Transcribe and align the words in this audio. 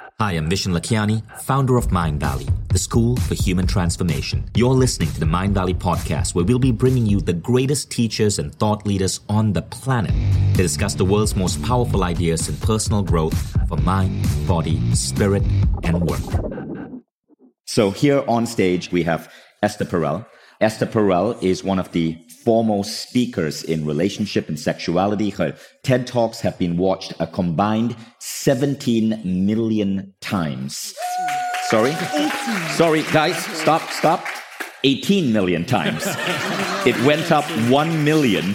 Hi, 0.00 0.32
I'm 0.32 0.50
Vishen 0.50 0.76
Lakhiani, 0.76 1.22
founder 1.42 1.76
of 1.76 1.86
Mindvalley, 1.88 2.50
the 2.68 2.78
school 2.78 3.16
for 3.16 3.34
human 3.34 3.64
transformation. 3.64 4.44
You're 4.56 4.74
listening 4.74 5.08
to 5.12 5.20
the 5.20 5.26
Mindvalley 5.26 5.74
podcast, 5.74 6.34
where 6.34 6.44
we'll 6.44 6.58
be 6.58 6.72
bringing 6.72 7.06
you 7.06 7.20
the 7.20 7.32
greatest 7.32 7.92
teachers 7.92 8.40
and 8.40 8.52
thought 8.52 8.84
leaders 8.88 9.20
on 9.28 9.52
the 9.52 9.62
planet 9.62 10.10
to 10.56 10.62
discuss 10.62 10.94
the 10.94 11.04
world's 11.04 11.36
most 11.36 11.62
powerful 11.62 12.02
ideas 12.02 12.48
in 12.48 12.56
personal 12.56 13.04
growth 13.04 13.38
for 13.68 13.76
mind, 13.78 14.26
body, 14.48 14.80
spirit, 14.96 15.44
and 15.84 16.02
work. 16.02 17.04
So 17.66 17.92
here 17.92 18.24
on 18.26 18.46
stage, 18.46 18.90
we 18.90 19.04
have 19.04 19.32
Esther 19.62 19.84
Perel. 19.84 20.26
Esther 20.60 20.86
Perel 20.86 21.40
is 21.40 21.62
one 21.62 21.78
of 21.78 21.92
the 21.92 22.18
foremost 22.44 23.08
speakers 23.08 23.62
in 23.62 23.86
relationship 23.86 24.48
and 24.48 24.58
sexuality. 24.58 25.30
Her 25.30 25.56
TED 25.82 26.06
Talks 26.06 26.40
have 26.40 26.58
been 26.58 26.76
watched 26.76 27.14
a 27.18 27.26
combined 27.26 27.96
17 28.20 29.22
million 29.24 30.14
times. 30.20 30.94
Sorry? 31.68 31.90
18. 31.90 32.30
Sorry, 32.70 33.02
guys, 33.12 33.36
stop, 33.44 33.82
stop. 33.90 34.24
18 34.84 35.32
million 35.32 35.64
times. 35.64 36.04
it 36.86 36.96
went 37.06 37.32
up 37.32 37.44
1 37.70 38.04
million 38.04 38.54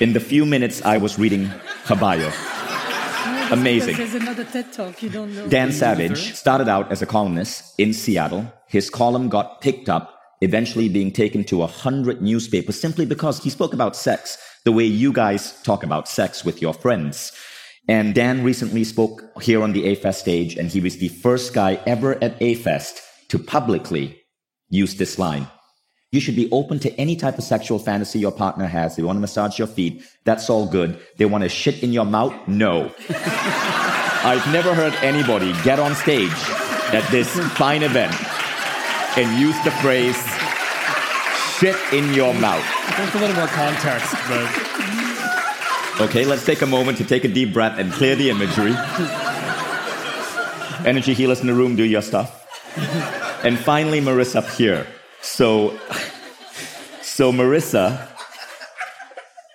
in 0.00 0.12
the 0.12 0.20
few 0.20 0.44
minutes 0.44 0.82
I 0.82 0.98
was 0.98 1.18
reading 1.18 1.44
her 1.84 1.96
bio. 1.96 2.32
Amazing. 3.50 3.96
There's 3.96 4.14
another 4.14 4.44
TED 4.44 4.72
Talk 4.72 5.02
you 5.02 5.08
don't 5.08 5.34
know. 5.34 5.48
Dan 5.48 5.72
Savage 5.72 6.34
started 6.34 6.68
out 6.68 6.92
as 6.92 7.00
a 7.00 7.06
columnist 7.06 7.74
in 7.78 7.94
Seattle. 7.94 8.52
His 8.66 8.90
column 8.90 9.28
got 9.28 9.60
picked 9.62 9.88
up 9.88 10.17
eventually 10.40 10.88
being 10.88 11.10
taken 11.10 11.44
to 11.44 11.62
a 11.62 11.66
hundred 11.66 12.22
newspapers 12.22 12.80
simply 12.80 13.06
because 13.06 13.42
he 13.42 13.50
spoke 13.50 13.72
about 13.72 13.96
sex 13.96 14.38
the 14.64 14.72
way 14.72 14.84
you 14.84 15.12
guys 15.12 15.60
talk 15.62 15.82
about 15.82 16.08
sex 16.08 16.44
with 16.44 16.62
your 16.62 16.74
friends. 16.74 17.32
And 17.88 18.14
Dan 18.14 18.44
recently 18.44 18.84
spoke 18.84 19.22
here 19.40 19.62
on 19.62 19.72
the 19.72 19.86
A-Fest 19.86 20.20
stage, 20.20 20.56
and 20.56 20.68
he 20.68 20.80
was 20.80 20.98
the 20.98 21.08
first 21.08 21.54
guy 21.54 21.80
ever 21.86 22.22
at 22.22 22.36
A-Fest 22.40 23.00
to 23.28 23.38
publicly 23.38 24.20
use 24.68 24.96
this 24.96 25.18
line. 25.18 25.48
You 26.12 26.20
should 26.20 26.36
be 26.36 26.50
open 26.52 26.78
to 26.80 26.94
any 27.00 27.16
type 27.16 27.38
of 27.38 27.44
sexual 27.44 27.78
fantasy 27.78 28.18
your 28.18 28.32
partner 28.32 28.66
has. 28.66 28.96
They 28.96 29.02
want 29.02 29.16
to 29.16 29.20
massage 29.20 29.58
your 29.58 29.68
feet. 29.68 30.02
That's 30.24 30.48
all 30.48 30.66
good. 30.66 30.98
They 31.16 31.26
want 31.26 31.44
to 31.44 31.50
shit 31.50 31.82
in 31.82 31.92
your 31.92 32.06
mouth. 32.06 32.34
No. 32.46 32.92
I've 33.08 34.50
never 34.52 34.74
heard 34.74 34.94
anybody 34.96 35.52
get 35.64 35.78
on 35.78 35.94
stage 35.94 36.30
at 36.92 37.06
this 37.10 37.28
fine 37.56 37.82
event 37.82 38.14
and 39.16 39.40
use 39.40 39.56
the 39.64 39.70
phrase 39.82 40.16
shit 41.58 41.76
in 41.92 42.12
your 42.14 42.34
mouth. 42.34 42.64
There's 42.96 43.14
a 43.14 43.18
little 43.18 43.36
more 43.36 43.46
context, 43.48 44.14
but. 44.28 46.00
Okay, 46.00 46.24
let's 46.24 46.46
take 46.46 46.62
a 46.62 46.66
moment 46.66 46.98
to 46.98 47.04
take 47.04 47.24
a 47.24 47.28
deep 47.28 47.52
breath 47.52 47.78
and 47.78 47.92
clear 47.92 48.14
the 48.14 48.30
imagery. 48.30 48.74
Energy 50.86 51.12
healers 51.14 51.40
in 51.40 51.48
the 51.48 51.54
room, 51.54 51.74
do 51.74 51.84
your 51.84 52.02
stuff. 52.02 52.46
And 53.44 53.58
finally, 53.58 54.00
Marisa 54.00 54.42
Peer. 54.56 54.86
So, 55.20 55.76
so 57.02 57.32
Marisa, 57.32 58.08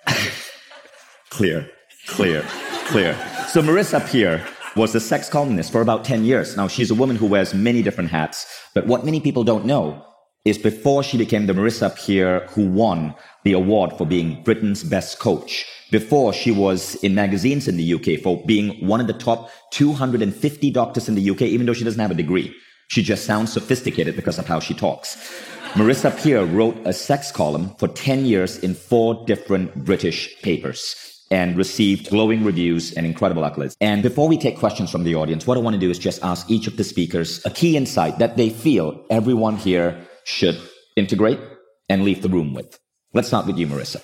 clear, 1.30 1.70
clear, 2.06 2.42
clear. 2.88 3.14
So 3.48 3.62
Marisa 3.62 4.06
Peer 4.06 4.46
was 4.76 4.94
a 4.94 5.00
sex 5.00 5.28
columnist 5.28 5.70
for 5.70 5.80
about 5.80 6.04
10 6.04 6.24
years. 6.24 6.56
Now, 6.56 6.66
she's 6.66 6.90
a 6.90 6.94
woman 6.94 7.16
who 7.16 7.26
wears 7.26 7.54
many 7.54 7.82
different 7.82 8.10
hats, 8.10 8.46
but 8.74 8.86
what 8.86 9.04
many 9.04 9.20
people 9.20 9.44
don't 9.44 9.64
know 9.64 10.04
is 10.44 10.58
before 10.58 11.02
she 11.02 11.16
became 11.16 11.46
the 11.46 11.52
Marisa 11.52 11.94
Peer 11.96 12.46
who 12.50 12.68
won 12.68 13.14
the 13.44 13.52
award 13.52 13.92
for 13.96 14.04
being 14.04 14.42
Britain's 14.42 14.82
best 14.82 15.18
coach, 15.20 15.64
before 15.90 16.32
she 16.32 16.50
was 16.50 16.96
in 16.96 17.14
magazines 17.14 17.68
in 17.68 17.76
the 17.76 17.94
UK 17.94 18.20
for 18.20 18.42
being 18.46 18.86
one 18.86 19.00
of 19.00 19.06
the 19.06 19.12
top 19.12 19.48
250 19.70 20.70
doctors 20.72 21.08
in 21.08 21.14
the 21.14 21.30
UK, 21.30 21.42
even 21.42 21.66
though 21.66 21.72
she 21.72 21.84
doesn't 21.84 22.00
have 22.00 22.10
a 22.10 22.14
degree. 22.14 22.54
She 22.88 23.02
just 23.02 23.24
sounds 23.24 23.52
sophisticated 23.52 24.16
because 24.16 24.38
of 24.38 24.46
how 24.46 24.60
she 24.60 24.74
talks. 24.74 25.16
Marisa 25.74 26.10
Peer 26.22 26.44
wrote 26.44 26.76
a 26.84 26.92
sex 26.92 27.30
column 27.30 27.74
for 27.78 27.88
10 27.88 28.26
years 28.26 28.58
in 28.58 28.74
four 28.74 29.24
different 29.26 29.84
British 29.84 30.40
papers 30.42 31.13
and 31.34 31.56
received 31.56 32.10
glowing 32.10 32.44
reviews 32.44 32.92
and 32.92 33.04
incredible 33.04 33.42
accolades. 33.42 33.76
And 33.80 34.04
before 34.04 34.28
we 34.28 34.38
take 34.38 34.56
questions 34.56 34.88
from 34.88 35.02
the 35.02 35.16
audience, 35.16 35.48
what 35.48 35.58
I 35.58 35.60
want 35.60 35.74
to 35.74 35.80
do 35.80 35.90
is 35.90 35.98
just 35.98 36.22
ask 36.22 36.48
each 36.48 36.68
of 36.68 36.76
the 36.76 36.84
speakers 36.84 37.44
a 37.44 37.50
key 37.50 37.76
insight 37.76 38.20
that 38.20 38.36
they 38.36 38.50
feel 38.50 39.04
everyone 39.10 39.56
here 39.56 40.06
should 40.24 40.56
integrate 40.94 41.40
and 41.88 42.04
leave 42.04 42.22
the 42.22 42.28
room 42.28 42.54
with. 42.54 42.78
Let's 43.14 43.26
start 43.26 43.46
with 43.46 43.58
you, 43.58 43.66
Marisa. 43.66 44.00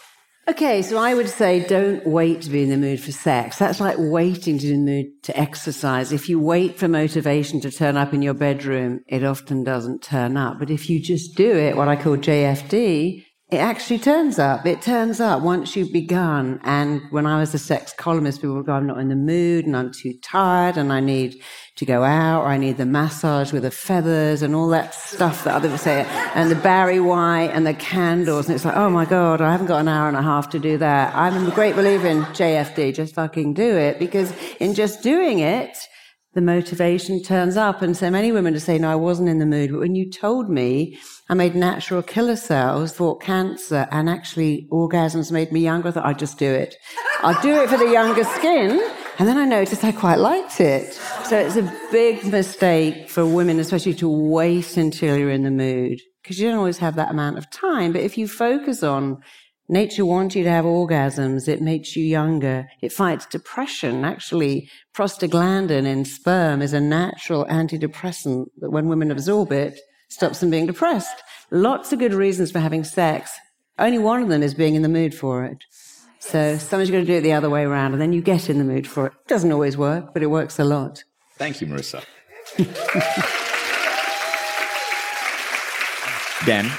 Okay, 0.48 0.82
so 0.82 0.98
I 0.98 1.14
would 1.14 1.28
say 1.28 1.64
don't 1.64 2.04
wait 2.04 2.42
to 2.42 2.50
be 2.50 2.64
in 2.64 2.70
the 2.70 2.76
mood 2.76 3.00
for 3.00 3.12
sex. 3.12 3.58
That's 3.58 3.78
like 3.78 3.96
waiting 3.98 4.58
to 4.58 4.66
be 4.66 4.72
in 4.72 4.84
the 4.84 4.92
mood 4.92 5.22
to 5.22 5.38
exercise. 5.38 6.10
If 6.10 6.28
you 6.28 6.40
wait 6.40 6.78
for 6.80 6.88
motivation 6.88 7.60
to 7.60 7.70
turn 7.70 7.96
up 7.96 8.12
in 8.12 8.22
your 8.22 8.34
bedroom, 8.34 9.02
it 9.06 9.22
often 9.22 9.62
doesn't 9.62 10.02
turn 10.02 10.36
up. 10.36 10.58
But 10.58 10.70
if 10.70 10.90
you 10.90 11.00
just 11.00 11.36
do 11.36 11.52
it, 11.52 11.76
what 11.76 11.86
I 11.86 11.94
call 11.94 12.16
JFD, 12.16 13.24
it 13.50 13.56
actually 13.56 13.98
turns 13.98 14.38
up. 14.38 14.64
It 14.64 14.80
turns 14.80 15.18
up 15.18 15.42
once 15.42 15.74
you've 15.74 15.92
begun. 15.92 16.60
And 16.62 17.02
when 17.10 17.26
I 17.26 17.40
was 17.40 17.52
a 17.52 17.58
sex 17.58 17.92
columnist, 17.92 18.40
people 18.40 18.54
would 18.56 18.66
go, 18.66 18.74
I'm 18.74 18.86
not 18.86 18.98
in 18.98 19.08
the 19.08 19.16
mood 19.16 19.66
and 19.66 19.76
I'm 19.76 19.92
too 19.92 20.14
tired 20.22 20.76
and 20.76 20.92
I 20.92 21.00
need 21.00 21.42
to 21.76 21.84
go 21.84 22.04
out 22.04 22.42
or 22.42 22.48
I 22.48 22.58
need 22.58 22.76
the 22.76 22.86
massage 22.86 23.52
with 23.52 23.64
the 23.64 23.70
feathers 23.72 24.42
and 24.42 24.54
all 24.54 24.68
that 24.68 24.94
stuff 24.94 25.42
that 25.44 25.54
others 25.54 25.80
say 25.80 26.04
and 26.34 26.50
the 26.50 26.54
Barry 26.56 27.00
White 27.00 27.50
and 27.52 27.66
the 27.66 27.74
candles. 27.74 28.46
And 28.46 28.54
it's 28.54 28.64
like, 28.64 28.76
oh 28.76 28.88
my 28.88 29.04
God, 29.04 29.40
I 29.40 29.50
haven't 29.50 29.66
got 29.66 29.80
an 29.80 29.88
hour 29.88 30.06
and 30.06 30.16
a 30.16 30.22
half 30.22 30.50
to 30.50 30.60
do 30.60 30.78
that. 30.78 31.12
I'm 31.16 31.48
a 31.48 31.54
great 31.54 31.74
believer 31.74 32.06
in 32.06 32.22
JFD. 32.22 32.94
Just 32.94 33.14
fucking 33.14 33.54
do 33.54 33.76
it 33.76 33.98
because 33.98 34.32
in 34.60 34.74
just 34.74 35.02
doing 35.02 35.40
it, 35.40 35.76
the 36.34 36.40
motivation 36.40 37.20
turns 37.22 37.56
up. 37.56 37.82
And 37.82 37.96
so 37.96 38.10
many 38.10 38.30
women 38.30 38.52
to 38.52 38.60
say, 38.60 38.78
no, 38.78 38.92
I 38.92 38.94
wasn't 38.94 39.28
in 39.28 39.38
the 39.38 39.46
mood. 39.46 39.72
But 39.72 39.80
when 39.80 39.96
you 39.96 40.08
told 40.08 40.48
me 40.48 40.98
I 41.30 41.34
made 41.34 41.54
natural 41.54 42.02
killer 42.02 42.34
cells, 42.34 42.90
fought 42.90 43.22
cancer, 43.22 43.86
and 43.92 44.10
actually 44.10 44.66
orgasms 44.72 45.30
made 45.30 45.52
me 45.52 45.60
younger, 45.60 45.86
I 45.86 45.90
thought 45.92 46.04
I'd 46.04 46.18
just 46.18 46.38
do 46.38 46.50
it. 46.52 46.74
I'll 47.20 47.40
do 47.40 47.54
it 47.62 47.68
for 47.68 47.76
the 47.76 47.88
younger 47.88 48.24
skin. 48.24 48.80
And 49.20 49.28
then 49.28 49.38
I 49.38 49.44
noticed 49.44 49.84
I 49.84 49.92
quite 49.92 50.18
liked 50.18 50.60
it. 50.60 50.92
So 51.26 51.38
it's 51.38 51.54
a 51.54 51.72
big 51.92 52.24
mistake 52.24 53.08
for 53.08 53.24
women, 53.24 53.60
especially 53.60 53.94
to 53.94 54.08
wait 54.08 54.76
until 54.76 55.16
you're 55.16 55.30
in 55.30 55.44
the 55.44 55.52
mood. 55.52 56.00
Because 56.20 56.40
you 56.40 56.48
don't 56.48 56.58
always 56.58 56.78
have 56.78 56.96
that 56.96 57.12
amount 57.12 57.38
of 57.38 57.48
time. 57.52 57.92
But 57.92 58.02
if 58.02 58.18
you 58.18 58.26
focus 58.26 58.82
on 58.82 59.22
Nature 59.72 60.04
wants 60.04 60.34
you 60.34 60.42
to 60.42 60.50
have 60.50 60.64
orgasms. 60.64 61.46
It 61.46 61.62
makes 61.62 61.94
you 61.94 62.02
younger. 62.02 62.68
It 62.82 62.90
fights 62.90 63.24
depression. 63.24 64.04
Actually, 64.04 64.68
prostaglandin 64.96 65.86
in 65.86 66.04
sperm 66.04 66.60
is 66.60 66.72
a 66.72 66.80
natural 66.80 67.44
antidepressant 67.44 68.46
that 68.58 68.72
when 68.72 68.88
women 68.88 69.12
absorb 69.12 69.52
it, 69.52 69.78
stops 70.10 70.40
them 70.40 70.50
being 70.50 70.66
depressed. 70.66 71.22
Lots 71.50 71.92
of 71.92 71.98
good 71.98 72.12
reasons 72.12 72.52
for 72.52 72.60
having 72.60 72.84
sex. 72.84 73.32
Only 73.78 73.98
one 73.98 74.22
of 74.22 74.28
them 74.28 74.42
is 74.42 74.52
being 74.52 74.74
in 74.74 74.82
the 74.82 74.88
mood 74.88 75.14
for 75.14 75.44
it. 75.44 75.64
So 76.18 76.58
someone's 76.58 76.90
going 76.90 77.04
to 77.04 77.10
do 77.10 77.16
it 77.16 77.22
the 77.22 77.32
other 77.32 77.48
way 77.48 77.62
around, 77.62 77.92
and 77.92 78.00
then 78.00 78.12
you 78.12 78.20
get 78.20 78.50
in 78.50 78.58
the 78.58 78.64
mood 78.64 78.86
for 78.86 79.06
it. 79.06 79.12
it 79.14 79.28
doesn't 79.28 79.50
always 79.50 79.78
work, 79.78 80.12
but 80.12 80.22
it 80.22 80.26
works 80.26 80.58
a 80.58 80.64
lot. 80.64 81.02
Thank 81.36 81.62
you, 81.62 81.66
Marisa. 81.66 82.04
Dan? 86.44 86.70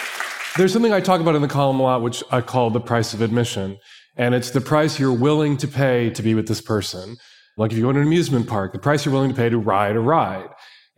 There's 0.58 0.74
something 0.74 0.94
I 0.94 1.00
talk 1.00 1.22
about 1.22 1.36
in 1.36 1.42
the 1.42 1.48
column 1.48 1.80
a 1.80 1.84
lot, 1.84 2.02
which 2.02 2.24
I 2.30 2.42
call 2.42 2.70
the 2.70 2.80
price 2.80 3.14
of 3.14 3.22
admission. 3.22 3.78
And 4.16 4.36
it's 4.36 4.52
the 4.52 4.62
price 4.62 5.00
you're 5.00 5.14
willing 5.14 5.58
to 5.58 5.68
pay 5.68 6.10
to 6.12 6.22
be 6.22 6.36
with 6.36 6.48
this 6.48 6.62
person. 6.62 7.18
Like 7.58 7.72
if 7.72 7.78
you 7.78 7.84
go 7.84 7.94
to 7.94 8.00
an 8.00 8.06
amusement 8.06 8.48
park, 8.48 8.74
the 8.74 8.80
price 8.80 9.06
you're 9.06 9.14
willing 9.14 9.30
to 9.30 9.36
pay 9.36 9.50
to 9.50 9.58
ride 9.58 9.96
a 9.96 10.00
ride. 10.00 10.50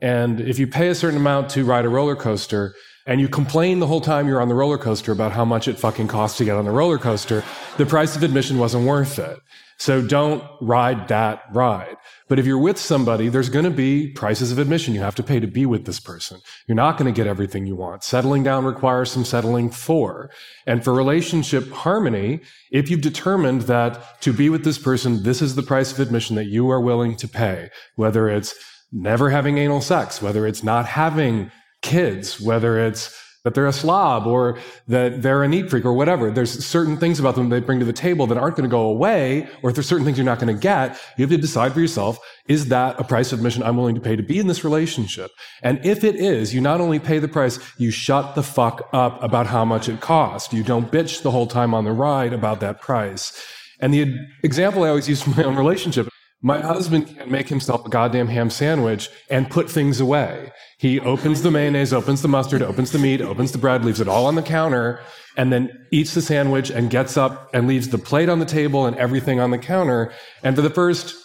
And 0.04 0.42
if 0.42 0.60
you 0.60 0.68
pay 0.68 0.90
a 0.90 0.96
certain 0.96 1.18
amount 1.18 1.50
to 1.52 1.64
ride 1.64 1.86
a 1.86 1.90
roller 1.90 2.18
coaster 2.18 2.76
and 3.08 3.22
you 3.22 3.30
complain 3.30 3.80
the 3.80 3.88
whole 3.88 4.02
time 4.02 4.28
you're 4.28 4.42
on 4.42 4.50
the 4.50 4.54
roller 4.54 4.78
coaster 4.78 5.14
about 5.14 5.32
how 5.32 5.46
much 5.46 5.70
it 5.70 5.80
fucking 5.80 6.10
costs 6.10 6.38
to 6.40 6.46
get 6.46 6.58
on 6.58 6.66
the 6.66 6.72
roller 6.72 6.98
coaster, 6.98 7.42
the 7.78 7.86
price 7.86 8.14
of 8.18 8.22
admission 8.22 8.60
wasn't 8.60 8.86
worth 8.86 9.18
it. 9.18 9.40
So 9.78 10.06
don't 10.06 10.44
ride 10.62 11.08
that 11.08 11.44
ride. 11.54 11.96
But 12.28 12.38
if 12.38 12.46
you're 12.46 12.60
with 12.60 12.78
somebody, 12.78 13.30
there's 13.30 13.50
going 13.50 13.66
to 13.66 13.72
be 13.72 14.10
prices 14.10 14.52
of 14.52 14.60
admission 14.60 14.94
you 14.94 15.00
have 15.00 15.16
to 15.16 15.24
pay 15.24 15.40
to 15.40 15.48
be 15.48 15.66
with 15.66 15.86
this 15.86 16.02
person. 16.02 16.42
You're 16.68 16.76
not 16.76 16.98
going 16.98 17.12
to 17.12 17.18
get 17.18 17.28
everything 17.28 17.66
you 17.66 17.76
want. 17.76 18.04
Settling 18.04 18.44
down 18.44 18.66
requires 18.66 19.10
some 19.10 19.24
settling 19.26 19.70
for. 19.70 20.30
And 20.68 20.84
for 20.84 20.94
relationship 20.94 21.72
harmony, 21.72 22.42
if 22.72 22.90
you've 22.90 23.02
determined 23.02 23.64
that 23.64 24.22
to 24.22 24.34
be 24.34 24.50
with 24.50 24.66
this 24.66 24.78
person, 24.78 25.24
this 25.24 25.42
is 25.42 25.56
the 25.56 25.64
price 25.64 25.94
of 25.94 26.00
admission 26.00 26.36
that 26.36 26.48
you 26.48 26.70
are 26.70 26.82
willing 26.82 27.16
to 27.18 27.28
pay, 27.28 27.70
whether 27.96 28.30
it's 28.30 28.54
never 28.94 29.30
having 29.30 29.58
anal 29.58 29.82
sex, 29.82 30.22
whether 30.22 30.46
it's 30.48 30.64
not 30.64 30.86
having 30.86 31.52
kids, 31.82 32.40
whether 32.40 32.80
it's 32.80 33.20
that 33.44 33.56
they're 33.56 33.68
a 33.68 33.74
slob 33.74 34.26
or 34.26 34.58
that 34.88 35.22
they're 35.22 35.44
a 35.44 35.48
neat 35.50 35.70
freak 35.70 35.84
or 35.84 35.92
whatever. 35.92 36.32
There's 36.32 36.66
certain 36.66 36.96
things 36.96 37.20
about 37.20 37.36
them 37.36 37.50
they 37.50 37.60
bring 37.60 37.80
to 37.80 37.86
the 37.86 37.92
table 37.92 38.26
that 38.28 38.38
aren't 38.38 38.56
going 38.56 38.70
to 38.70 38.72
go 38.72 38.84
away, 38.84 39.50
or 39.62 39.70
if 39.70 39.76
there's 39.76 39.88
certain 39.88 40.06
things 40.06 40.18
you're 40.18 40.24
not 40.24 40.40
going 40.40 40.56
to 40.56 40.62
get, 40.62 40.98
you 41.18 41.24
have 41.24 41.30
to 41.30 41.38
decide 41.38 41.74
for 41.74 41.82
yourself, 41.82 42.20
is 42.48 42.70
that 42.70 42.98
a 43.00 43.04
price 43.04 43.34
of 43.34 43.40
admission 43.40 43.62
I'm 43.62 43.76
willing 43.76 43.96
to 43.96 44.02
pay 44.02 44.16
to 44.16 44.24
be 44.24 44.40
in 44.40 44.48
this 44.48 44.64
relationship? 44.64 45.30
And 45.62 45.86
if 45.86 46.06
it 46.06 46.16
is, 46.16 46.54
you 46.54 46.62
not 46.62 46.80
only 46.80 47.00
pay 47.00 47.20
the 47.20 47.28
price, 47.28 47.60
you 47.78 47.92
shut 47.92 48.36
the 48.36 48.44
fuck 48.44 48.88
up 48.94 49.22
about 49.22 49.48
how 49.48 49.66
much 49.66 49.90
it 49.90 50.00
costs. 50.00 50.54
You 50.54 50.64
don't 50.64 50.90
bitch 50.90 51.22
the 51.22 51.32
whole 51.32 51.48
time 51.48 51.74
on 51.74 51.84
the 51.84 51.92
ride 51.92 52.32
about 52.32 52.62
that 52.62 52.80
price. 52.80 53.38
And 53.82 53.94
the 53.94 54.20
example 54.44 54.86
I 54.86 54.90
always 54.90 55.10
use 55.10 55.22
from 55.22 55.36
my 55.36 55.44
own 55.44 55.58
relationship, 55.58 56.08
My 56.46 56.60
husband 56.60 57.08
can't 57.08 57.32
make 57.32 57.48
himself 57.48 57.86
a 57.86 57.90
goddamn 57.90 58.28
ham 58.28 58.50
sandwich 58.50 59.10
and 59.30 59.50
put 59.50 59.70
things 59.70 60.02
away. 60.02 60.52
He 60.78 61.00
opens 61.00 61.42
the 61.42 61.50
mayonnaise, 61.50 61.94
opens 61.94 62.22
the 62.22 62.28
mustard, 62.28 62.62
opens 62.62 62.92
the 62.92 63.00
meat, 63.00 63.22
opens 63.22 63.54
the 63.54 63.58
bread, 63.58 63.86
leaves 63.86 64.02
it 64.02 64.10
all 64.10 64.26
on 64.26 64.36
the 64.36 64.42
counter, 64.42 65.00
and 65.38 65.54
then 65.54 65.72
eats 65.90 66.14
the 66.14 66.22
sandwich 66.22 66.70
and 66.70 66.90
gets 66.90 67.16
up 67.16 67.50
and 67.54 67.66
leaves 67.66 67.88
the 67.88 67.98
plate 67.98 68.28
on 68.28 68.40
the 68.40 68.46
table 68.46 68.86
and 68.86 68.98
everything 68.98 69.40
on 69.40 69.52
the 69.52 69.58
counter. 69.58 70.12
And 70.44 70.54
for 70.54 70.62
the 70.62 70.70
first 70.70 71.16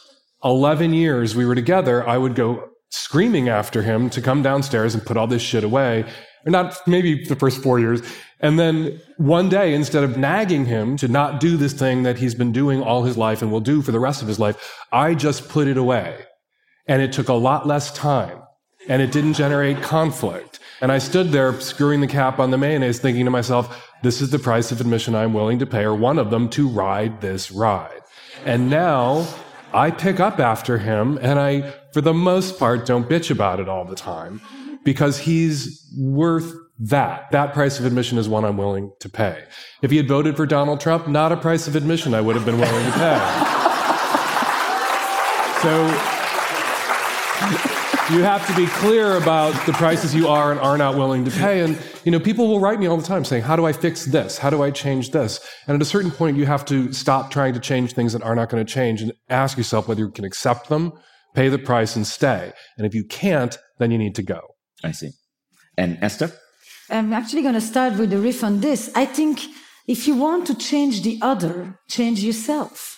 11 0.44 0.92
years 0.92 1.34
we 1.34 1.44
were 1.44 1.56
together, 1.56 2.08
I 2.08 2.16
would 2.16 2.36
go 2.36 2.68
screaming 2.90 3.48
after 3.48 3.82
him 3.82 4.10
to 4.10 4.22
come 4.22 4.42
downstairs 4.42 4.94
and 4.94 5.04
put 5.04 5.16
all 5.16 5.26
this 5.26 5.42
shit 5.42 5.64
away. 5.64 6.04
Or 6.48 6.50
not 6.50 6.80
maybe 6.86 7.24
the 7.24 7.36
first 7.36 7.62
four 7.62 7.78
years. 7.78 8.00
And 8.40 8.58
then 8.58 9.02
one 9.18 9.50
day, 9.50 9.74
instead 9.74 10.02
of 10.02 10.16
nagging 10.16 10.64
him 10.64 10.96
to 10.96 11.06
not 11.06 11.40
do 11.40 11.58
this 11.58 11.74
thing 11.74 12.04
that 12.04 12.16
he's 12.16 12.34
been 12.34 12.52
doing 12.52 12.82
all 12.82 13.02
his 13.02 13.18
life 13.18 13.42
and 13.42 13.52
will 13.52 13.60
do 13.60 13.82
for 13.82 13.92
the 13.92 14.00
rest 14.00 14.22
of 14.22 14.28
his 14.28 14.38
life, 14.38 14.78
I 14.90 15.14
just 15.14 15.50
put 15.50 15.68
it 15.68 15.76
away. 15.76 16.24
And 16.86 17.02
it 17.02 17.12
took 17.12 17.28
a 17.28 17.34
lot 17.34 17.66
less 17.66 17.92
time 17.92 18.40
and 18.88 19.02
it 19.02 19.12
didn't 19.12 19.34
generate 19.34 19.82
conflict. 19.82 20.58
And 20.80 20.90
I 20.90 20.96
stood 20.96 21.32
there 21.32 21.60
screwing 21.60 22.00
the 22.00 22.06
cap 22.06 22.38
on 22.38 22.50
the 22.50 22.56
mayonnaise 22.56 22.98
thinking 22.98 23.26
to 23.26 23.30
myself, 23.30 23.86
this 24.02 24.22
is 24.22 24.30
the 24.30 24.38
price 24.38 24.72
of 24.72 24.80
admission 24.80 25.14
I'm 25.14 25.34
willing 25.34 25.58
to 25.58 25.66
pay 25.66 25.82
or 25.82 25.94
one 25.94 26.18
of 26.18 26.30
them 26.30 26.48
to 26.50 26.66
ride 26.66 27.20
this 27.20 27.50
ride. 27.50 28.00
And 28.46 28.70
now 28.70 29.28
I 29.74 29.90
pick 29.90 30.18
up 30.18 30.40
after 30.40 30.78
him 30.78 31.18
and 31.20 31.38
I, 31.38 31.74
for 31.92 32.00
the 32.00 32.14
most 32.14 32.58
part, 32.58 32.86
don't 32.86 33.06
bitch 33.06 33.30
about 33.30 33.60
it 33.60 33.68
all 33.68 33.84
the 33.84 33.94
time 33.94 34.40
because 34.88 35.18
he's 35.18 35.86
worth 35.98 36.54
that. 36.78 37.30
That 37.30 37.52
price 37.52 37.78
of 37.78 37.84
admission 37.84 38.16
is 38.16 38.26
one 38.26 38.46
I'm 38.46 38.56
willing 38.56 38.90
to 39.00 39.10
pay. 39.10 39.44
If 39.82 39.90
he 39.90 39.98
had 39.98 40.08
voted 40.08 40.34
for 40.34 40.46
Donald 40.46 40.80
Trump, 40.80 41.06
not 41.06 41.30
a 41.30 41.36
price 41.36 41.68
of 41.68 41.76
admission 41.76 42.14
I 42.14 42.22
would 42.22 42.36
have 42.36 42.46
been 42.46 42.58
willing 42.58 42.86
to 42.86 42.92
pay. 42.92 43.18
so 45.60 45.84
you 48.14 48.22
have 48.22 48.46
to 48.46 48.56
be 48.56 48.66
clear 48.66 49.18
about 49.18 49.52
the 49.66 49.74
prices 49.74 50.14
you 50.14 50.26
are 50.26 50.52
and 50.52 50.58
are 50.58 50.78
not 50.78 50.96
willing 50.96 51.26
to 51.26 51.30
pay. 51.32 51.60
And, 51.60 51.78
you 52.04 52.10
know, 52.10 52.18
people 52.18 52.48
will 52.48 52.60
write 52.60 52.80
me 52.80 52.86
all 52.86 52.96
the 52.96 53.06
time 53.06 53.26
saying, 53.26 53.42
how 53.42 53.56
do 53.56 53.66
I 53.66 53.74
fix 53.74 54.06
this? 54.06 54.38
How 54.38 54.48
do 54.48 54.62
I 54.62 54.70
change 54.70 55.10
this? 55.10 55.38
And 55.66 55.74
at 55.74 55.82
a 55.82 55.84
certain 55.84 56.10
point, 56.10 56.38
you 56.38 56.46
have 56.46 56.64
to 56.64 56.94
stop 56.94 57.30
trying 57.30 57.52
to 57.52 57.60
change 57.60 57.92
things 57.92 58.14
that 58.14 58.22
are 58.22 58.34
not 58.34 58.48
going 58.48 58.64
to 58.64 58.72
change 58.72 59.02
and 59.02 59.12
ask 59.28 59.58
yourself 59.58 59.86
whether 59.86 60.00
you 60.00 60.10
can 60.10 60.24
accept 60.24 60.70
them, 60.70 60.94
pay 61.34 61.50
the 61.50 61.58
price 61.58 61.94
and 61.94 62.06
stay. 62.06 62.54
And 62.78 62.86
if 62.86 62.94
you 62.94 63.04
can't, 63.04 63.58
then 63.78 63.90
you 63.90 63.98
need 63.98 64.14
to 64.14 64.22
go. 64.22 64.54
I 64.84 64.92
see. 64.92 65.10
And 65.76 65.98
Esther? 66.02 66.32
I'm 66.90 67.12
actually 67.12 67.42
going 67.42 67.54
to 67.54 67.60
start 67.60 67.98
with 67.98 68.12
a 68.12 68.18
riff 68.18 68.42
on 68.42 68.60
this. 68.60 68.90
I 68.94 69.04
think 69.04 69.40
if 69.86 70.06
you 70.06 70.14
want 70.16 70.46
to 70.46 70.54
change 70.54 71.02
the 71.02 71.18
other, 71.22 71.78
change 71.88 72.22
yourself. 72.22 72.97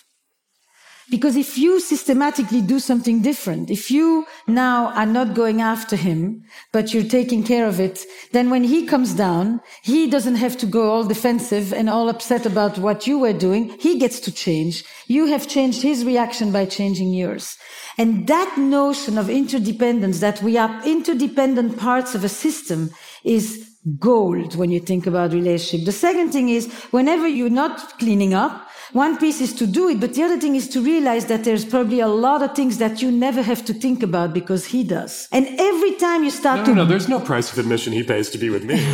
Because 1.11 1.35
if 1.35 1.57
you 1.57 1.81
systematically 1.81 2.61
do 2.61 2.79
something 2.79 3.21
different, 3.21 3.69
if 3.69 3.91
you 3.91 4.25
now 4.47 4.93
are 4.93 5.05
not 5.05 5.35
going 5.35 5.59
after 5.59 5.97
him, 5.97 6.45
but 6.71 6.93
you're 6.93 7.03
taking 7.03 7.43
care 7.43 7.67
of 7.67 7.81
it, 7.81 8.05
then 8.31 8.49
when 8.49 8.63
he 8.63 8.87
comes 8.87 9.13
down, 9.13 9.59
he 9.81 10.09
doesn't 10.09 10.37
have 10.37 10.57
to 10.59 10.65
go 10.65 10.89
all 10.89 11.03
defensive 11.03 11.73
and 11.73 11.89
all 11.89 12.07
upset 12.07 12.45
about 12.45 12.77
what 12.77 13.07
you 13.07 13.19
were 13.19 13.33
doing. 13.33 13.75
He 13.77 13.99
gets 13.99 14.21
to 14.21 14.31
change. 14.31 14.85
You 15.07 15.25
have 15.25 15.49
changed 15.49 15.81
his 15.81 16.05
reaction 16.05 16.53
by 16.53 16.65
changing 16.65 17.13
yours. 17.13 17.57
And 17.97 18.25
that 18.27 18.57
notion 18.57 19.17
of 19.17 19.29
interdependence, 19.29 20.21
that 20.21 20.41
we 20.41 20.57
are 20.57 20.81
interdependent 20.85 21.77
parts 21.77 22.15
of 22.15 22.23
a 22.23 22.29
system 22.29 22.89
is 23.25 23.67
gold 23.99 24.55
when 24.55 24.71
you 24.71 24.79
think 24.79 25.07
about 25.07 25.33
relationship. 25.33 25.85
The 25.85 25.91
second 25.91 26.31
thing 26.31 26.47
is 26.47 26.71
whenever 26.91 27.27
you're 27.27 27.49
not 27.49 27.99
cleaning 27.99 28.33
up, 28.33 28.67
one 28.93 29.17
piece 29.17 29.39
is 29.39 29.53
to 29.53 29.65
do 29.65 29.87
it, 29.89 29.99
but 29.99 30.13
the 30.15 30.23
other 30.23 30.37
thing 30.37 30.55
is 30.55 30.67
to 30.69 30.81
realize 30.81 31.27
that 31.27 31.43
there's 31.43 31.63
probably 31.63 32.01
a 32.01 32.07
lot 32.07 32.41
of 32.41 32.55
things 32.55 32.77
that 32.79 33.01
you 33.01 33.09
never 33.11 33.41
have 33.41 33.63
to 33.65 33.73
think 33.73 34.03
about 34.03 34.33
because 34.33 34.65
he 34.65 34.83
does. 34.83 35.29
And 35.31 35.47
every 35.59 35.93
time 35.95 36.23
you 36.23 36.31
start 36.31 36.59
no, 36.59 36.65
to. 36.65 36.71
No, 36.71 36.83
no, 36.83 36.89
there's 36.89 37.07
no 37.07 37.19
price 37.19 37.51
of 37.53 37.57
admission 37.59 37.93
he 37.93 38.03
pays 38.03 38.29
to 38.31 38.37
be 38.37 38.49
with 38.49 38.65
me. 38.65 38.75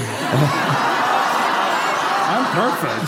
I'm 2.30 2.46
perfect. 2.54 3.08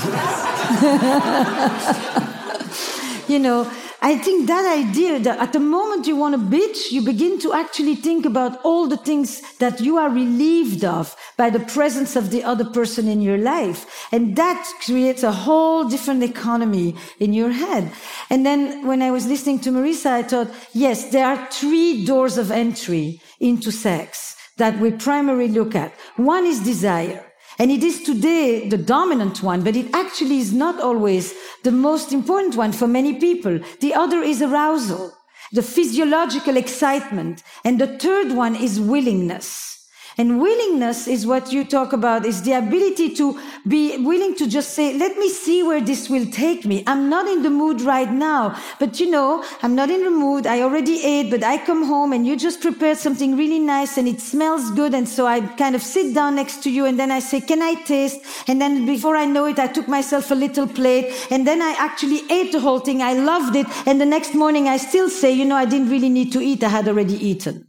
you 3.29 3.37
know, 3.37 3.71
I 4.01 4.17
think 4.17 4.47
that 4.47 4.65
idea 4.65 5.19
that 5.19 5.39
at 5.39 5.51
the 5.51 5.59
moment 5.59 6.07
you 6.07 6.15
want 6.15 6.33
to 6.33 6.57
bitch, 6.57 6.91
you 6.91 7.01
begin 7.01 7.37
to 7.39 7.53
actually 7.53 7.95
think 7.95 8.25
about 8.25 8.61
all 8.63 8.87
the 8.87 8.95
things 8.95 9.41
that 9.57 9.81
you 9.81 9.97
are 9.97 10.09
relieved 10.09 10.85
of 10.85 11.15
by 11.35 11.49
the 11.49 11.59
presence 11.59 12.15
of 12.15 12.31
the 12.31 12.43
other 12.43 12.63
person 12.63 13.09
in 13.09 13.21
your 13.21 13.37
life. 13.37 14.07
And 14.13 14.37
that 14.37 14.65
creates 14.85 15.23
a 15.23 15.33
whole 15.33 15.83
different 15.83 16.23
economy 16.23 16.95
in 17.19 17.33
your 17.33 17.51
head. 17.51 17.91
And 18.29 18.45
then 18.45 18.87
when 18.87 19.01
I 19.01 19.11
was 19.11 19.27
listening 19.27 19.59
to 19.61 19.71
Marisa, 19.71 20.11
I 20.11 20.23
thought, 20.23 20.49
yes, 20.71 21.11
there 21.11 21.27
are 21.27 21.51
three 21.51 22.05
doors 22.05 22.37
of 22.37 22.51
entry 22.51 23.19
into 23.41 23.69
sex 23.69 24.37
that 24.55 24.79
we 24.79 24.91
primarily 24.91 25.49
look 25.49 25.75
at. 25.75 25.93
One 26.15 26.45
is 26.45 26.61
desire. 26.61 27.28
And 27.59 27.69
it 27.71 27.83
is 27.83 28.03
today 28.03 28.69
the 28.69 28.77
dominant 28.77 29.43
one, 29.43 29.63
but 29.63 29.75
it 29.75 29.93
actually 29.93 30.39
is 30.39 30.53
not 30.53 30.79
always 30.79 31.33
the 31.63 31.73
most 31.73 32.13
important 32.13 32.55
one 32.55 32.71
for 32.71 32.87
many 32.87 33.19
people. 33.19 33.59
The 33.81 33.93
other 33.93 34.21
is 34.21 34.41
arousal, 34.41 35.11
the 35.51 35.61
physiological 35.61 36.55
excitement. 36.55 37.43
And 37.65 37.79
the 37.79 37.99
third 37.99 38.31
one 38.31 38.55
is 38.55 38.79
willingness. 38.79 39.78
And 40.19 40.41
willingness 40.41 41.07
is 41.07 41.25
what 41.25 41.53
you 41.53 41.63
talk 41.63 41.93
about, 41.93 42.25
is 42.25 42.41
the 42.41 42.51
ability 42.51 43.15
to 43.15 43.39
be 43.65 44.03
willing 44.03 44.35
to 44.35 44.47
just 44.47 44.73
say, 44.73 44.93
let 44.97 45.17
me 45.17 45.29
see 45.29 45.63
where 45.63 45.79
this 45.79 46.09
will 46.09 46.25
take 46.25 46.65
me. 46.65 46.83
I'm 46.85 47.07
not 47.09 47.25
in 47.25 47.41
the 47.41 47.49
mood 47.49 47.79
right 47.79 48.11
now, 48.11 48.59
but 48.79 48.99
you 48.99 49.09
know, 49.09 49.45
I'm 49.63 49.75
not 49.75 49.89
in 49.89 50.03
the 50.03 50.09
mood. 50.09 50.45
I 50.45 50.59
already 50.59 51.01
ate, 51.05 51.31
but 51.31 51.41
I 51.41 51.57
come 51.65 51.85
home 51.85 52.11
and 52.11 52.27
you 52.27 52.35
just 52.35 52.59
prepared 52.59 52.97
something 52.97 53.37
really 53.37 53.59
nice 53.59 53.97
and 53.97 54.09
it 54.09 54.19
smells 54.19 54.71
good. 54.71 54.93
And 54.93 55.07
so 55.07 55.25
I 55.25 55.39
kind 55.55 55.73
of 55.73 55.81
sit 55.81 56.13
down 56.13 56.35
next 56.35 56.63
to 56.63 56.69
you 56.69 56.85
and 56.85 56.99
then 56.99 57.11
I 57.11 57.19
say, 57.19 57.39
can 57.39 57.61
I 57.61 57.75
taste? 57.85 58.19
And 58.49 58.59
then 58.59 58.85
before 58.85 59.15
I 59.15 59.23
know 59.23 59.45
it, 59.45 59.57
I 59.57 59.67
took 59.67 59.87
myself 59.87 60.31
a 60.31 60.35
little 60.35 60.67
plate 60.67 61.13
and 61.31 61.47
then 61.47 61.61
I 61.61 61.77
actually 61.79 62.29
ate 62.29 62.51
the 62.51 62.59
whole 62.59 62.79
thing. 62.79 63.01
I 63.01 63.13
loved 63.13 63.55
it. 63.55 63.67
And 63.87 64.01
the 64.01 64.05
next 64.05 64.35
morning 64.35 64.67
I 64.67 64.75
still 64.75 65.09
say, 65.09 65.31
you 65.31 65.45
know, 65.45 65.55
I 65.55 65.63
didn't 65.63 65.89
really 65.89 66.09
need 66.09 66.33
to 66.33 66.41
eat. 66.41 66.61
I 66.61 66.67
had 66.67 66.89
already 66.89 67.15
eaten. 67.25 67.68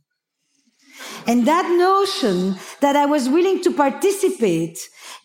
And 1.27 1.47
that 1.47 1.69
notion 1.77 2.57
that 2.81 2.97
I 2.97 3.07
was 3.07 3.29
willing 3.29 3.63
to 3.63 3.71
participate 3.73 4.79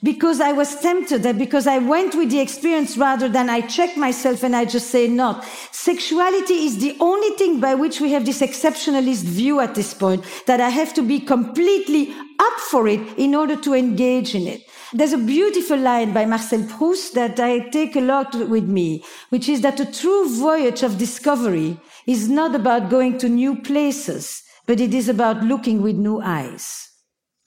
because 0.04 0.40
I 0.42 0.52
was 0.52 0.80
tempted 0.82 1.24
that 1.24 1.38
because 1.38 1.68
I 1.68 1.80
went 1.80 2.16
with 2.16 2.30
the 2.30 2.40
experience 2.40 2.98
rather 2.98 3.30
than 3.30 3.50
I 3.50 3.62
check 3.62 3.98
myself 3.98 4.44
and 4.44 4.56
I 4.56 4.66
just 4.66 4.92
say 4.92 5.08
not. 5.08 5.46
Sexuality 5.72 6.66
is 6.66 6.80
the 6.80 6.96
only 7.00 7.30
thing 7.38 7.60
by 7.60 7.76
which 7.76 8.02
we 8.02 8.12
have 8.12 8.26
this 8.26 8.42
exceptionalist 8.42 9.24
view 9.24 9.60
at 9.60 9.76
this 9.76 9.94
point 9.94 10.24
that 10.48 10.62
I 10.62 10.70
have 10.70 10.94
to 10.96 11.02
be 11.02 11.20
completely 11.20 12.14
up 12.40 12.60
for 12.70 12.88
it 12.88 13.02
in 13.18 13.34
order 13.34 13.56
to 13.56 13.74
engage 13.74 14.36
in 14.36 14.48
it. 14.48 14.64
There's 14.94 15.14
a 15.14 15.18
beautiful 15.18 15.78
line 15.78 16.14
by 16.14 16.26
Marcel 16.26 16.64
Proust 16.64 17.16
that 17.16 17.40
I 17.40 17.70
take 17.70 17.96
a 17.96 18.02
lot 18.02 18.36
with 18.36 18.66
me, 18.66 19.04
which 19.30 19.50
is 19.50 19.62
that 19.62 19.80
a 19.80 19.92
true 19.92 20.30
voyage 20.30 20.84
of 20.84 20.98
discovery 20.98 21.80
is 22.06 22.30
not 22.30 22.54
about 22.54 22.90
going 22.90 23.18
to 23.20 23.30
new 23.30 23.56
places 23.56 24.44
but 24.66 24.80
it 24.80 24.94
is 24.94 25.10
about 25.10 25.44
looking 25.44 25.82
with 25.82 25.96
new 25.96 26.22
eyes. 26.22 26.90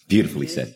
Beautifully 0.08 0.46
said. 0.46 0.74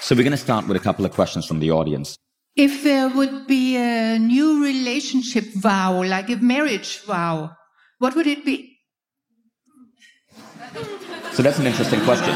So 0.00 0.16
we're 0.16 0.24
going 0.24 0.32
to 0.32 0.36
start 0.36 0.66
with 0.66 0.76
a 0.76 0.80
couple 0.80 1.04
of 1.04 1.12
questions 1.12 1.46
from 1.46 1.60
the 1.60 1.70
audience. 1.70 2.16
If 2.54 2.82
there 2.84 3.08
would 3.08 3.46
be 3.46 3.76
a 3.76 4.18
new 4.18 4.62
relationship 4.62 5.44
vow, 5.54 6.02
like 6.02 6.28
a 6.28 6.36
marriage 6.36 7.00
vow, 7.00 7.52
what 7.98 8.14
would 8.14 8.26
it 8.26 8.44
be? 8.44 8.76
So 11.32 11.42
that's 11.42 11.58
an 11.58 11.66
interesting 11.66 12.00
question. 12.00 12.34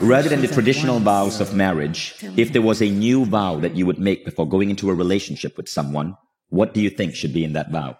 Rather 0.00 0.28
than 0.28 0.40
the 0.40 0.48
traditional 0.48 0.98
vows 1.00 1.40
of 1.40 1.54
marriage, 1.54 2.14
if 2.36 2.52
there 2.52 2.62
was 2.62 2.80
a 2.80 2.90
new 2.90 3.24
vow 3.24 3.56
that 3.60 3.76
you 3.76 3.86
would 3.86 3.98
make 3.98 4.24
before 4.24 4.48
going 4.48 4.70
into 4.70 4.90
a 4.90 4.94
relationship 4.94 5.56
with 5.56 5.68
someone, 5.68 6.14
what 6.48 6.74
do 6.74 6.80
you 6.80 6.90
think 6.90 7.14
should 7.14 7.32
be 7.32 7.44
in 7.44 7.52
that 7.54 7.70
vow? 7.70 7.98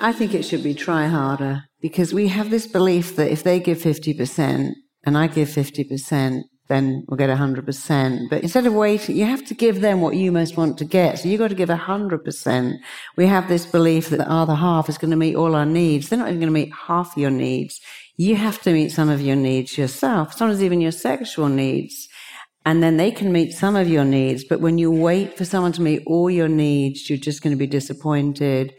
I 0.00 0.12
think 0.12 0.34
it 0.34 0.44
should 0.44 0.62
be 0.62 0.74
try 0.74 1.06
harder 1.06 1.64
because 1.80 2.12
we 2.12 2.28
have 2.28 2.50
this 2.50 2.66
belief 2.66 3.16
that 3.16 3.30
if 3.30 3.42
they 3.42 3.60
give 3.60 3.78
50% 3.78 4.72
and 5.04 5.18
I 5.18 5.26
give 5.28 5.48
50%, 5.48 6.42
then 6.68 7.04
we'll 7.08 7.18
get 7.18 7.30
100%. 7.30 8.30
But 8.30 8.42
instead 8.42 8.66
of 8.66 8.72
waiting, 8.72 9.16
you 9.16 9.26
have 9.26 9.44
to 9.46 9.54
give 9.54 9.80
them 9.80 10.00
what 10.00 10.16
you 10.16 10.32
most 10.32 10.56
want 10.56 10.78
to 10.78 10.84
get. 10.84 11.18
So 11.18 11.28
you've 11.28 11.40
got 11.40 11.48
to 11.48 11.54
give 11.54 11.68
100%. 11.68 12.78
We 13.16 13.26
have 13.26 13.48
this 13.48 13.66
belief 13.66 14.08
that 14.08 14.16
the 14.16 14.30
other 14.30 14.54
half 14.54 14.88
is 14.88 14.96
going 14.96 15.10
to 15.10 15.16
meet 15.16 15.36
all 15.36 15.54
our 15.54 15.66
needs. 15.66 16.08
They're 16.08 16.18
not 16.18 16.28
even 16.28 16.40
going 16.40 16.52
to 16.52 16.60
meet 16.60 16.72
half 16.86 17.14
your 17.16 17.30
needs 17.30 17.80
you 18.16 18.36
have 18.36 18.60
to 18.62 18.72
meet 18.72 18.90
some 18.90 19.08
of 19.08 19.20
your 19.20 19.36
needs 19.36 19.76
yourself, 19.76 20.34
sometimes 20.34 20.62
even 20.62 20.80
your 20.80 20.92
sexual 20.92 21.48
needs. 21.48 22.08
And 22.64 22.82
then 22.82 22.96
they 22.96 23.10
can 23.10 23.32
meet 23.32 23.52
some 23.52 23.76
of 23.76 23.88
your 23.88 24.04
needs. 24.04 24.44
But 24.44 24.60
when 24.60 24.78
you 24.78 24.90
wait 24.90 25.36
for 25.36 25.44
someone 25.44 25.72
to 25.72 25.82
meet 25.82 26.02
all 26.06 26.30
your 26.30 26.48
needs, 26.48 27.10
you're 27.10 27.18
just 27.18 27.42
going 27.42 27.52
to 27.54 27.58
be 27.58 27.66
disappointed. 27.66 28.72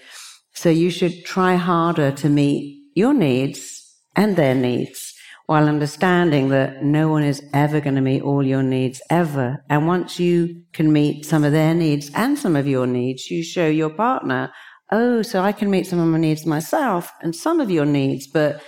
So 0.54 0.70
you 0.70 0.90
should 0.90 1.26
try 1.26 1.56
harder 1.56 2.12
to 2.12 2.30
meet 2.30 2.82
your 2.96 3.14
needs 3.14 3.94
and 4.16 4.36
their 4.36 4.56
needs 4.56 5.05
while 5.48 5.68
understanding 5.68 6.50
that 6.50 6.84
no 6.84 7.10
one 7.10 7.24
is 7.24 7.44
ever 7.54 7.80
going 7.80 7.96
to 7.96 8.02
meet 8.02 8.24
all 8.24 8.44
your 8.44 8.64
needs 8.64 9.02
ever. 9.10 9.64
And 9.70 9.88
once 9.88 10.20
you 10.20 10.64
can 10.74 10.92
meet 10.92 11.26
some 11.26 11.44
of 11.44 11.52
their 11.52 11.74
needs 11.74 12.10
and 12.16 12.38
some 12.38 12.56
of 12.56 12.68
your 12.68 12.88
needs, 12.88 13.30
you 13.30 13.44
show 13.44 13.68
your 13.68 13.92
partner, 13.92 14.52
oh, 14.92 15.22
so 15.22 15.42
I 15.42 15.52
can 15.52 15.70
meet 15.70 15.86
some 15.86 16.00
of 16.00 16.08
my 16.08 16.18
needs 16.18 16.46
myself 16.46 17.12
and 17.22 17.36
some 17.36 17.60
of 17.60 17.70
your 17.70 17.86
needs, 17.86 18.28
but 18.28 18.62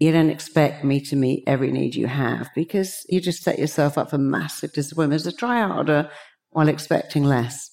you 0.00 0.12
don't 0.12 0.30
expect 0.30 0.84
me 0.84 1.00
to 1.00 1.16
meet 1.16 1.44
every 1.46 1.70
need 1.70 1.94
you 1.94 2.06
have 2.06 2.48
because 2.54 3.04
you 3.08 3.20
just 3.20 3.42
set 3.42 3.58
yourself 3.58 3.96
up 3.96 4.10
for 4.10 4.18
massive 4.18 4.72
disappointment. 4.72 5.22
So 5.22 5.30
try 5.30 5.60
harder 5.66 6.10
while 6.50 6.68
expecting 6.68 7.24
less. 7.24 7.70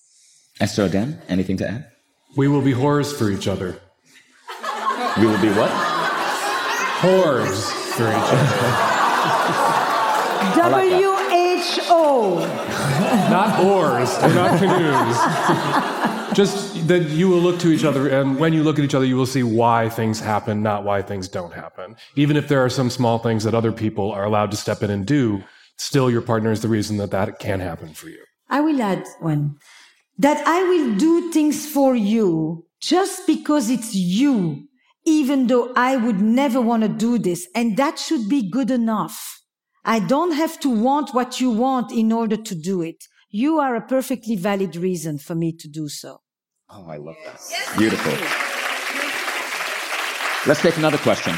Esther 0.59 0.87
Dan, 0.87 1.21
anything 1.29 1.57
to 1.57 1.67
add? 1.67 1.85
We 2.37 2.47
will 2.47 2.61
be 2.61 2.73
whores 2.73 3.13
for 3.13 3.29
each 3.29 3.47
other. 3.47 3.79
We 5.17 5.25
will 5.25 5.41
be 5.41 5.49
what? 5.49 5.71
Whores 6.99 7.84
for 7.95 8.09
each 8.09 8.15
other. 8.15 8.95
W 10.55 11.11
H 11.31 11.79
O. 11.89 12.39
Not 13.29 13.63
oars, 13.63 14.11
or 14.23 14.33
not 14.33 14.59
canoes. 14.59 15.17
Just 16.35 16.87
that 16.87 17.09
you 17.09 17.29
will 17.29 17.39
look 17.39 17.59
to 17.59 17.69
each 17.69 17.85
other, 17.85 18.09
and 18.09 18.37
when 18.37 18.51
you 18.53 18.63
look 18.63 18.77
at 18.77 18.83
each 18.83 18.93
other, 18.93 19.05
you 19.05 19.15
will 19.15 19.25
see 19.25 19.43
why 19.43 19.87
things 19.87 20.19
happen, 20.19 20.61
not 20.61 20.83
why 20.83 21.01
things 21.01 21.29
don't 21.29 21.53
happen. 21.53 21.95
Even 22.15 22.35
if 22.35 22.49
there 22.49 22.63
are 22.63 22.69
some 22.69 22.89
small 22.89 23.19
things 23.19 23.45
that 23.45 23.55
other 23.55 23.71
people 23.71 24.11
are 24.11 24.25
allowed 24.25 24.51
to 24.51 24.57
step 24.57 24.83
in 24.83 24.89
and 24.89 25.05
do, 25.05 25.43
still 25.77 26.11
your 26.11 26.21
partner 26.21 26.51
is 26.51 26.61
the 26.61 26.67
reason 26.67 26.97
that 26.97 27.11
that 27.11 27.39
can 27.39 27.61
happen 27.61 27.93
for 27.93 28.09
you. 28.09 28.23
I 28.49 28.59
will 28.59 28.81
add 28.81 29.05
one 29.21 29.57
that 30.17 30.45
I 30.45 30.63
will 30.63 30.95
do 30.95 31.31
things 31.31 31.67
for 31.69 31.95
you 31.95 32.65
just 32.79 33.25
because 33.27 33.69
it's 33.69 33.95
you, 33.95 34.67
even 35.05 35.47
though 35.47 35.71
I 35.75 35.95
would 35.95 36.19
never 36.19 36.59
want 36.59 36.83
to 36.83 36.89
do 36.89 37.17
this. 37.17 37.47
And 37.55 37.77
that 37.77 37.99
should 37.99 38.27
be 38.27 38.49
good 38.49 38.71
enough. 38.71 39.41
I 39.85 39.99
don't 39.99 40.31
have 40.31 40.59
to 40.61 40.69
want 40.69 41.13
what 41.13 41.39
you 41.39 41.51
want 41.51 41.91
in 41.91 42.11
order 42.11 42.37
to 42.37 42.55
do 42.55 42.81
it. 42.81 43.05
You 43.29 43.59
are 43.59 43.75
a 43.75 43.81
perfectly 43.81 44.35
valid 44.35 44.75
reason 44.75 45.19
for 45.19 45.35
me 45.35 45.51
to 45.53 45.67
do 45.67 45.87
so. 45.89 46.21
Oh, 46.69 46.87
I 46.87 46.97
love 46.97 47.15
that. 47.25 47.39
Beautiful. 47.77 48.13
Let's 50.47 50.61
take 50.61 50.77
another 50.77 50.97
question. 50.97 51.35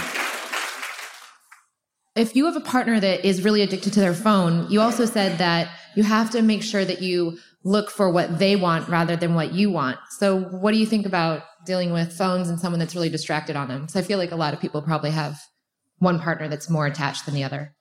If 2.16 2.36
you 2.36 2.46
have 2.46 2.56
a 2.56 2.62
partner 2.62 3.00
that 3.00 3.26
is 3.26 3.44
really 3.44 3.62
addicted 3.62 3.94
to 3.94 4.00
their 4.00 4.14
phone, 4.14 4.70
you 4.72 4.82
also 4.82 5.06
said 5.06 5.38
that 5.38 5.70
you 5.96 6.04
have 6.04 6.30
to 6.32 6.42
make 6.42 6.64
sure 6.64 6.86
that 6.86 7.02
you 7.02 7.38
look 7.64 7.90
for 7.90 8.10
what 8.10 8.40
they 8.40 8.56
want 8.56 8.88
rather 8.88 9.16
than 9.16 9.36
what 9.36 9.54
you 9.54 9.70
want. 9.70 9.98
So, 10.20 10.40
what 10.40 10.72
do 10.72 10.78
you 10.78 10.86
think 10.86 11.06
about 11.06 11.44
dealing 11.66 11.92
with 11.92 12.14
phones 12.14 12.50
and 12.50 12.60
someone 12.60 12.80
that's 12.80 12.96
really 12.96 13.10
distracted 13.10 13.56
on 13.56 13.68
them? 13.68 13.82
Because 13.82 13.96
I 13.96 14.02
feel 14.02 14.18
like 14.18 14.32
a 14.32 14.36
lot 14.36 14.54
of 14.54 14.60
people 14.60 14.82
probably 14.82 15.12
have 15.12 15.40
one 16.00 16.20
partner 16.20 16.48
that's 16.48 16.70
more 16.70 16.86
attached 16.86 17.26
than 17.26 17.34
the 17.36 17.44
other. 17.44 17.74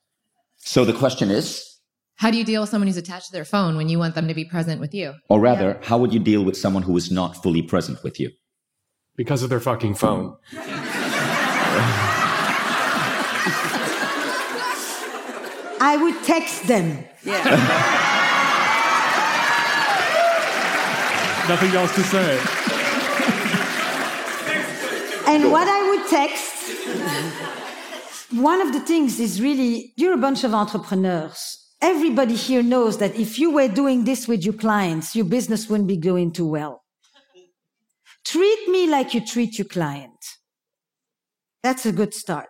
So 0.57 0.85
the 0.85 0.93
question 0.93 1.31
is, 1.31 1.79
How 2.17 2.31
do 2.31 2.39
you 2.39 2.45
deal 2.45 2.63
with 2.63 2.71
someone 2.71 2.89
who's 2.89 2.97
attached 2.97 3.27
to 3.27 3.33
their 3.33 3.45
phone 3.45 3.77
when 3.77 3.89
you 3.89 3.99
want 3.99 4.15
them 4.15 4.27
to 4.29 4.35
be 4.35 4.45
present 4.45 4.81
with 4.81 4.95
you? 4.95 5.15
or 5.29 5.39
rather, 5.41 5.79
how 5.83 5.99
would 5.99 6.13
you 6.13 6.21
deal 6.21 6.43
with 6.45 6.57
someone 6.57 6.83
who 6.83 6.97
is 6.97 7.11
not 7.11 7.43
fully 7.43 7.63
present 7.63 8.03
with 8.03 8.19
you? 8.19 8.31
Because 9.17 9.43
of 9.43 9.51
their 9.51 9.61
fucking 9.61 9.95
phone. 9.95 10.37
I 15.81 15.97
would 15.97 16.23
text 16.25 16.67
them. 16.67 17.05
Nothing 21.49 21.71
else 21.77 21.95
to 21.95 22.03
say. 22.03 22.63
And 25.29 25.51
what 25.51 25.67
I 25.69 25.89
would 25.91 26.09
text, 26.09 26.55
one 28.33 28.63
of 28.63 28.73
the 28.73 28.79
things 28.81 29.19
is 29.19 29.43
really, 29.43 29.93
you're 29.97 30.15
a 30.15 30.19
bunch 30.19 30.45
of 30.45 30.55
entrepreneurs. 30.55 31.67
Everybody 31.83 32.37
here 32.37 32.63
knows 32.63 32.99
that 32.99 33.17
if 33.17 33.37
you 33.39 33.51
were 33.51 33.67
doing 33.69 34.05
this 34.05 34.29
with 34.29 34.45
your 34.45 34.55
clients, 34.55 35.17
your 35.17 35.25
business 35.25 35.69
wouldn't 35.69 35.89
be 35.89 35.97
going 35.97 36.31
too 36.33 36.47
well. 36.47 36.85
Treat 38.25 38.69
me 38.69 38.87
like 38.87 39.15
you 39.15 39.21
treat 39.21 39.59
your 39.59 39.67
client. 39.67 40.19
That's 41.63 41.85
a 41.85 41.93
good 41.93 42.15
start. 42.15 42.49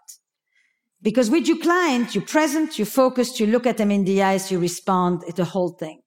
Because 1.02 1.30
with 1.30 1.46
your 1.46 1.58
client, 1.58 2.14
you're 2.14 2.24
present, 2.24 2.78
you're 2.78 2.86
focused, 2.86 3.38
you 3.38 3.46
look 3.46 3.66
at 3.66 3.76
them 3.76 3.90
in 3.90 4.04
the 4.04 4.22
eyes, 4.22 4.50
you 4.50 4.58
respond, 4.58 5.22
it's 5.26 5.36
the 5.36 5.44
whole 5.44 5.70
thing. 5.70 6.00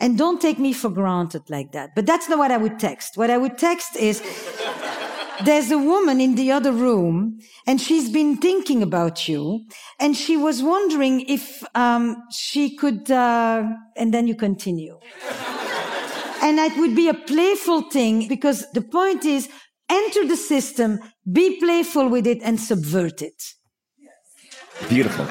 And 0.00 0.18
don't 0.18 0.40
take 0.40 0.58
me 0.58 0.72
for 0.72 0.90
granted 0.90 1.42
like 1.48 1.72
that. 1.72 1.90
But 1.94 2.06
that's 2.06 2.28
not 2.28 2.38
what 2.38 2.50
I 2.50 2.56
would 2.56 2.78
text. 2.80 3.16
What 3.16 3.30
I 3.30 3.38
would 3.38 3.56
text 3.56 3.96
is, 3.96 4.20
there's 5.44 5.70
a 5.70 5.78
woman 5.78 6.20
in 6.20 6.34
the 6.34 6.52
other 6.52 6.72
room 6.72 7.38
and 7.66 7.80
she's 7.80 8.10
been 8.10 8.36
thinking 8.36 8.82
about 8.82 9.28
you 9.28 9.64
and 9.98 10.16
she 10.16 10.36
was 10.36 10.62
wondering 10.62 11.20
if 11.22 11.62
um, 11.74 12.16
she 12.30 12.76
could 12.76 13.10
uh, 13.10 13.64
and 13.96 14.12
then 14.12 14.26
you 14.26 14.34
continue 14.34 14.98
and 16.42 16.58
it 16.58 16.76
would 16.76 16.94
be 16.94 17.08
a 17.08 17.14
playful 17.14 17.82
thing 17.82 18.28
because 18.28 18.70
the 18.72 18.82
point 18.82 19.24
is 19.24 19.48
enter 19.88 20.26
the 20.26 20.36
system 20.36 21.00
be 21.30 21.58
playful 21.58 22.08
with 22.08 22.26
it 22.26 22.38
and 22.42 22.60
subvert 22.60 23.22
it 23.22 23.42
Beautiful. 24.88 25.24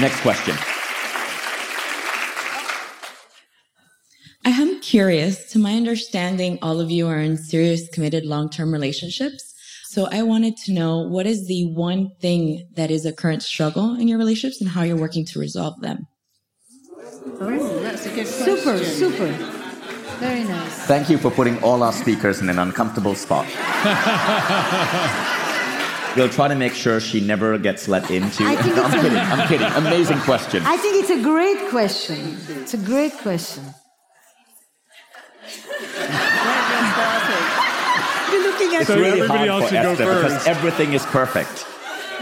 Next 0.00 0.20
question. 0.20 0.56
I 4.44 4.50
am 4.50 4.80
curious. 4.80 5.50
To 5.52 5.58
my 5.58 5.74
understanding, 5.74 6.58
all 6.62 6.80
of 6.80 6.90
you 6.90 7.08
are 7.08 7.18
in 7.18 7.36
serious, 7.36 7.88
committed, 7.88 8.24
long-term 8.24 8.72
relationships. 8.72 9.54
So 9.84 10.08
I 10.10 10.22
wanted 10.22 10.56
to 10.58 10.72
know 10.72 11.00
what 11.00 11.26
is 11.26 11.48
the 11.48 11.66
one 11.74 12.10
thing 12.20 12.66
that 12.76 12.90
is 12.90 13.04
a 13.04 13.12
current 13.12 13.42
struggle 13.42 13.96
in 13.96 14.08
your 14.08 14.18
relationships 14.18 14.60
and 14.60 14.70
how 14.70 14.82
you're 14.82 14.96
working 14.96 15.26
to 15.26 15.40
resolve 15.40 15.80
them. 15.80 16.06
Oh, 17.40 17.80
that's 17.80 18.06
a 18.06 18.10
good 18.10 18.26
question. 18.26 18.56
super 18.56 18.78
super 18.78 19.26
very 20.20 20.44
nice 20.44 20.86
Thank 20.86 21.10
you 21.10 21.18
for 21.18 21.30
putting 21.30 21.62
all 21.62 21.82
our 21.82 21.92
speakers 21.92 22.40
in 22.40 22.48
an 22.48 22.58
uncomfortable 22.58 23.14
spot. 23.14 23.46
we'll 26.16 26.28
try 26.28 26.48
to 26.48 26.54
make 26.54 26.74
sure 26.74 27.00
she 27.00 27.20
never 27.20 27.58
gets 27.58 27.88
let 27.88 28.10
into. 28.10 28.44
I 28.44 28.56
think 28.62 28.76
I'm 28.76 28.90
kidding. 28.90 29.18
I'm 29.18 29.48
kidding. 29.48 29.66
Amazing 29.86 30.18
question. 30.20 30.62
i 30.66 30.76
think 30.76 30.96
it's 31.02 31.10
a 31.10 31.22
great 31.22 31.68
question 31.70 32.36
it's 32.62 32.74
a 32.74 32.78
great 32.78 33.12
question 33.18 33.64
You're 38.30 38.42
looking 38.42 38.74
at 38.74 38.80
It's 38.82 38.86
So 38.88 38.94
really 38.96 39.20
everybody 39.20 39.48
hard 39.48 39.48
else 39.48 39.62
for 39.64 39.68
should 39.74 39.82
go 39.82 39.92
Esther 39.92 40.14
because 40.22 40.46
everything 40.46 40.92
is 40.92 41.04
perfect. 41.06 41.66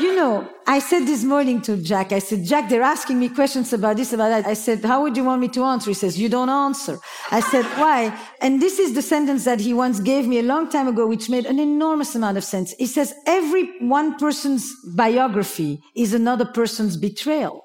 You 0.00 0.14
know, 0.14 0.48
I 0.64 0.78
said 0.78 1.06
this 1.06 1.24
morning 1.24 1.60
to 1.62 1.76
Jack, 1.76 2.12
I 2.12 2.20
said, 2.20 2.44
Jack, 2.44 2.68
they're 2.68 2.82
asking 2.82 3.18
me 3.18 3.28
questions 3.28 3.72
about 3.72 3.96
this, 3.96 4.12
about 4.12 4.28
that. 4.28 4.46
I 4.46 4.54
said, 4.54 4.84
how 4.84 5.02
would 5.02 5.16
you 5.16 5.24
want 5.24 5.40
me 5.40 5.48
to 5.48 5.64
answer? 5.64 5.90
He 5.90 5.94
says, 5.94 6.16
you 6.16 6.28
don't 6.28 6.48
answer. 6.48 7.00
I 7.32 7.40
said, 7.40 7.64
why? 7.80 8.16
And 8.40 8.62
this 8.62 8.78
is 8.78 8.94
the 8.94 9.02
sentence 9.02 9.44
that 9.44 9.58
he 9.58 9.74
once 9.74 9.98
gave 9.98 10.28
me 10.28 10.38
a 10.38 10.42
long 10.44 10.70
time 10.70 10.86
ago, 10.86 11.08
which 11.08 11.28
made 11.28 11.46
an 11.46 11.58
enormous 11.58 12.14
amount 12.14 12.36
of 12.38 12.44
sense. 12.44 12.74
He 12.78 12.86
says, 12.86 13.12
every 13.26 13.76
one 13.80 14.16
person's 14.18 14.72
biography 14.94 15.80
is 15.96 16.14
another 16.14 16.44
person's 16.44 16.96
betrayal. 16.96 17.64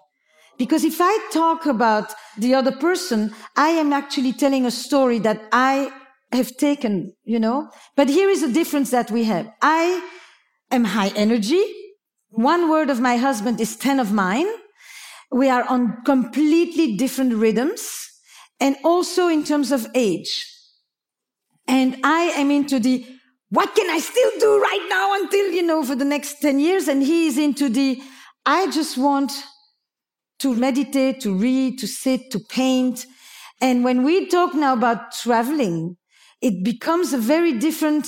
Because 0.57 0.83
if 0.83 0.97
I 0.99 1.29
talk 1.31 1.67
about 1.67 2.13
the 2.37 2.55
other 2.55 2.71
person, 2.71 3.33
I 3.55 3.69
am 3.69 3.93
actually 3.93 4.33
telling 4.33 4.65
a 4.65 4.71
story 4.71 5.19
that 5.19 5.39
I 5.51 5.91
have 6.31 6.57
taken, 6.57 7.13
you 7.25 7.39
know? 7.39 7.69
But 7.95 8.09
here 8.09 8.29
is 8.29 8.41
a 8.41 8.51
difference 8.51 8.89
that 8.89 9.11
we 9.11 9.25
have. 9.25 9.51
I 9.61 10.03
am 10.71 10.83
high 10.83 11.09
energy. 11.15 11.63
One 12.33 12.67
word 12.67 12.89
of 12.89 12.99
my 12.99 13.17
husband 13.17 13.61
is 13.61 13.75
10 13.75 13.99
of 13.99 14.11
mine. 14.11 14.47
We 15.31 15.49
are 15.49 15.69
on 15.69 16.01
completely 16.03 16.97
different 16.97 17.35
rhythms 17.35 18.09
and 18.59 18.75
also 18.83 19.27
in 19.27 19.43
terms 19.43 19.71
of 19.71 19.85
age. 19.93 20.43
And 21.67 21.97
I 22.03 22.33
am 22.35 22.49
into 22.49 22.79
the, 22.79 23.05
what 23.49 23.75
can 23.75 23.87
I 23.87 23.99
still 23.99 24.31
do 24.39 24.59
right 24.59 24.85
now 24.89 25.13
until, 25.21 25.51
you 25.51 25.61
know, 25.61 25.83
for 25.83 25.93
the 25.93 26.05
next 26.05 26.41
10 26.41 26.57
years? 26.57 26.87
And 26.87 27.03
he 27.03 27.27
is 27.27 27.37
into 27.37 27.69
the, 27.69 28.01
I 28.47 28.65
just 28.71 28.97
want 28.97 29.31
to 30.39 30.55
meditate, 30.55 31.21
to 31.21 31.35
read, 31.35 31.77
to 31.79 31.87
sit, 31.87 32.31
to 32.31 32.39
paint. 32.39 33.05
And 33.61 33.83
when 33.83 34.01
we 34.01 34.27
talk 34.27 34.55
now 34.55 34.73
about 34.73 35.11
traveling, 35.11 35.97
it 36.41 36.63
becomes 36.63 37.13
a 37.13 37.19
very 37.19 37.59
different 37.59 38.07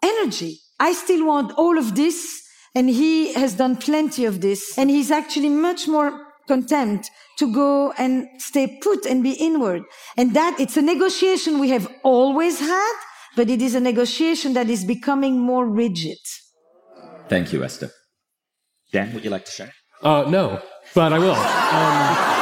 energy. 0.00 0.60
I 0.78 0.92
still 0.92 1.26
want 1.26 1.52
all 1.58 1.76
of 1.76 1.96
this, 1.96 2.43
and 2.74 2.88
he 2.88 3.32
has 3.34 3.54
done 3.54 3.76
plenty 3.76 4.24
of 4.24 4.40
this, 4.40 4.76
and 4.76 4.90
he's 4.90 5.10
actually 5.10 5.48
much 5.48 5.86
more 5.86 6.26
content 6.46 7.08
to 7.38 7.52
go 7.52 7.92
and 7.92 8.28
stay 8.38 8.78
put 8.82 9.06
and 9.06 9.22
be 9.22 9.32
inward. 9.32 9.82
And 10.16 10.34
that 10.34 10.56
it's 10.58 10.76
a 10.76 10.82
negotiation 10.82 11.58
we 11.58 11.70
have 11.70 11.88
always 12.02 12.60
had, 12.60 12.92
but 13.36 13.48
it 13.48 13.62
is 13.62 13.74
a 13.74 13.80
negotiation 13.80 14.52
that 14.54 14.68
is 14.68 14.84
becoming 14.84 15.38
more 15.38 15.66
rigid. 15.66 16.18
Thank 17.28 17.52
you, 17.52 17.64
Esther. 17.64 17.90
Dan, 18.92 19.12
would 19.14 19.24
you 19.24 19.30
like 19.30 19.44
to 19.46 19.50
share? 19.50 19.72
Uh, 20.02 20.24
no, 20.28 20.60
but 20.94 21.12
I 21.12 21.18
will. 21.18 21.34
Um, 21.34 22.34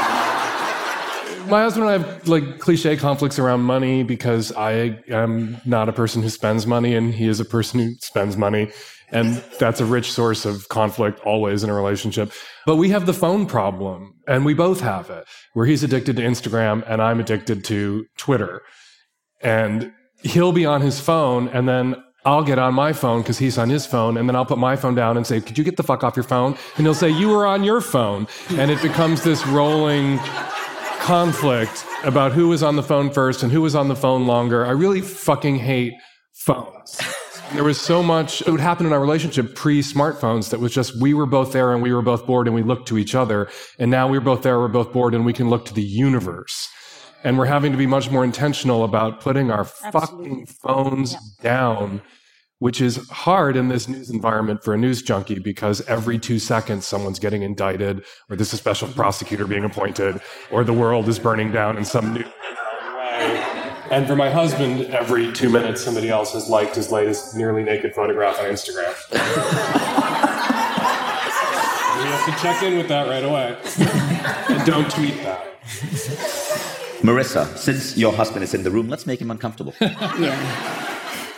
my 1.49 1.62
husband 1.62 1.87
and 1.87 1.91
I 1.91 1.99
have 1.99 2.29
like 2.29 2.59
cliche 2.59 2.97
conflicts 2.97 3.39
around 3.39 3.61
money 3.61 4.03
because 4.03 4.53
I 4.53 4.99
am 5.09 5.61
not 5.65 5.89
a 5.89 5.93
person 5.93 6.23
who 6.23 6.29
spends 6.29 6.67
money 6.67 6.95
and 6.95 7.15
he 7.15 7.29
is 7.29 7.41
a 7.41 7.45
person 7.45 7.81
who 7.81 7.95
spends 8.01 8.37
money. 8.37 8.71
And 9.12 9.37
that's 9.59 9.81
a 9.81 9.85
rich 9.85 10.11
source 10.11 10.45
of 10.45 10.69
conflict 10.69 11.21
always 11.21 11.62
in 11.62 11.71
a 11.71 11.75
relationship. 11.75 12.33
But 12.66 12.76
we 12.76 12.88
have 12.88 13.07
the 13.07 13.12
phone 13.12 13.47
problem 13.47 14.14
and 14.26 14.45
we 14.45 14.54
both 14.54 14.81
have 14.81 15.11
it 15.11 15.26
where 15.52 15.66
he's 15.66 15.85
addicted 15.85 16.16
to 16.16 16.23
Instagram 16.23 16.83
and 16.88 17.02
I'm 17.02 17.21
addicted 17.21 17.62
to 17.64 18.07
Twitter. 18.16 18.62
And 19.42 19.92
he'll 20.23 20.52
be 20.52 20.64
on 20.64 20.81
his 20.81 20.99
phone 20.99 21.49
and 21.49 21.69
then 21.69 22.02
I'll 22.25 22.45
get 22.45 22.59
on 22.59 22.75
my 22.75 22.92
phone 22.92 23.23
because 23.23 23.38
he's 23.38 23.59
on 23.59 23.69
his 23.69 23.85
phone, 23.85 24.16
and 24.16 24.28
then 24.28 24.37
I'll 24.37 24.47
put 24.47 24.59
my 24.59 24.76
phone 24.76 24.95
down 24.95 25.16
and 25.16 25.26
say, 25.26 25.40
Could 25.40 25.59
you 25.59 25.64
get 25.64 25.76
the 25.76 25.83
fuck 25.83 26.04
off 26.04 26.14
your 26.14 26.23
phone? 26.23 26.57
And 26.76 26.87
he'll 26.87 26.95
say, 26.95 27.11
You 27.11 27.28
were 27.28 27.45
on 27.45 27.64
your 27.64 27.81
phone. 27.81 28.28
And 28.50 28.71
it 28.71 28.81
becomes 28.81 29.25
this 29.25 29.45
rolling 29.49 30.19
conflict 31.00 31.85
about 32.04 32.31
who 32.31 32.47
was 32.47 32.62
on 32.62 32.76
the 32.76 32.83
phone 32.83 33.11
first 33.11 33.42
and 33.42 33.50
who 33.50 33.61
was 33.61 33.75
on 33.75 33.88
the 33.88 33.97
phone 33.97 34.28
longer. 34.28 34.64
I 34.64 34.71
really 34.71 35.00
fucking 35.00 35.57
hate 35.57 35.95
phones. 36.33 37.00
There 37.55 37.65
was 37.65 37.79
so 37.79 38.03
much, 38.03 38.41
it 38.41 38.51
would 38.51 38.61
happen 38.61 38.87
in 38.87 38.95
our 38.95 39.01
relationship 39.01 39.55
pre 39.55 39.83
smartphones 39.83 40.49
that 40.51 40.59
was 40.59 40.73
just 40.73 40.99
we 41.01 41.13
were 41.13 41.27
both 41.27 41.53
there 41.53 41.75
and 41.75 41.83
we 41.83 41.93
were 41.93 42.01
both 42.01 42.27
bored 42.27 42.47
and 42.47 42.55
we 42.55 42.63
looked 42.63 42.89
to 42.89 42.97
each 42.97 43.15
other. 43.15 43.51
And 43.79 43.91
now 43.91 44.09
we're 44.09 44.23
both 44.23 44.43
there, 44.43 44.59
we're 44.59 44.69
both 44.69 44.91
bored 44.91 45.15
and 45.15 45.27
we 45.27 45.35
can 45.35 45.51
look 45.51 45.67
to 45.67 45.75
the 45.75 45.83
universe. 45.83 46.71
And 47.25 47.39
we're 47.39 47.47
having 47.47 47.71
to 47.71 47.79
be 47.79 47.87
much 47.87 48.11
more 48.11 48.25
intentional 48.25 48.85
about 48.85 49.21
putting 49.21 49.51
our 49.51 49.69
Absolutely. 49.85 50.29
fucking 50.31 50.47
phones 50.47 51.13
yeah. 51.13 51.19
down, 51.43 52.03
which 52.59 52.81
is 52.81 53.07
hard 53.11 53.55
in 53.55 53.69
this 53.69 53.87
news 53.87 54.09
environment 54.09 54.65
for 54.65 54.73
a 54.73 54.79
news 54.79 55.03
junkie 55.03 55.39
because 55.39 55.83
every 55.83 56.19
two 56.19 56.39
seconds 56.39 56.87
someone's 56.87 57.19
getting 57.19 57.43
indicted, 57.43 58.03
or 58.31 58.37
there's 58.37 58.55
a 58.55 58.57
special 58.57 58.89
prosecutor 58.89 59.47
being 59.47 59.65
appointed, 59.65 60.21
or 60.51 60.65
the 60.65 60.73
world 60.73 61.07
is 61.07 61.19
burning 61.19 61.53
down 61.53 61.77
in 61.77 61.85
some 61.85 62.15
new 62.15 62.25
way. 62.25 63.52
And 63.93 64.07
for 64.07 64.17
my 64.17 64.31
husband, 64.31 64.87
every 64.87 65.31
two 65.33 65.51
minutes 65.51 65.85
somebody 65.85 66.09
else 66.09 66.33
has 66.33 66.49
liked 66.49 66.77
his 66.77 66.91
latest 66.91 67.37
nearly 67.37 67.63
naked 67.63 67.95
photograph 67.95 68.41
on 68.41 68.47
Instagram. 68.47 68.95
we 69.13 69.19
have 72.09 72.25
to 72.25 72.43
check 72.43 72.63
in 72.63 72.79
with 72.79 72.89
that 72.89 73.07
right 73.07 73.23
away. 73.23 73.55
and 74.49 74.67
don't 74.67 74.91
tweet 74.91 75.23
that. 75.25 75.61
Marisa, 77.03 77.55
since 77.59 77.95
your 77.99 78.15
husband 78.15 78.43
is 78.43 78.55
in 78.55 78.63
the 78.63 78.71
room, 78.71 78.89
let's 78.89 79.07
make 79.07 79.21
him 79.21 79.31
uncomfortable. 79.31 79.75
yeah. 79.83 80.89